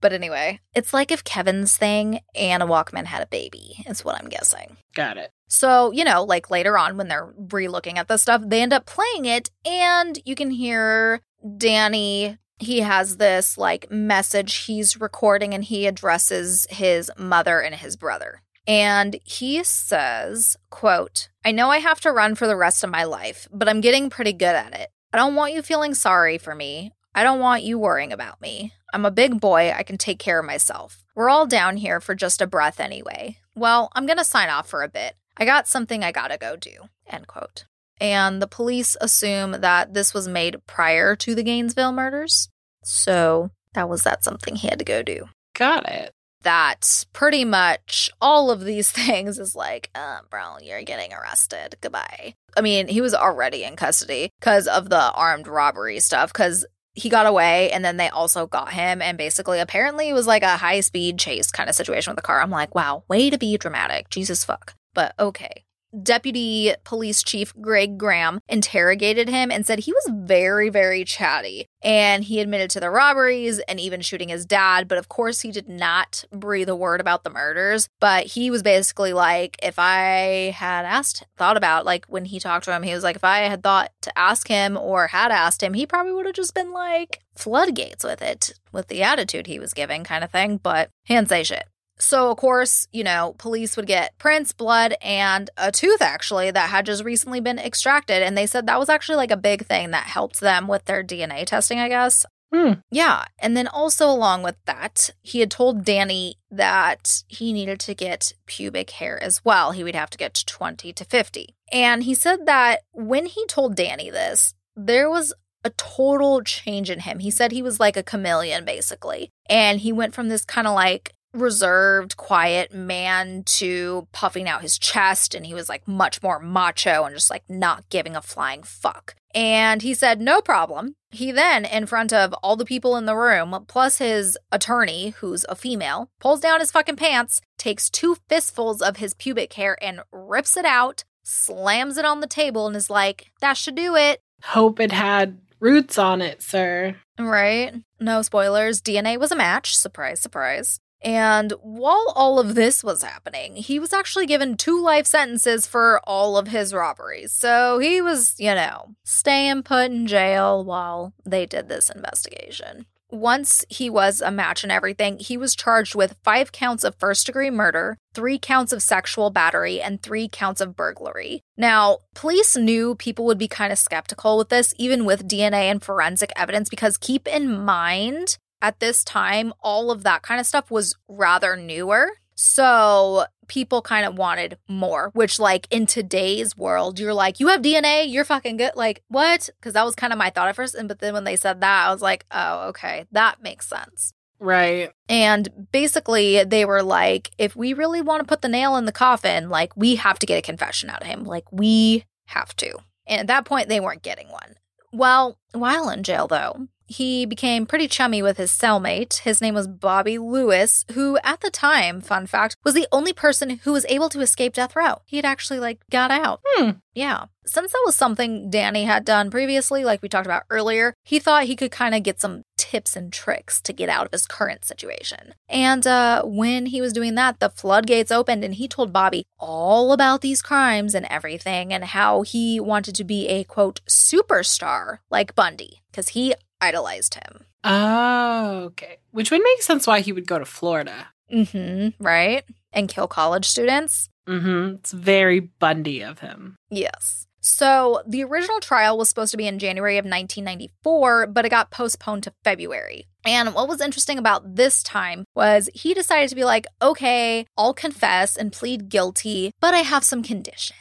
but 0.00 0.12
anyway, 0.12 0.60
it's 0.74 0.94
like 0.94 1.10
if 1.10 1.24
Kevin's 1.24 1.76
thing 1.76 2.20
and 2.34 2.62
a 2.62 2.66
Walkman 2.66 3.06
had 3.06 3.22
a 3.22 3.26
baby, 3.26 3.84
is 3.88 4.04
what 4.04 4.20
I'm 4.20 4.28
guessing. 4.28 4.76
Got 4.94 5.16
it. 5.16 5.32
So, 5.48 5.90
you 5.90 6.04
know, 6.04 6.22
like 6.22 6.48
later 6.48 6.78
on 6.78 6.96
when 6.96 7.08
they're 7.08 7.32
re 7.36 7.66
looking 7.66 7.98
at 7.98 8.06
this 8.06 8.22
stuff, 8.22 8.42
they 8.46 8.62
end 8.62 8.72
up 8.72 8.86
playing 8.86 9.24
it 9.24 9.50
and 9.64 10.16
you 10.24 10.36
can 10.36 10.50
hear 10.50 11.22
Danny 11.56 12.38
he 12.60 12.80
has 12.80 13.16
this 13.16 13.56
like 13.56 13.90
message 13.90 14.54
he's 14.64 15.00
recording 15.00 15.54
and 15.54 15.64
he 15.64 15.86
addresses 15.86 16.66
his 16.70 17.10
mother 17.18 17.60
and 17.60 17.74
his 17.74 17.96
brother. 17.96 18.42
And 18.66 19.18
he 19.24 19.64
says, 19.64 20.56
quote, 20.68 21.30
I 21.44 21.52
know 21.52 21.70
I 21.70 21.78
have 21.78 22.00
to 22.02 22.12
run 22.12 22.34
for 22.34 22.46
the 22.46 22.56
rest 22.56 22.84
of 22.84 22.90
my 22.90 23.04
life, 23.04 23.48
but 23.50 23.68
I'm 23.68 23.80
getting 23.80 24.10
pretty 24.10 24.32
good 24.32 24.54
at 24.54 24.74
it. 24.74 24.90
I 25.12 25.16
don't 25.16 25.34
want 25.34 25.54
you 25.54 25.62
feeling 25.62 25.94
sorry 25.94 26.38
for 26.38 26.54
me. 26.54 26.92
I 27.14 27.24
don't 27.24 27.40
want 27.40 27.64
you 27.64 27.78
worrying 27.78 28.12
about 28.12 28.40
me. 28.40 28.74
I'm 28.92 29.06
a 29.06 29.10
big 29.10 29.40
boy. 29.40 29.72
I 29.72 29.82
can 29.82 29.98
take 29.98 30.18
care 30.18 30.38
of 30.38 30.46
myself. 30.46 31.02
We're 31.16 31.30
all 31.30 31.46
down 31.46 31.78
here 31.78 32.00
for 32.00 32.14
just 32.14 32.40
a 32.40 32.46
breath 32.46 32.78
anyway. 32.78 33.38
Well, 33.56 33.90
I'm 33.94 34.06
to 34.06 34.24
sign 34.24 34.50
off 34.50 34.68
for 34.68 34.82
a 34.82 34.88
bit. 34.88 35.14
I 35.36 35.44
got 35.44 35.66
something 35.66 36.04
I 36.04 36.12
got 36.12 36.28
to 36.28 36.38
go 36.38 36.54
do. 36.54 36.88
End 37.08 37.26
quote 37.26 37.64
and 38.00 38.40
the 38.40 38.46
police 38.46 38.96
assume 39.00 39.52
that 39.60 39.94
this 39.94 40.14
was 40.14 40.26
made 40.26 40.66
prior 40.66 41.14
to 41.16 41.34
the 41.34 41.42
Gainesville 41.42 41.92
murders. 41.92 42.48
So 42.82 43.50
that 43.74 43.88
was 43.88 44.02
that 44.02 44.24
something 44.24 44.56
he 44.56 44.68
had 44.68 44.78
to 44.78 44.84
go 44.84 45.02
do. 45.02 45.28
Got 45.54 45.88
it. 45.88 46.12
That 46.42 47.04
pretty 47.12 47.44
much 47.44 48.10
all 48.20 48.50
of 48.50 48.64
these 48.64 48.90
things 48.92 49.38
is 49.38 49.54
like, 49.54 49.90
uh, 49.94 50.20
bro, 50.30 50.56
you're 50.62 50.82
getting 50.82 51.12
arrested. 51.12 51.76
Goodbye. 51.80 52.34
I 52.56 52.60
mean, 52.60 52.88
he 52.88 53.00
was 53.00 53.14
already 53.14 53.64
in 53.64 53.76
custody 53.76 54.30
because 54.40 54.66
of 54.66 54.88
the 54.88 55.12
armed 55.12 55.46
robbery 55.46 56.00
stuff, 56.00 56.32
because 56.32 56.64
he 56.94 57.08
got 57.08 57.26
away 57.26 57.70
and 57.70 57.84
then 57.84 57.96
they 57.96 58.08
also 58.08 58.46
got 58.46 58.72
him. 58.72 59.00
And 59.02 59.16
basically, 59.16 59.60
apparently, 59.60 60.08
it 60.08 60.14
was 60.14 60.26
like 60.26 60.42
a 60.42 60.56
high 60.56 60.80
speed 60.80 61.18
chase 61.18 61.50
kind 61.50 61.68
of 61.68 61.76
situation 61.76 62.10
with 62.10 62.16
the 62.16 62.22
car. 62.22 62.40
I'm 62.40 62.50
like, 62.50 62.74
wow, 62.74 63.04
way 63.08 63.30
to 63.30 63.38
be 63.38 63.56
dramatic. 63.56 64.10
Jesus 64.10 64.44
fuck. 64.44 64.74
But 64.94 65.14
okay. 65.18 65.64
Deputy 66.02 66.72
Police 66.84 67.22
Chief 67.22 67.52
Greg 67.60 67.98
Graham 67.98 68.40
interrogated 68.48 69.28
him 69.28 69.50
and 69.50 69.66
said 69.66 69.80
he 69.80 69.92
was 69.92 70.10
very, 70.12 70.68
very 70.68 71.04
chatty. 71.04 71.66
And 71.82 72.24
he 72.24 72.40
admitted 72.40 72.70
to 72.70 72.80
the 72.80 72.90
robberies 72.90 73.58
and 73.60 73.80
even 73.80 74.00
shooting 74.00 74.28
his 74.28 74.46
dad. 74.46 74.86
But 74.86 74.98
of 74.98 75.08
course, 75.08 75.40
he 75.40 75.50
did 75.50 75.68
not 75.68 76.24
breathe 76.30 76.68
a 76.68 76.76
word 76.76 77.00
about 77.00 77.24
the 77.24 77.30
murders. 77.30 77.88
But 77.98 78.26
he 78.26 78.50
was 78.50 78.62
basically 78.62 79.12
like, 79.12 79.56
if 79.62 79.78
I 79.78 80.54
had 80.56 80.84
asked, 80.84 81.24
thought 81.36 81.56
about, 81.56 81.84
like 81.84 82.06
when 82.06 82.26
he 82.26 82.38
talked 82.38 82.66
to 82.66 82.74
him, 82.74 82.82
he 82.82 82.94
was 82.94 83.02
like, 83.02 83.16
if 83.16 83.24
I 83.24 83.40
had 83.40 83.62
thought 83.62 83.90
to 84.02 84.18
ask 84.18 84.46
him 84.48 84.76
or 84.76 85.08
had 85.08 85.32
asked 85.32 85.62
him, 85.62 85.74
he 85.74 85.86
probably 85.86 86.12
would 86.12 86.26
have 86.26 86.34
just 86.34 86.54
been 86.54 86.72
like 86.72 87.20
floodgates 87.34 88.04
with 88.04 88.22
it, 88.22 88.52
with 88.72 88.88
the 88.88 89.02
attitude 89.02 89.46
he 89.46 89.58
was 89.58 89.74
giving, 89.74 90.04
kind 90.04 90.22
of 90.22 90.30
thing. 90.30 90.58
But 90.58 90.90
didn't 91.06 91.30
say 91.30 91.42
shit. 91.42 91.64
So, 92.00 92.30
of 92.30 92.36
course, 92.38 92.88
you 92.92 93.04
know, 93.04 93.34
police 93.38 93.76
would 93.76 93.86
get 93.86 94.16
prints, 94.18 94.52
blood, 94.52 94.94
and 95.02 95.50
a 95.56 95.70
tooth 95.70 96.02
actually 96.02 96.50
that 96.50 96.70
had 96.70 96.86
just 96.86 97.04
recently 97.04 97.40
been 97.40 97.58
extracted. 97.58 98.22
And 98.22 98.36
they 98.36 98.46
said 98.46 98.66
that 98.66 98.78
was 98.78 98.88
actually 98.88 99.16
like 99.16 99.30
a 99.30 99.36
big 99.36 99.66
thing 99.66 99.90
that 99.90 100.04
helped 100.04 100.40
them 100.40 100.66
with 100.66 100.84
their 100.86 101.04
DNA 101.04 101.44
testing, 101.44 101.78
I 101.78 101.88
guess. 101.88 102.24
Hmm. 102.52 102.72
Yeah. 102.90 103.26
And 103.38 103.56
then 103.56 103.68
also, 103.68 104.10
along 104.10 104.42
with 104.42 104.56
that, 104.66 105.10
he 105.22 105.40
had 105.40 105.50
told 105.50 105.84
Danny 105.84 106.36
that 106.50 107.22
he 107.28 107.52
needed 107.52 107.78
to 107.80 107.94
get 107.94 108.32
pubic 108.46 108.90
hair 108.90 109.22
as 109.22 109.44
well. 109.44 109.70
He 109.70 109.84
would 109.84 109.94
have 109.94 110.10
to 110.10 110.18
get 110.18 110.34
to 110.34 110.46
20 110.46 110.92
to 110.92 111.04
50. 111.04 111.54
And 111.72 112.02
he 112.02 112.14
said 112.14 112.46
that 112.46 112.80
when 112.92 113.26
he 113.26 113.46
told 113.46 113.76
Danny 113.76 114.10
this, 114.10 114.54
there 114.74 115.08
was 115.08 115.32
a 115.62 115.70
total 115.70 116.42
change 116.42 116.90
in 116.90 117.00
him. 117.00 117.20
He 117.20 117.30
said 117.30 117.52
he 117.52 117.62
was 117.62 117.78
like 117.78 117.96
a 117.96 118.02
chameleon, 118.02 118.64
basically. 118.64 119.30
And 119.48 119.80
he 119.80 119.92
went 119.92 120.14
from 120.14 120.28
this 120.28 120.44
kind 120.44 120.66
of 120.66 120.74
like 120.74 121.14
reserved, 121.32 122.16
quiet 122.16 122.72
man 122.72 123.42
to 123.44 124.08
puffing 124.12 124.48
out 124.48 124.62
his 124.62 124.78
chest. 124.78 125.34
And 125.34 125.46
he 125.46 125.54
was 125.54 125.68
like 125.68 125.86
much 125.86 126.22
more 126.22 126.38
macho 126.38 127.04
and 127.04 127.14
just 127.14 127.30
like 127.30 127.44
not 127.48 127.88
giving 127.88 128.16
a 128.16 128.22
flying 128.22 128.62
fuck. 128.62 129.14
And 129.34 129.82
he 129.82 129.94
said, 129.94 130.20
no 130.20 130.40
problem. 130.40 130.96
He 131.12 131.30
then, 131.30 131.64
in 131.64 131.86
front 131.86 132.12
of 132.12 132.32
all 132.34 132.56
the 132.56 132.64
people 132.64 132.96
in 132.96 133.06
the 133.06 133.16
room, 133.16 133.64
plus 133.68 133.98
his 133.98 134.36
attorney, 134.50 135.10
who's 135.18 135.44
a 135.48 135.54
female, 135.54 136.10
pulls 136.20 136.40
down 136.40 136.60
his 136.60 136.70
fucking 136.70 136.96
pants, 136.96 137.40
takes 137.58 137.90
two 137.90 138.16
fistfuls 138.28 138.82
of 138.82 138.96
his 138.96 139.14
pubic 139.14 139.52
hair 139.52 139.76
and 139.82 140.00
rips 140.12 140.56
it 140.56 140.64
out, 140.64 141.04
slams 141.22 141.96
it 141.96 142.04
on 142.04 142.20
the 142.20 142.26
table, 142.26 142.66
and 142.66 142.76
is 142.76 142.90
like, 142.90 143.30
that 143.40 143.56
should 143.56 143.74
do 143.76 143.94
it. 143.96 144.20
Hope 144.42 144.80
it 144.80 144.92
had 144.92 145.38
roots 145.60 145.98
on 145.98 146.22
it, 146.22 146.42
sir. 146.42 146.96
Right? 147.18 147.74
No 148.00 148.22
spoilers. 148.22 148.80
DNA 148.80 149.18
was 149.18 149.30
a 149.30 149.36
match. 149.36 149.76
Surprise, 149.76 150.20
surprise. 150.20 150.80
And 151.02 151.52
while 151.62 152.12
all 152.14 152.38
of 152.38 152.54
this 152.54 152.84
was 152.84 153.02
happening, 153.02 153.56
he 153.56 153.78
was 153.78 153.92
actually 153.92 154.26
given 154.26 154.56
two 154.56 154.80
life 154.82 155.06
sentences 155.06 155.66
for 155.66 156.00
all 156.04 156.36
of 156.36 156.48
his 156.48 156.74
robberies. 156.74 157.32
So 157.32 157.78
he 157.78 158.02
was, 158.02 158.34
you 158.38 158.54
know, 158.54 158.96
staying 159.04 159.62
put 159.62 159.90
in 159.90 160.06
jail 160.06 160.64
while 160.64 161.14
they 161.24 161.46
did 161.46 161.68
this 161.68 161.88
investigation. 161.90 162.86
Once 163.12 163.64
he 163.68 163.90
was 163.90 164.20
a 164.20 164.30
match 164.30 164.62
and 164.62 164.70
everything, 164.70 165.18
he 165.18 165.36
was 165.36 165.56
charged 165.56 165.96
with 165.96 166.16
five 166.22 166.52
counts 166.52 166.84
of 166.84 166.94
first 166.94 167.26
degree 167.26 167.50
murder, 167.50 167.98
three 168.14 168.38
counts 168.38 168.72
of 168.72 168.82
sexual 168.82 169.30
battery, 169.30 169.80
and 169.80 170.00
three 170.00 170.28
counts 170.28 170.60
of 170.60 170.76
burglary. 170.76 171.40
Now, 171.56 171.98
police 172.14 172.56
knew 172.56 172.94
people 172.94 173.24
would 173.26 173.38
be 173.38 173.48
kind 173.48 173.72
of 173.72 173.78
skeptical 173.78 174.38
with 174.38 174.48
this, 174.48 174.72
even 174.78 175.04
with 175.04 175.28
DNA 175.28 175.64
and 175.70 175.82
forensic 175.82 176.32
evidence, 176.36 176.68
because 176.68 176.96
keep 176.96 177.26
in 177.26 177.60
mind, 177.64 178.38
at 178.62 178.80
this 178.80 179.04
time, 179.04 179.52
all 179.60 179.90
of 179.90 180.02
that 180.02 180.22
kind 180.22 180.40
of 180.40 180.46
stuff 180.46 180.70
was 180.70 180.96
rather 181.08 181.56
newer. 181.56 182.12
So 182.34 183.24
people 183.48 183.82
kind 183.82 184.06
of 184.06 184.16
wanted 184.16 184.56
more, 184.66 185.10
which, 185.12 185.38
like, 185.38 185.66
in 185.70 185.84
today's 185.84 186.56
world, 186.56 186.98
you're 186.98 187.12
like, 187.12 187.38
you 187.38 187.48
have 187.48 187.60
DNA, 187.60 188.10
you're 188.10 188.24
fucking 188.24 188.56
good. 188.56 188.72
Like, 188.76 189.02
what? 189.08 189.50
Because 189.58 189.74
that 189.74 189.84
was 189.84 189.94
kind 189.94 190.12
of 190.12 190.18
my 190.18 190.30
thought 190.30 190.48
at 190.48 190.56
first. 190.56 190.74
And 190.74 190.88
but 190.88 191.00
then 191.00 191.12
when 191.12 191.24
they 191.24 191.36
said 191.36 191.60
that, 191.60 191.88
I 191.88 191.92
was 191.92 192.00
like, 192.00 192.24
oh, 192.30 192.68
okay, 192.68 193.04
that 193.12 193.42
makes 193.42 193.68
sense. 193.68 194.14
Right. 194.38 194.90
And 195.06 195.68
basically, 195.70 196.42
they 196.44 196.64
were 196.64 196.82
like, 196.82 197.30
if 197.36 197.54
we 197.54 197.74
really 197.74 198.00
want 198.00 198.20
to 198.22 198.26
put 198.26 198.40
the 198.40 198.48
nail 198.48 198.76
in 198.76 198.86
the 198.86 198.92
coffin, 198.92 199.50
like, 199.50 199.76
we 199.76 199.96
have 199.96 200.18
to 200.20 200.26
get 200.26 200.38
a 200.38 200.42
confession 200.42 200.88
out 200.88 201.02
of 201.02 201.06
him. 201.06 201.24
Like, 201.24 201.44
we 201.52 202.06
have 202.26 202.56
to. 202.56 202.78
And 203.06 203.20
at 203.20 203.26
that 203.26 203.44
point, 203.44 203.68
they 203.68 203.80
weren't 203.80 204.02
getting 204.02 204.28
one. 204.28 204.54
Well, 204.92 205.38
while 205.52 205.90
in 205.90 206.04
jail, 206.04 206.26
though, 206.26 206.68
he 206.90 207.24
became 207.24 207.66
pretty 207.66 207.86
chummy 207.86 208.20
with 208.20 208.36
his 208.36 208.50
cellmate. 208.50 209.18
His 209.18 209.40
name 209.40 209.54
was 209.54 209.68
Bobby 209.68 210.18
Lewis, 210.18 210.84
who 210.92 211.18
at 211.22 211.40
the 211.40 211.50
time, 211.50 212.00
fun 212.00 212.26
fact, 212.26 212.56
was 212.64 212.74
the 212.74 212.88
only 212.90 213.12
person 213.12 213.60
who 213.62 213.72
was 213.72 213.86
able 213.88 214.08
to 214.08 214.20
escape 214.20 214.54
death 214.54 214.74
row. 214.74 215.02
He 215.06 215.14
had 215.14 215.24
actually 215.24 215.60
like 215.60 215.78
got 215.88 216.10
out. 216.10 216.40
Hmm. 216.44 216.70
Yeah. 216.92 217.26
Since 217.46 217.70
that 217.70 217.82
was 217.86 217.94
something 217.94 218.50
Danny 218.50 218.84
had 218.84 219.04
done 219.04 219.30
previously, 219.30 219.84
like 219.84 220.02
we 220.02 220.08
talked 220.08 220.26
about 220.26 220.42
earlier, 220.50 220.94
he 221.04 221.20
thought 221.20 221.44
he 221.44 221.54
could 221.54 221.70
kind 221.70 221.94
of 221.94 222.02
get 222.02 222.20
some 222.20 222.42
tips 222.56 222.96
and 222.96 223.12
tricks 223.12 223.60
to 223.62 223.72
get 223.72 223.88
out 223.88 224.06
of 224.06 224.12
his 224.12 224.26
current 224.26 224.64
situation. 224.64 225.34
And 225.48 225.86
uh, 225.86 226.24
when 226.24 226.66
he 226.66 226.80
was 226.80 226.92
doing 226.92 227.14
that, 227.14 227.38
the 227.38 227.50
floodgates 227.50 228.10
opened 228.10 228.44
and 228.44 228.54
he 228.56 228.66
told 228.66 228.92
Bobby 228.92 229.24
all 229.38 229.92
about 229.92 230.22
these 230.22 230.42
crimes 230.42 230.94
and 230.94 231.06
everything 231.06 231.72
and 231.72 231.84
how 231.84 232.22
he 232.22 232.58
wanted 232.58 232.96
to 232.96 233.04
be 233.04 233.28
a 233.28 233.44
quote 233.44 233.80
superstar 233.88 234.98
like 235.08 235.36
Bundy 235.36 235.82
because 235.90 236.10
he 236.10 236.34
idolized 236.60 237.14
him. 237.14 237.44
Oh, 237.64 238.62
okay. 238.66 238.98
Which 239.10 239.30
would 239.30 239.42
make 239.42 239.62
sense 239.62 239.86
why 239.86 240.00
he 240.00 240.12
would 240.12 240.26
go 240.26 240.38
to 240.38 240.44
Florida. 240.44 241.08
Mm-hmm. 241.32 242.02
Right? 242.02 242.44
And 242.72 242.88
kill 242.88 243.06
college 243.06 243.46
students. 243.46 244.08
Mm-hmm. 244.26 244.76
It's 244.76 244.92
very 244.92 245.40
Bundy 245.40 246.02
of 246.02 246.20
him. 246.20 246.56
Yes. 246.70 247.26
So 247.40 248.02
the 248.06 248.22
original 248.22 248.60
trial 248.60 248.98
was 248.98 249.08
supposed 249.08 249.30
to 249.30 249.38
be 249.38 249.46
in 249.46 249.58
January 249.58 249.96
of 249.96 250.04
1994, 250.04 251.28
but 251.28 251.46
it 251.46 251.48
got 251.48 251.70
postponed 251.70 252.22
to 252.24 252.34
February. 252.44 253.06
And 253.24 253.54
what 253.54 253.68
was 253.68 253.80
interesting 253.80 254.18
about 254.18 254.56
this 254.56 254.82
time 254.82 255.24
was 255.34 255.70
he 255.74 255.94
decided 255.94 256.28
to 256.28 256.36
be 256.36 256.44
like, 256.44 256.66
okay, 256.82 257.46
I'll 257.56 257.74
confess 257.74 258.36
and 258.36 258.52
plead 258.52 258.88
guilty, 258.90 259.52
but 259.60 259.72
I 259.72 259.78
have 259.78 260.04
some 260.04 260.22
conditions 260.22 260.78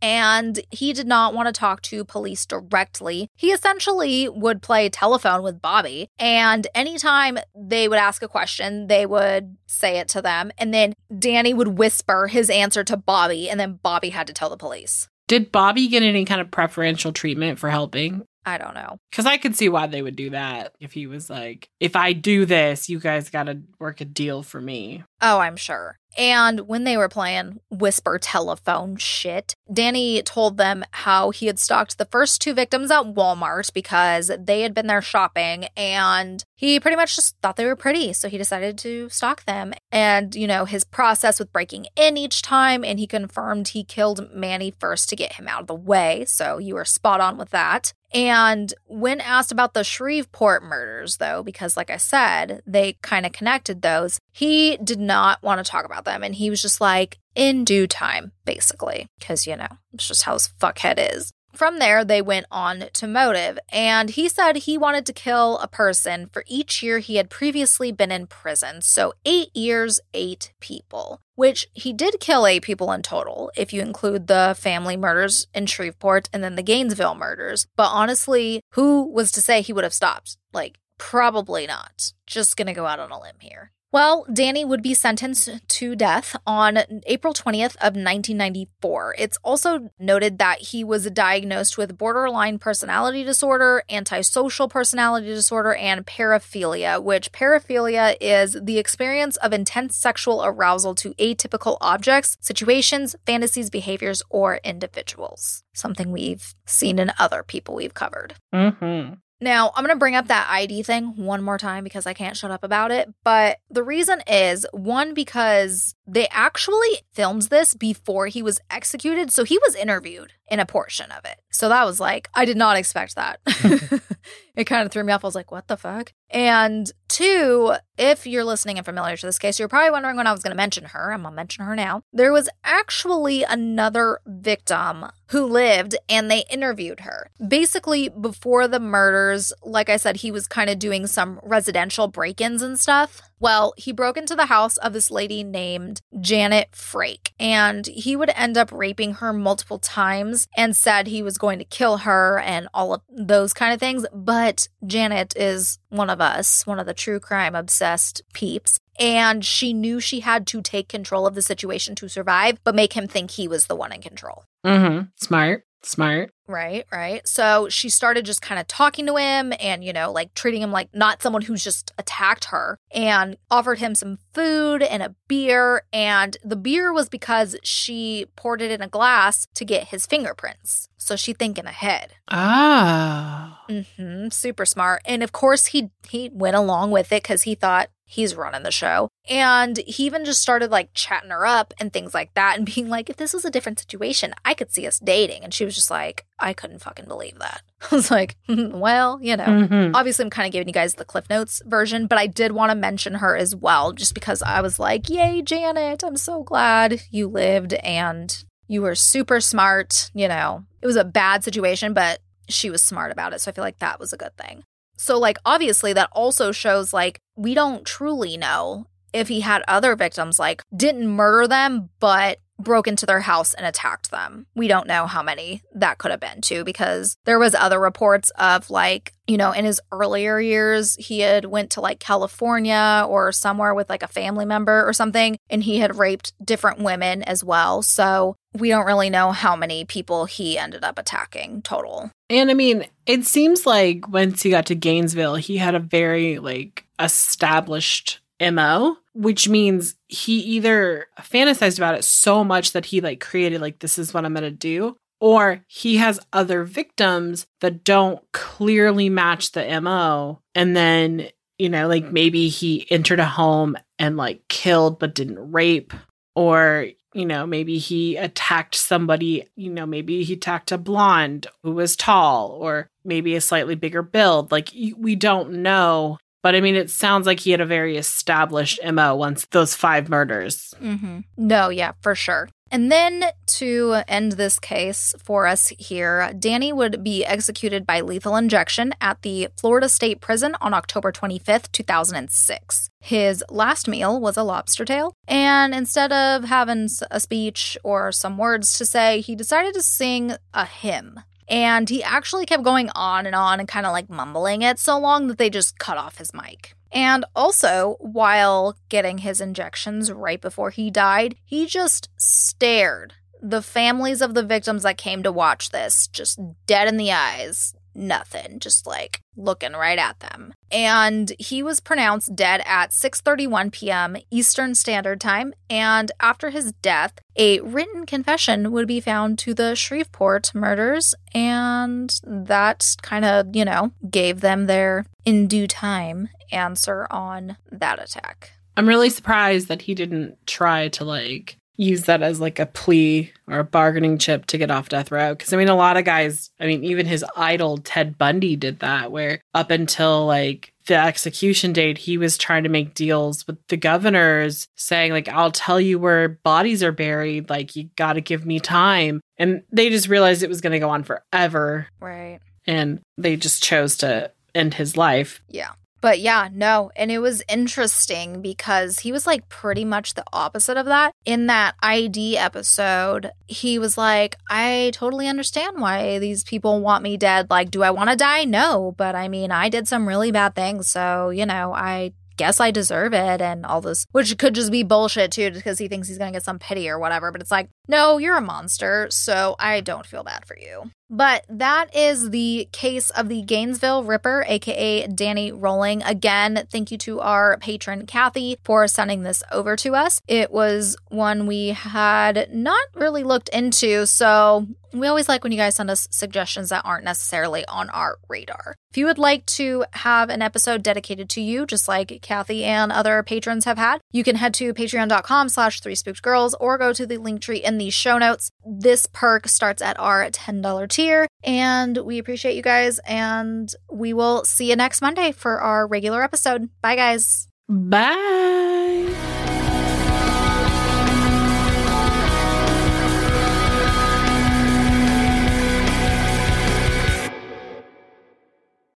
and 0.00 0.60
he 0.70 0.92
did 0.92 1.06
not 1.06 1.34
want 1.34 1.46
to 1.46 1.52
talk 1.52 1.82
to 1.82 2.04
police 2.04 2.46
directly. 2.46 3.28
He 3.36 3.52
essentially 3.52 4.28
would 4.28 4.62
play 4.62 4.88
telephone 4.88 5.42
with 5.42 5.62
Bobby, 5.62 6.08
and 6.18 6.66
anytime 6.74 7.38
they 7.56 7.88
would 7.88 7.98
ask 7.98 8.22
a 8.22 8.28
question, 8.28 8.86
they 8.86 9.06
would 9.06 9.56
say 9.66 9.98
it 9.98 10.08
to 10.08 10.22
them, 10.22 10.50
and 10.58 10.72
then 10.72 10.94
Danny 11.18 11.54
would 11.54 11.78
whisper 11.78 12.26
his 12.26 12.50
answer 12.50 12.84
to 12.84 12.96
Bobby, 12.96 13.48
and 13.48 13.58
then 13.58 13.80
Bobby 13.82 14.10
had 14.10 14.26
to 14.26 14.32
tell 14.32 14.50
the 14.50 14.56
police. 14.56 15.08
Did 15.26 15.50
Bobby 15.50 15.88
get 15.88 16.02
any 16.02 16.24
kind 16.24 16.40
of 16.40 16.50
preferential 16.50 17.12
treatment 17.12 17.58
for 17.58 17.70
helping? 17.70 18.26
I 18.46 18.58
don't 18.58 18.74
know. 18.74 18.98
Because 19.10 19.24
I 19.24 19.38
could 19.38 19.56
see 19.56 19.68
why 19.68 19.86
they 19.86 20.02
would 20.02 20.16
do 20.16 20.30
that 20.30 20.74
if 20.80 20.92
he 20.92 21.06
was 21.06 21.30
like, 21.30 21.70
if 21.80 21.96
I 21.96 22.12
do 22.12 22.44
this, 22.44 22.90
you 22.90 23.00
guys 23.00 23.30
got 23.30 23.44
to 23.44 23.62
work 23.78 24.00
a 24.00 24.04
deal 24.04 24.42
for 24.42 24.60
me. 24.60 25.02
Oh, 25.26 25.38
I'm 25.38 25.56
sure. 25.56 25.98
And 26.16 26.60
when 26.68 26.84
they 26.84 26.96
were 26.96 27.08
playing 27.08 27.60
whisper 27.70 28.18
telephone 28.18 28.96
shit, 28.96 29.54
Danny 29.72 30.22
told 30.22 30.58
them 30.58 30.84
how 30.90 31.30
he 31.30 31.46
had 31.46 31.58
stalked 31.58 31.96
the 31.98 32.04
first 32.04 32.40
two 32.40 32.52
victims 32.52 32.90
at 32.90 33.14
Walmart 33.14 33.72
because 33.72 34.30
they 34.38 34.60
had 34.60 34.74
been 34.74 34.86
there 34.86 35.02
shopping 35.02 35.66
and 35.76 36.44
he 36.54 36.78
pretty 36.78 36.96
much 36.96 37.16
just 37.16 37.36
thought 37.42 37.56
they 37.56 37.64
were 37.64 37.74
pretty. 37.74 38.12
So 38.12 38.28
he 38.28 38.38
decided 38.38 38.78
to 38.78 39.08
stalk 39.08 39.44
them. 39.44 39.74
And, 39.90 40.34
you 40.34 40.46
know, 40.46 40.66
his 40.66 40.84
process 40.84 41.38
with 41.38 41.52
breaking 41.52 41.86
in 41.96 42.16
each 42.16 42.42
time. 42.42 42.84
And 42.84 42.98
he 42.98 43.06
confirmed 43.06 43.68
he 43.68 43.82
killed 43.82 44.30
Manny 44.32 44.72
first 44.78 45.08
to 45.08 45.16
get 45.16 45.34
him 45.34 45.48
out 45.48 45.62
of 45.62 45.66
the 45.66 45.74
way. 45.74 46.24
So 46.26 46.58
you 46.58 46.74
were 46.74 46.84
spot 46.84 47.20
on 47.20 47.38
with 47.38 47.50
that. 47.50 47.92
And 48.14 48.72
when 48.86 49.20
asked 49.20 49.50
about 49.50 49.74
the 49.74 49.82
Shreveport 49.82 50.62
murders, 50.62 51.16
though, 51.16 51.42
because 51.42 51.76
like 51.76 51.90
I 51.90 51.96
said, 51.96 52.62
they 52.64 52.96
kind 53.02 53.26
of 53.26 53.32
connected 53.32 53.82
those, 53.82 54.20
he 54.30 54.76
did 54.76 55.00
not 55.00 55.13
want 55.42 55.64
to 55.64 55.70
talk 55.70 55.84
about 55.84 56.04
them. 56.04 56.22
And 56.22 56.34
he 56.34 56.50
was 56.50 56.62
just 56.62 56.80
like, 56.80 57.18
in 57.34 57.64
due 57.64 57.86
time, 57.86 58.32
basically, 58.44 59.06
because, 59.18 59.46
you 59.46 59.56
know, 59.56 59.68
it's 59.92 60.08
just 60.08 60.22
how 60.22 60.34
his 60.34 60.48
fuckhead 60.60 60.94
is. 61.14 61.32
From 61.54 61.78
there, 61.78 62.04
they 62.04 62.20
went 62.20 62.46
on 62.50 62.84
to 62.94 63.06
motive, 63.06 63.60
and 63.68 64.10
he 64.10 64.28
said 64.28 64.56
he 64.56 64.76
wanted 64.76 65.06
to 65.06 65.12
kill 65.12 65.58
a 65.58 65.68
person 65.68 66.28
for 66.32 66.42
each 66.48 66.82
year 66.82 66.98
he 66.98 67.14
had 67.14 67.30
previously 67.30 67.92
been 67.92 68.10
in 68.10 68.26
prison. 68.26 68.82
So, 68.82 69.12
eight 69.24 69.56
years, 69.56 70.00
eight 70.12 70.52
people, 70.60 71.20
which 71.36 71.68
he 71.72 71.92
did 71.92 72.18
kill 72.18 72.44
eight 72.44 72.64
people 72.64 72.90
in 72.90 73.02
total, 73.02 73.52
if 73.56 73.72
you 73.72 73.82
include 73.82 74.26
the 74.26 74.56
family 74.58 74.96
murders 74.96 75.46
in 75.54 75.66
Shreveport 75.66 76.28
and 76.32 76.42
then 76.42 76.56
the 76.56 76.62
Gainesville 76.62 77.14
murders. 77.14 77.68
But 77.76 77.90
honestly, 77.92 78.60
who 78.72 79.08
was 79.08 79.30
to 79.32 79.40
say 79.40 79.62
he 79.62 79.72
would 79.72 79.84
have 79.84 79.94
stopped? 79.94 80.36
Like, 80.52 80.80
probably 80.98 81.68
not. 81.68 82.12
Just 82.26 82.56
gonna 82.56 82.74
go 82.74 82.86
out 82.86 82.98
on 82.98 83.12
a 83.12 83.20
limb 83.20 83.38
here. 83.38 83.70
Well, 83.94 84.26
Danny 84.32 84.64
would 84.64 84.82
be 84.82 84.92
sentenced 84.92 85.68
to 85.68 85.94
death 85.94 86.34
on 86.48 86.80
April 87.06 87.32
20th 87.32 87.76
of 87.76 87.94
1994. 87.94 89.14
It's 89.16 89.38
also 89.44 89.88
noted 90.00 90.38
that 90.38 90.58
he 90.58 90.82
was 90.82 91.08
diagnosed 91.12 91.78
with 91.78 91.96
borderline 91.96 92.58
personality 92.58 93.22
disorder, 93.22 93.84
antisocial 93.88 94.68
personality 94.68 95.28
disorder, 95.28 95.74
and 95.74 96.04
paraphilia, 96.04 97.00
which 97.00 97.30
paraphilia 97.30 98.16
is 98.20 98.58
the 98.60 98.78
experience 98.78 99.36
of 99.36 99.52
intense 99.52 99.96
sexual 99.96 100.44
arousal 100.44 100.96
to 100.96 101.14
atypical 101.14 101.78
objects, 101.80 102.36
situations, 102.40 103.14
fantasies, 103.24 103.70
behaviors, 103.70 104.22
or 104.28 104.58
individuals. 104.64 105.62
Something 105.72 106.10
we've 106.10 106.56
seen 106.66 106.98
in 106.98 107.12
other 107.20 107.44
people 107.44 107.76
we've 107.76 107.94
covered. 107.94 108.34
Mm-hmm. 108.52 109.14
Now, 109.40 109.72
I'm 109.74 109.84
going 109.84 109.94
to 109.94 109.98
bring 109.98 110.14
up 110.14 110.28
that 110.28 110.48
ID 110.48 110.84
thing 110.84 111.16
one 111.16 111.42
more 111.42 111.58
time 111.58 111.84
because 111.84 112.06
I 112.06 112.14
can't 112.14 112.36
shut 112.36 112.50
up 112.50 112.64
about 112.64 112.90
it. 112.90 113.12
But 113.24 113.58
the 113.68 113.82
reason 113.82 114.22
is 114.26 114.66
one, 114.72 115.12
because 115.12 115.94
they 116.06 116.28
actually 116.28 117.02
filmed 117.12 117.42
this 117.42 117.74
before 117.74 118.26
he 118.26 118.42
was 118.42 118.60
executed. 118.70 119.30
So 119.30 119.44
he 119.44 119.58
was 119.58 119.74
interviewed 119.74 120.32
in 120.50 120.60
a 120.60 120.66
portion 120.66 121.10
of 121.10 121.24
it. 121.24 121.40
So 121.50 121.68
that 121.68 121.84
was 121.84 121.98
like, 122.00 122.28
I 122.34 122.44
did 122.44 122.56
not 122.56 122.76
expect 122.76 123.16
that. 123.16 123.40
it 124.56 124.64
kind 124.64 124.84
of 124.84 124.92
threw 124.92 125.04
me 125.04 125.12
off. 125.12 125.24
I 125.24 125.28
was 125.28 125.34
like, 125.34 125.50
what 125.50 125.68
the 125.68 125.76
fuck? 125.76 126.12
And 126.30 126.90
two, 127.08 127.74
if 127.96 128.26
you're 128.26 128.44
listening 128.44 128.76
and 128.76 128.84
familiar 128.84 129.16
to 129.16 129.26
this 129.26 129.38
case, 129.38 129.58
you're 129.58 129.68
probably 129.68 129.90
wondering 129.90 130.16
when 130.16 130.26
I 130.26 130.32
was 130.32 130.42
going 130.42 130.50
to 130.50 130.56
mention 130.56 130.84
her. 130.86 131.12
I'm 131.12 131.22
going 131.22 131.32
to 131.32 131.36
mention 131.36 131.64
her 131.64 131.76
now. 131.76 132.02
There 132.12 132.32
was 132.32 132.48
actually 132.64 133.44
another 133.44 134.20
victim 134.26 135.06
who 135.28 135.46
lived 135.46 135.96
and 136.08 136.30
they 136.30 136.44
interviewed 136.50 137.00
her. 137.00 137.30
Basically, 137.46 138.08
before 138.08 138.68
the 138.68 138.80
murders, 138.80 139.52
like 139.62 139.88
I 139.88 139.96
said, 139.96 140.16
he 140.16 140.30
was 140.30 140.46
kind 140.46 140.68
of 140.68 140.78
doing 140.78 141.06
some 141.06 141.40
residential 141.42 142.08
break 142.08 142.40
ins 142.40 142.62
and 142.62 142.78
stuff. 142.78 143.22
Well, 143.44 143.74
he 143.76 143.92
broke 143.92 144.16
into 144.16 144.34
the 144.34 144.46
house 144.46 144.78
of 144.78 144.94
this 144.94 145.10
lady 145.10 145.44
named 145.44 146.00
Janet 146.18 146.70
Frake, 146.72 147.32
and 147.38 147.86
he 147.86 148.16
would 148.16 148.30
end 148.34 148.56
up 148.56 148.72
raping 148.72 149.16
her 149.16 149.34
multiple 149.34 149.78
times 149.78 150.48
and 150.56 150.74
said 150.74 151.06
he 151.06 151.22
was 151.22 151.36
going 151.36 151.58
to 151.58 151.64
kill 151.66 151.98
her 151.98 152.38
and 152.38 152.68
all 152.72 152.94
of 152.94 153.02
those 153.10 153.52
kind 153.52 153.74
of 153.74 153.80
things. 153.80 154.06
But 154.14 154.68
Janet 154.86 155.34
is 155.36 155.78
one 155.90 156.08
of 156.08 156.22
us, 156.22 156.66
one 156.66 156.78
of 156.80 156.86
the 156.86 156.94
true 156.94 157.20
crime 157.20 157.54
obsessed 157.54 158.22
peeps. 158.32 158.78
And 158.98 159.44
she 159.44 159.74
knew 159.74 160.00
she 160.00 160.20
had 160.20 160.46
to 160.46 160.62
take 160.62 160.88
control 160.88 161.26
of 161.26 161.34
the 161.34 161.42
situation 161.42 161.94
to 161.96 162.08
survive, 162.08 162.64
but 162.64 162.74
make 162.74 162.94
him 162.94 163.06
think 163.06 163.32
he 163.32 163.46
was 163.46 163.66
the 163.66 163.76
one 163.76 163.92
in 163.92 164.00
control. 164.00 164.44
Mm-hmm. 164.64 165.08
Smart. 165.16 165.64
Smart. 165.82 166.30
Right, 166.46 166.84
right. 166.92 167.26
So 167.26 167.68
she 167.70 167.88
started 167.88 168.26
just 168.26 168.42
kind 168.42 168.60
of 168.60 168.66
talking 168.66 169.06
to 169.06 169.16
him 169.16 169.52
and, 169.58 169.82
you 169.82 169.92
know, 169.92 170.12
like 170.12 170.34
treating 170.34 170.60
him 170.62 170.72
like 170.72 170.94
not 170.94 171.22
someone 171.22 171.42
who's 171.42 171.64
just 171.64 171.92
attacked 171.98 172.46
her 172.46 172.78
and 172.94 173.36
offered 173.50 173.78
him 173.78 173.94
some 173.94 174.18
food 174.34 174.82
and 174.82 175.02
a 175.02 175.14
beer. 175.26 175.82
And 175.92 176.36
the 176.44 176.56
beer 176.56 176.92
was 176.92 177.08
because 177.08 177.56
she 177.62 178.26
poured 178.36 178.60
it 178.60 178.70
in 178.70 178.82
a 178.82 178.88
glass 178.88 179.46
to 179.54 179.64
get 179.64 179.88
his 179.88 180.06
fingerprints. 180.06 180.88
So 180.98 181.16
she 181.16 181.32
thinking 181.32 181.66
ahead. 181.66 182.14
Ah. 182.28 183.64
hmm 183.68 184.28
super 184.30 184.66
smart. 184.66 185.02
And 185.04 185.22
of 185.22 185.32
course 185.32 185.66
he 185.66 185.90
he 186.08 186.30
went 186.32 186.56
along 186.56 186.90
with 186.90 187.12
it 187.12 187.22
because 187.22 187.42
he 187.42 187.54
thought 187.54 187.88
he's 188.06 188.36
running 188.36 188.62
the 188.62 188.70
show. 188.70 189.08
And 189.28 189.78
he 189.78 190.04
even 190.04 190.24
just 190.24 190.40
started 190.42 190.70
like 190.70 190.90
chatting 190.94 191.30
her 191.30 191.44
up 191.46 191.72
and 191.78 191.92
things 191.92 192.14
like 192.14 192.32
that 192.34 192.56
and 192.56 192.66
being 192.74 192.88
like, 192.88 193.10
if 193.10 193.16
this 193.16 193.32
was 193.32 193.44
a 193.44 193.50
different 193.50 193.80
situation, 193.80 194.34
I 194.44 194.54
could 194.54 194.72
see 194.72 194.86
us 194.86 194.98
dating. 194.98 195.42
And 195.42 195.52
she 195.52 195.64
was 195.64 195.74
just 195.74 195.90
like, 195.90 196.24
I 196.40 196.52
couldn't 196.52 196.80
fucking 196.80 197.06
believe 197.06 197.38
that. 197.38 197.62
I 197.90 197.94
was 197.94 198.10
like, 198.10 198.36
well, 198.48 199.18
you 199.22 199.36
know, 199.36 199.44
Mhm. 199.44 199.92
obviously 199.94 200.24
I'm 200.24 200.30
kind 200.30 200.46
of 200.46 200.52
giving 200.52 200.68
you 200.68 200.74
guys 200.74 200.94
the 200.94 201.04
Cliff 201.04 201.28
Notes 201.30 201.62
version, 201.64 202.06
but 202.06 202.18
I 202.18 202.26
did 202.26 202.52
want 202.52 202.70
to 202.70 202.74
mention 202.76 203.14
her 203.14 203.36
as 203.36 203.54
well, 203.54 203.92
just 203.92 204.14
because 204.14 204.42
I 204.42 204.60
was 204.60 204.78
like, 204.78 205.08
yay, 205.08 205.42
Janet, 205.42 206.02
I'm 206.02 206.16
so 206.16 206.42
glad 206.42 207.02
you 207.10 207.28
lived 207.28 207.74
and 207.74 208.44
you 208.66 208.82
were 208.82 208.94
super 208.94 209.40
smart. 209.40 210.10
You 210.14 210.28
know, 210.28 210.64
it 210.82 210.86
was 210.86 210.96
a 210.96 211.04
bad 211.04 211.44
situation, 211.44 211.94
but 211.94 212.18
she 212.48 212.68
was 212.70 212.82
smart 212.82 213.12
about 213.12 213.32
it. 213.32 213.40
So 213.40 213.50
I 213.50 213.54
feel 213.54 213.64
like 213.64 213.78
that 213.78 214.00
was 214.00 214.12
a 214.12 214.16
good 214.18 214.36
thing. 214.36 214.64
So, 214.96 215.18
like, 215.18 215.38
obviously, 215.44 215.92
that 215.94 216.08
also 216.12 216.52
shows 216.52 216.92
like 216.92 217.18
we 217.36 217.54
don't 217.54 217.84
truly 217.84 218.36
know 218.36 218.86
if 219.12 219.28
he 219.28 219.40
had 219.40 219.62
other 219.68 219.94
victims, 219.96 220.38
like, 220.38 220.62
didn't 220.76 221.06
murder 221.08 221.46
them, 221.48 221.90
but 222.00 222.38
broke 222.58 222.86
into 222.86 223.06
their 223.06 223.20
house 223.20 223.54
and 223.54 223.66
attacked 223.66 224.10
them. 224.10 224.46
We 224.54 224.68
don't 224.68 224.86
know 224.86 225.06
how 225.06 225.22
many 225.22 225.62
that 225.74 225.98
could 225.98 226.10
have 226.10 226.20
been 226.20 226.40
too 226.40 226.64
because 226.64 227.16
there 227.24 227.38
was 227.38 227.54
other 227.54 227.80
reports 227.80 228.30
of 228.38 228.70
like, 228.70 229.12
you 229.26 229.36
know, 229.36 229.52
in 229.52 229.64
his 229.64 229.80
earlier 229.90 230.38
years 230.38 230.96
he 230.96 231.20
had 231.20 231.44
went 231.44 231.70
to 231.72 231.80
like 231.80 231.98
California 231.98 233.04
or 233.08 233.32
somewhere 233.32 233.74
with 233.74 233.90
like 233.90 234.02
a 234.02 234.08
family 234.08 234.44
member 234.44 234.86
or 234.86 234.92
something 234.92 235.36
and 235.50 235.62
he 235.62 235.78
had 235.78 235.98
raped 235.98 236.32
different 236.44 236.80
women 236.80 237.22
as 237.22 237.42
well. 237.42 237.82
So, 237.82 238.36
we 238.56 238.68
don't 238.68 238.86
really 238.86 239.10
know 239.10 239.32
how 239.32 239.56
many 239.56 239.84
people 239.84 240.26
he 240.26 240.56
ended 240.56 240.84
up 240.84 240.98
attacking 240.98 241.62
total. 241.62 242.10
And 242.30 242.50
I 242.50 242.54
mean, 242.54 242.86
it 243.06 243.24
seems 243.24 243.66
like 243.66 244.08
once 244.08 244.42
he 244.42 244.50
got 244.50 244.66
to 244.66 244.74
Gainesville, 244.74 245.34
he 245.36 245.56
had 245.56 245.74
a 245.74 245.80
very 245.80 246.38
like 246.38 246.84
established 246.98 248.20
MO, 248.40 248.96
which 249.12 249.48
means 249.48 249.94
he 250.08 250.38
either 250.40 251.06
fantasized 251.20 251.78
about 251.78 251.94
it 251.94 252.04
so 252.04 252.44
much 252.44 252.72
that 252.72 252.86
he 252.86 253.00
like 253.00 253.20
created 253.20 253.60
like 253.60 253.78
this 253.78 253.98
is 253.98 254.12
what 254.12 254.24
I'm 254.24 254.34
going 254.34 254.44
to 254.44 254.50
do, 254.50 254.96
or 255.20 255.64
he 255.66 255.96
has 255.96 256.20
other 256.32 256.64
victims 256.64 257.46
that 257.60 257.84
don't 257.84 258.20
clearly 258.32 259.08
match 259.08 259.52
the 259.52 259.80
MO 259.80 260.40
and 260.54 260.76
then, 260.76 261.28
you 261.58 261.68
know, 261.68 261.88
like 261.88 262.10
maybe 262.12 262.48
he 262.48 262.86
entered 262.90 263.20
a 263.20 263.24
home 263.24 263.76
and 263.98 264.16
like 264.16 264.46
killed 264.48 264.98
but 264.98 265.14
didn't 265.14 265.52
rape 265.52 265.92
or 266.34 266.88
you 267.14 267.24
know, 267.24 267.46
maybe 267.46 267.78
he 267.78 268.16
attacked 268.16 268.74
somebody, 268.74 269.48
you 269.54 269.70
know, 269.70 269.86
maybe 269.86 270.24
he 270.24 270.34
attacked 270.34 270.72
a 270.72 270.78
blonde 270.78 271.46
who 271.62 271.70
was 271.70 271.94
tall 271.96 272.50
or 272.50 272.90
maybe 273.04 273.36
a 273.36 273.40
slightly 273.40 273.76
bigger 273.76 274.02
build. 274.02 274.50
Like, 274.50 274.70
we 274.96 275.14
don't 275.14 275.62
know. 275.62 276.18
But 276.44 276.54
I 276.54 276.60
mean, 276.60 276.76
it 276.76 276.90
sounds 276.90 277.26
like 277.26 277.40
he 277.40 277.52
had 277.52 277.62
a 277.62 277.66
very 277.66 277.96
established 277.96 278.78
MO 278.84 279.14
once 279.14 279.46
those 279.46 279.74
five 279.74 280.10
murders. 280.10 280.74
Mm-hmm. 280.78 281.20
No, 281.38 281.70
yeah, 281.70 281.92
for 282.02 282.14
sure. 282.14 282.50
And 282.70 282.92
then 282.92 283.24
to 283.46 284.02
end 284.06 284.32
this 284.32 284.58
case 284.58 285.14
for 285.22 285.46
us 285.46 285.68
here, 285.78 286.30
Danny 286.38 286.70
would 286.70 287.02
be 287.02 287.24
executed 287.24 287.86
by 287.86 288.02
lethal 288.02 288.36
injection 288.36 288.92
at 289.00 289.22
the 289.22 289.48
Florida 289.58 289.88
State 289.88 290.20
Prison 290.20 290.54
on 290.60 290.74
October 290.74 291.12
25th, 291.12 291.72
2006. 291.72 292.90
His 293.00 293.42
last 293.48 293.88
meal 293.88 294.20
was 294.20 294.36
a 294.36 294.42
lobster 294.42 294.84
tail, 294.84 295.14
and 295.26 295.74
instead 295.74 296.12
of 296.12 296.44
having 296.44 296.90
a 297.10 297.20
speech 297.20 297.78
or 297.82 298.12
some 298.12 298.36
words 298.36 298.76
to 298.76 298.84
say, 298.84 299.22
he 299.22 299.34
decided 299.34 299.72
to 299.74 299.82
sing 299.82 300.36
a 300.52 300.66
hymn. 300.66 301.20
And 301.48 301.88
he 301.88 302.02
actually 302.02 302.46
kept 302.46 302.62
going 302.62 302.90
on 302.94 303.26
and 303.26 303.34
on 303.34 303.60
and 303.60 303.68
kind 303.68 303.86
of 303.86 303.92
like 303.92 304.08
mumbling 304.08 304.62
it 304.62 304.78
so 304.78 304.98
long 304.98 305.26
that 305.28 305.38
they 305.38 305.50
just 305.50 305.78
cut 305.78 305.98
off 305.98 306.18
his 306.18 306.32
mic. 306.32 306.74
And 306.90 307.24
also, 307.34 307.96
while 307.98 308.76
getting 308.88 309.18
his 309.18 309.40
injections 309.40 310.12
right 310.12 310.40
before 310.40 310.70
he 310.70 310.90
died, 310.90 311.36
he 311.44 311.66
just 311.66 312.08
stared 312.16 313.14
the 313.42 313.62
families 313.62 314.22
of 314.22 314.34
the 314.34 314.44
victims 314.44 314.84
that 314.84 314.96
came 314.96 315.22
to 315.22 315.32
watch 315.32 315.70
this 315.70 316.06
just 316.06 316.38
dead 316.66 316.88
in 316.88 316.96
the 316.96 317.12
eyes. 317.12 317.74
Nothing, 317.94 318.58
just 318.58 318.86
like 318.86 319.20
looking 319.36 319.72
right 319.72 319.98
at 319.98 320.20
them. 320.20 320.52
And 320.70 321.32
he 321.38 321.62
was 321.62 321.80
pronounced 321.80 322.34
dead 322.34 322.62
at 322.66 322.90
6:31 322.90 323.72
p.m. 323.72 324.16
Eastern 324.30 324.74
Standard 324.74 325.20
Time, 325.20 325.54
and 325.70 326.10
after 326.20 326.50
his 326.50 326.72
death, 326.82 327.12
a 327.36 327.60
written 327.60 328.06
confession 328.06 328.72
would 328.72 328.88
be 328.88 329.00
found 329.00 329.38
to 329.40 329.54
the 329.54 329.74
Shreveport 329.74 330.54
murders, 330.54 331.14
and 331.32 332.20
that 332.24 332.96
kind 333.02 333.24
of, 333.24 333.54
you 333.54 333.64
know, 333.64 333.92
gave 334.10 334.40
them 334.40 334.66
their 334.66 335.06
in 335.24 335.46
due 335.46 335.66
time 335.66 336.28
answer 336.52 337.06
on 337.10 337.56
that 337.70 338.00
attack. 338.00 338.52
I'm 338.76 338.88
really 338.88 339.10
surprised 339.10 339.68
that 339.68 339.82
he 339.82 339.94
didn't 339.94 340.44
try 340.46 340.88
to 340.88 341.04
like 341.04 341.56
use 341.76 342.02
that 342.04 342.22
as 342.22 342.40
like 342.40 342.58
a 342.58 342.66
plea 342.66 343.32
or 343.48 343.60
a 343.60 343.64
bargaining 343.64 344.18
chip 344.18 344.46
to 344.46 344.58
get 344.58 344.70
off 344.70 344.88
death 344.88 345.10
row. 345.10 345.34
Cause 345.34 345.52
I 345.52 345.56
mean, 345.56 345.68
a 345.68 345.74
lot 345.74 345.96
of 345.96 346.04
guys, 346.04 346.50
I 346.60 346.66
mean, 346.66 346.84
even 346.84 347.06
his 347.06 347.24
idol 347.36 347.78
Ted 347.78 348.16
Bundy 348.16 348.56
did 348.56 348.80
that, 348.80 349.10
where 349.10 349.40
up 349.54 349.70
until 349.70 350.26
like 350.26 350.72
the 350.86 350.96
execution 350.96 351.72
date, 351.72 351.98
he 351.98 352.18
was 352.18 352.36
trying 352.36 352.62
to 352.64 352.68
make 352.68 352.94
deals 352.94 353.46
with 353.46 353.56
the 353.68 353.76
governors 353.76 354.68
saying, 354.76 355.12
like, 355.12 355.28
I'll 355.28 355.50
tell 355.50 355.80
you 355.80 355.98
where 355.98 356.28
bodies 356.28 356.82
are 356.82 356.92
buried. 356.92 357.48
Like, 357.48 357.74
you 357.74 357.88
got 357.96 358.14
to 358.14 358.20
give 358.20 358.44
me 358.44 358.60
time. 358.60 359.20
And 359.38 359.62
they 359.72 359.88
just 359.88 360.08
realized 360.08 360.42
it 360.42 360.48
was 360.48 360.60
going 360.60 360.74
to 360.74 360.78
go 360.78 360.90
on 360.90 361.02
forever. 361.02 361.88
Right. 362.00 362.40
And 362.66 363.00
they 363.16 363.36
just 363.36 363.62
chose 363.62 363.96
to 363.98 364.30
end 364.54 364.74
his 364.74 364.96
life. 364.96 365.40
Yeah. 365.48 365.72
But 366.04 366.20
yeah, 366.20 366.50
no. 366.52 366.90
And 366.96 367.10
it 367.10 367.20
was 367.20 367.42
interesting 367.48 368.42
because 368.42 368.98
he 368.98 369.10
was 369.10 369.26
like 369.26 369.48
pretty 369.48 369.86
much 369.86 370.12
the 370.12 370.24
opposite 370.34 370.76
of 370.76 370.84
that. 370.84 371.12
In 371.24 371.46
that 371.46 371.76
ID 371.82 372.36
episode, 372.36 373.30
he 373.46 373.78
was 373.78 373.96
like, 373.96 374.36
I 374.50 374.90
totally 374.92 375.28
understand 375.28 375.80
why 375.80 376.18
these 376.18 376.44
people 376.44 376.82
want 376.82 377.02
me 377.02 377.16
dead. 377.16 377.48
Like, 377.48 377.70
do 377.70 377.82
I 377.82 377.90
want 377.90 378.10
to 378.10 378.16
die? 378.16 378.44
No. 378.44 378.92
But 378.98 379.14
I 379.14 379.28
mean, 379.28 379.50
I 379.50 379.70
did 379.70 379.88
some 379.88 380.06
really 380.06 380.30
bad 380.30 380.54
things. 380.54 380.88
So, 380.88 381.30
you 381.30 381.46
know, 381.46 381.72
I 381.72 382.12
guess 382.36 382.60
I 382.60 382.70
deserve 382.70 383.14
it 383.14 383.40
and 383.40 383.64
all 383.64 383.80
this, 383.80 384.04
which 384.12 384.36
could 384.36 384.54
just 384.54 384.70
be 384.72 384.82
bullshit 384.82 385.32
too, 385.32 385.52
because 385.52 385.78
he 385.78 385.88
thinks 385.88 386.08
he's 386.08 386.18
gonna 386.18 386.32
get 386.32 386.42
some 386.42 386.58
pity 386.58 386.90
or 386.90 386.98
whatever. 386.98 387.32
But 387.32 387.40
it's 387.40 387.50
like, 387.50 387.70
no, 387.88 388.18
you're 388.18 388.36
a 388.36 388.42
monster, 388.42 389.06
so 389.10 389.56
I 389.58 389.80
don't 389.80 390.04
feel 390.04 390.24
bad 390.24 390.44
for 390.44 390.58
you. 390.58 390.90
But 391.10 391.44
that 391.48 391.94
is 391.94 392.30
the 392.30 392.68
case 392.72 393.10
of 393.10 393.28
the 393.28 393.42
Gainesville 393.42 394.04
Ripper, 394.04 394.44
aka 394.48 395.06
Danny 395.06 395.52
Rolling. 395.52 396.02
Again, 396.02 396.66
thank 396.70 396.90
you 396.90 396.98
to 396.98 397.20
our 397.20 397.58
patron 397.58 398.06
Kathy 398.06 398.56
for 398.64 398.88
sending 398.88 399.22
this 399.22 399.42
over 399.52 399.76
to 399.76 399.94
us. 399.94 400.20
It 400.26 400.50
was 400.50 400.96
one 401.08 401.46
we 401.46 401.68
had 401.68 402.48
not 402.52 402.88
really 402.94 403.22
looked 403.22 403.48
into, 403.50 404.06
so 404.06 404.66
we 404.94 405.08
always 405.08 405.28
like 405.28 405.42
when 405.42 405.52
you 405.52 405.58
guys 405.58 405.74
send 405.74 405.90
us 405.90 406.06
suggestions 406.10 406.68
that 406.68 406.84
aren't 406.84 407.04
necessarily 407.04 407.66
on 407.66 407.90
our 407.90 408.18
radar. 408.28 408.76
If 408.90 408.96
you 408.96 409.06
would 409.06 409.18
like 409.18 409.44
to 409.46 409.84
have 409.92 410.30
an 410.30 410.40
episode 410.40 410.82
dedicated 410.82 411.28
to 411.30 411.40
you, 411.40 411.66
just 411.66 411.88
like 411.88 412.20
Kathy 412.22 412.64
and 412.64 412.92
other 412.92 413.22
patrons 413.24 413.64
have 413.64 413.76
had, 413.76 414.00
you 414.12 414.22
can 414.22 414.36
head 414.36 414.54
to 414.54 414.72
patreon.com 414.72 415.48
slash 415.48 415.80
three 415.80 415.96
spooked 415.96 416.22
girls 416.22 416.54
or 416.54 416.78
go 416.78 416.92
to 416.92 417.04
the 417.04 417.16
link 417.16 417.42
tree 417.42 417.58
in 417.58 417.78
the 417.78 417.90
show 417.90 418.18
notes. 418.18 418.50
This 418.64 419.06
perk 419.06 419.48
starts 419.48 419.82
at 419.82 419.98
our 419.98 420.30
$10 420.30 420.88
tier, 420.94 421.26
and 421.42 421.98
we 421.98 422.18
appreciate 422.18 422.54
you 422.54 422.62
guys, 422.62 423.00
and 423.00 423.70
we 423.90 424.12
will 424.12 424.44
see 424.44 424.70
you 424.70 424.76
next 424.76 425.02
Monday 425.02 425.32
for 425.32 425.60
our 425.60 425.86
regular 425.86 426.22
episode. 426.22 426.70
Bye, 426.80 426.96
guys. 426.96 427.48
Bye. 427.68 429.53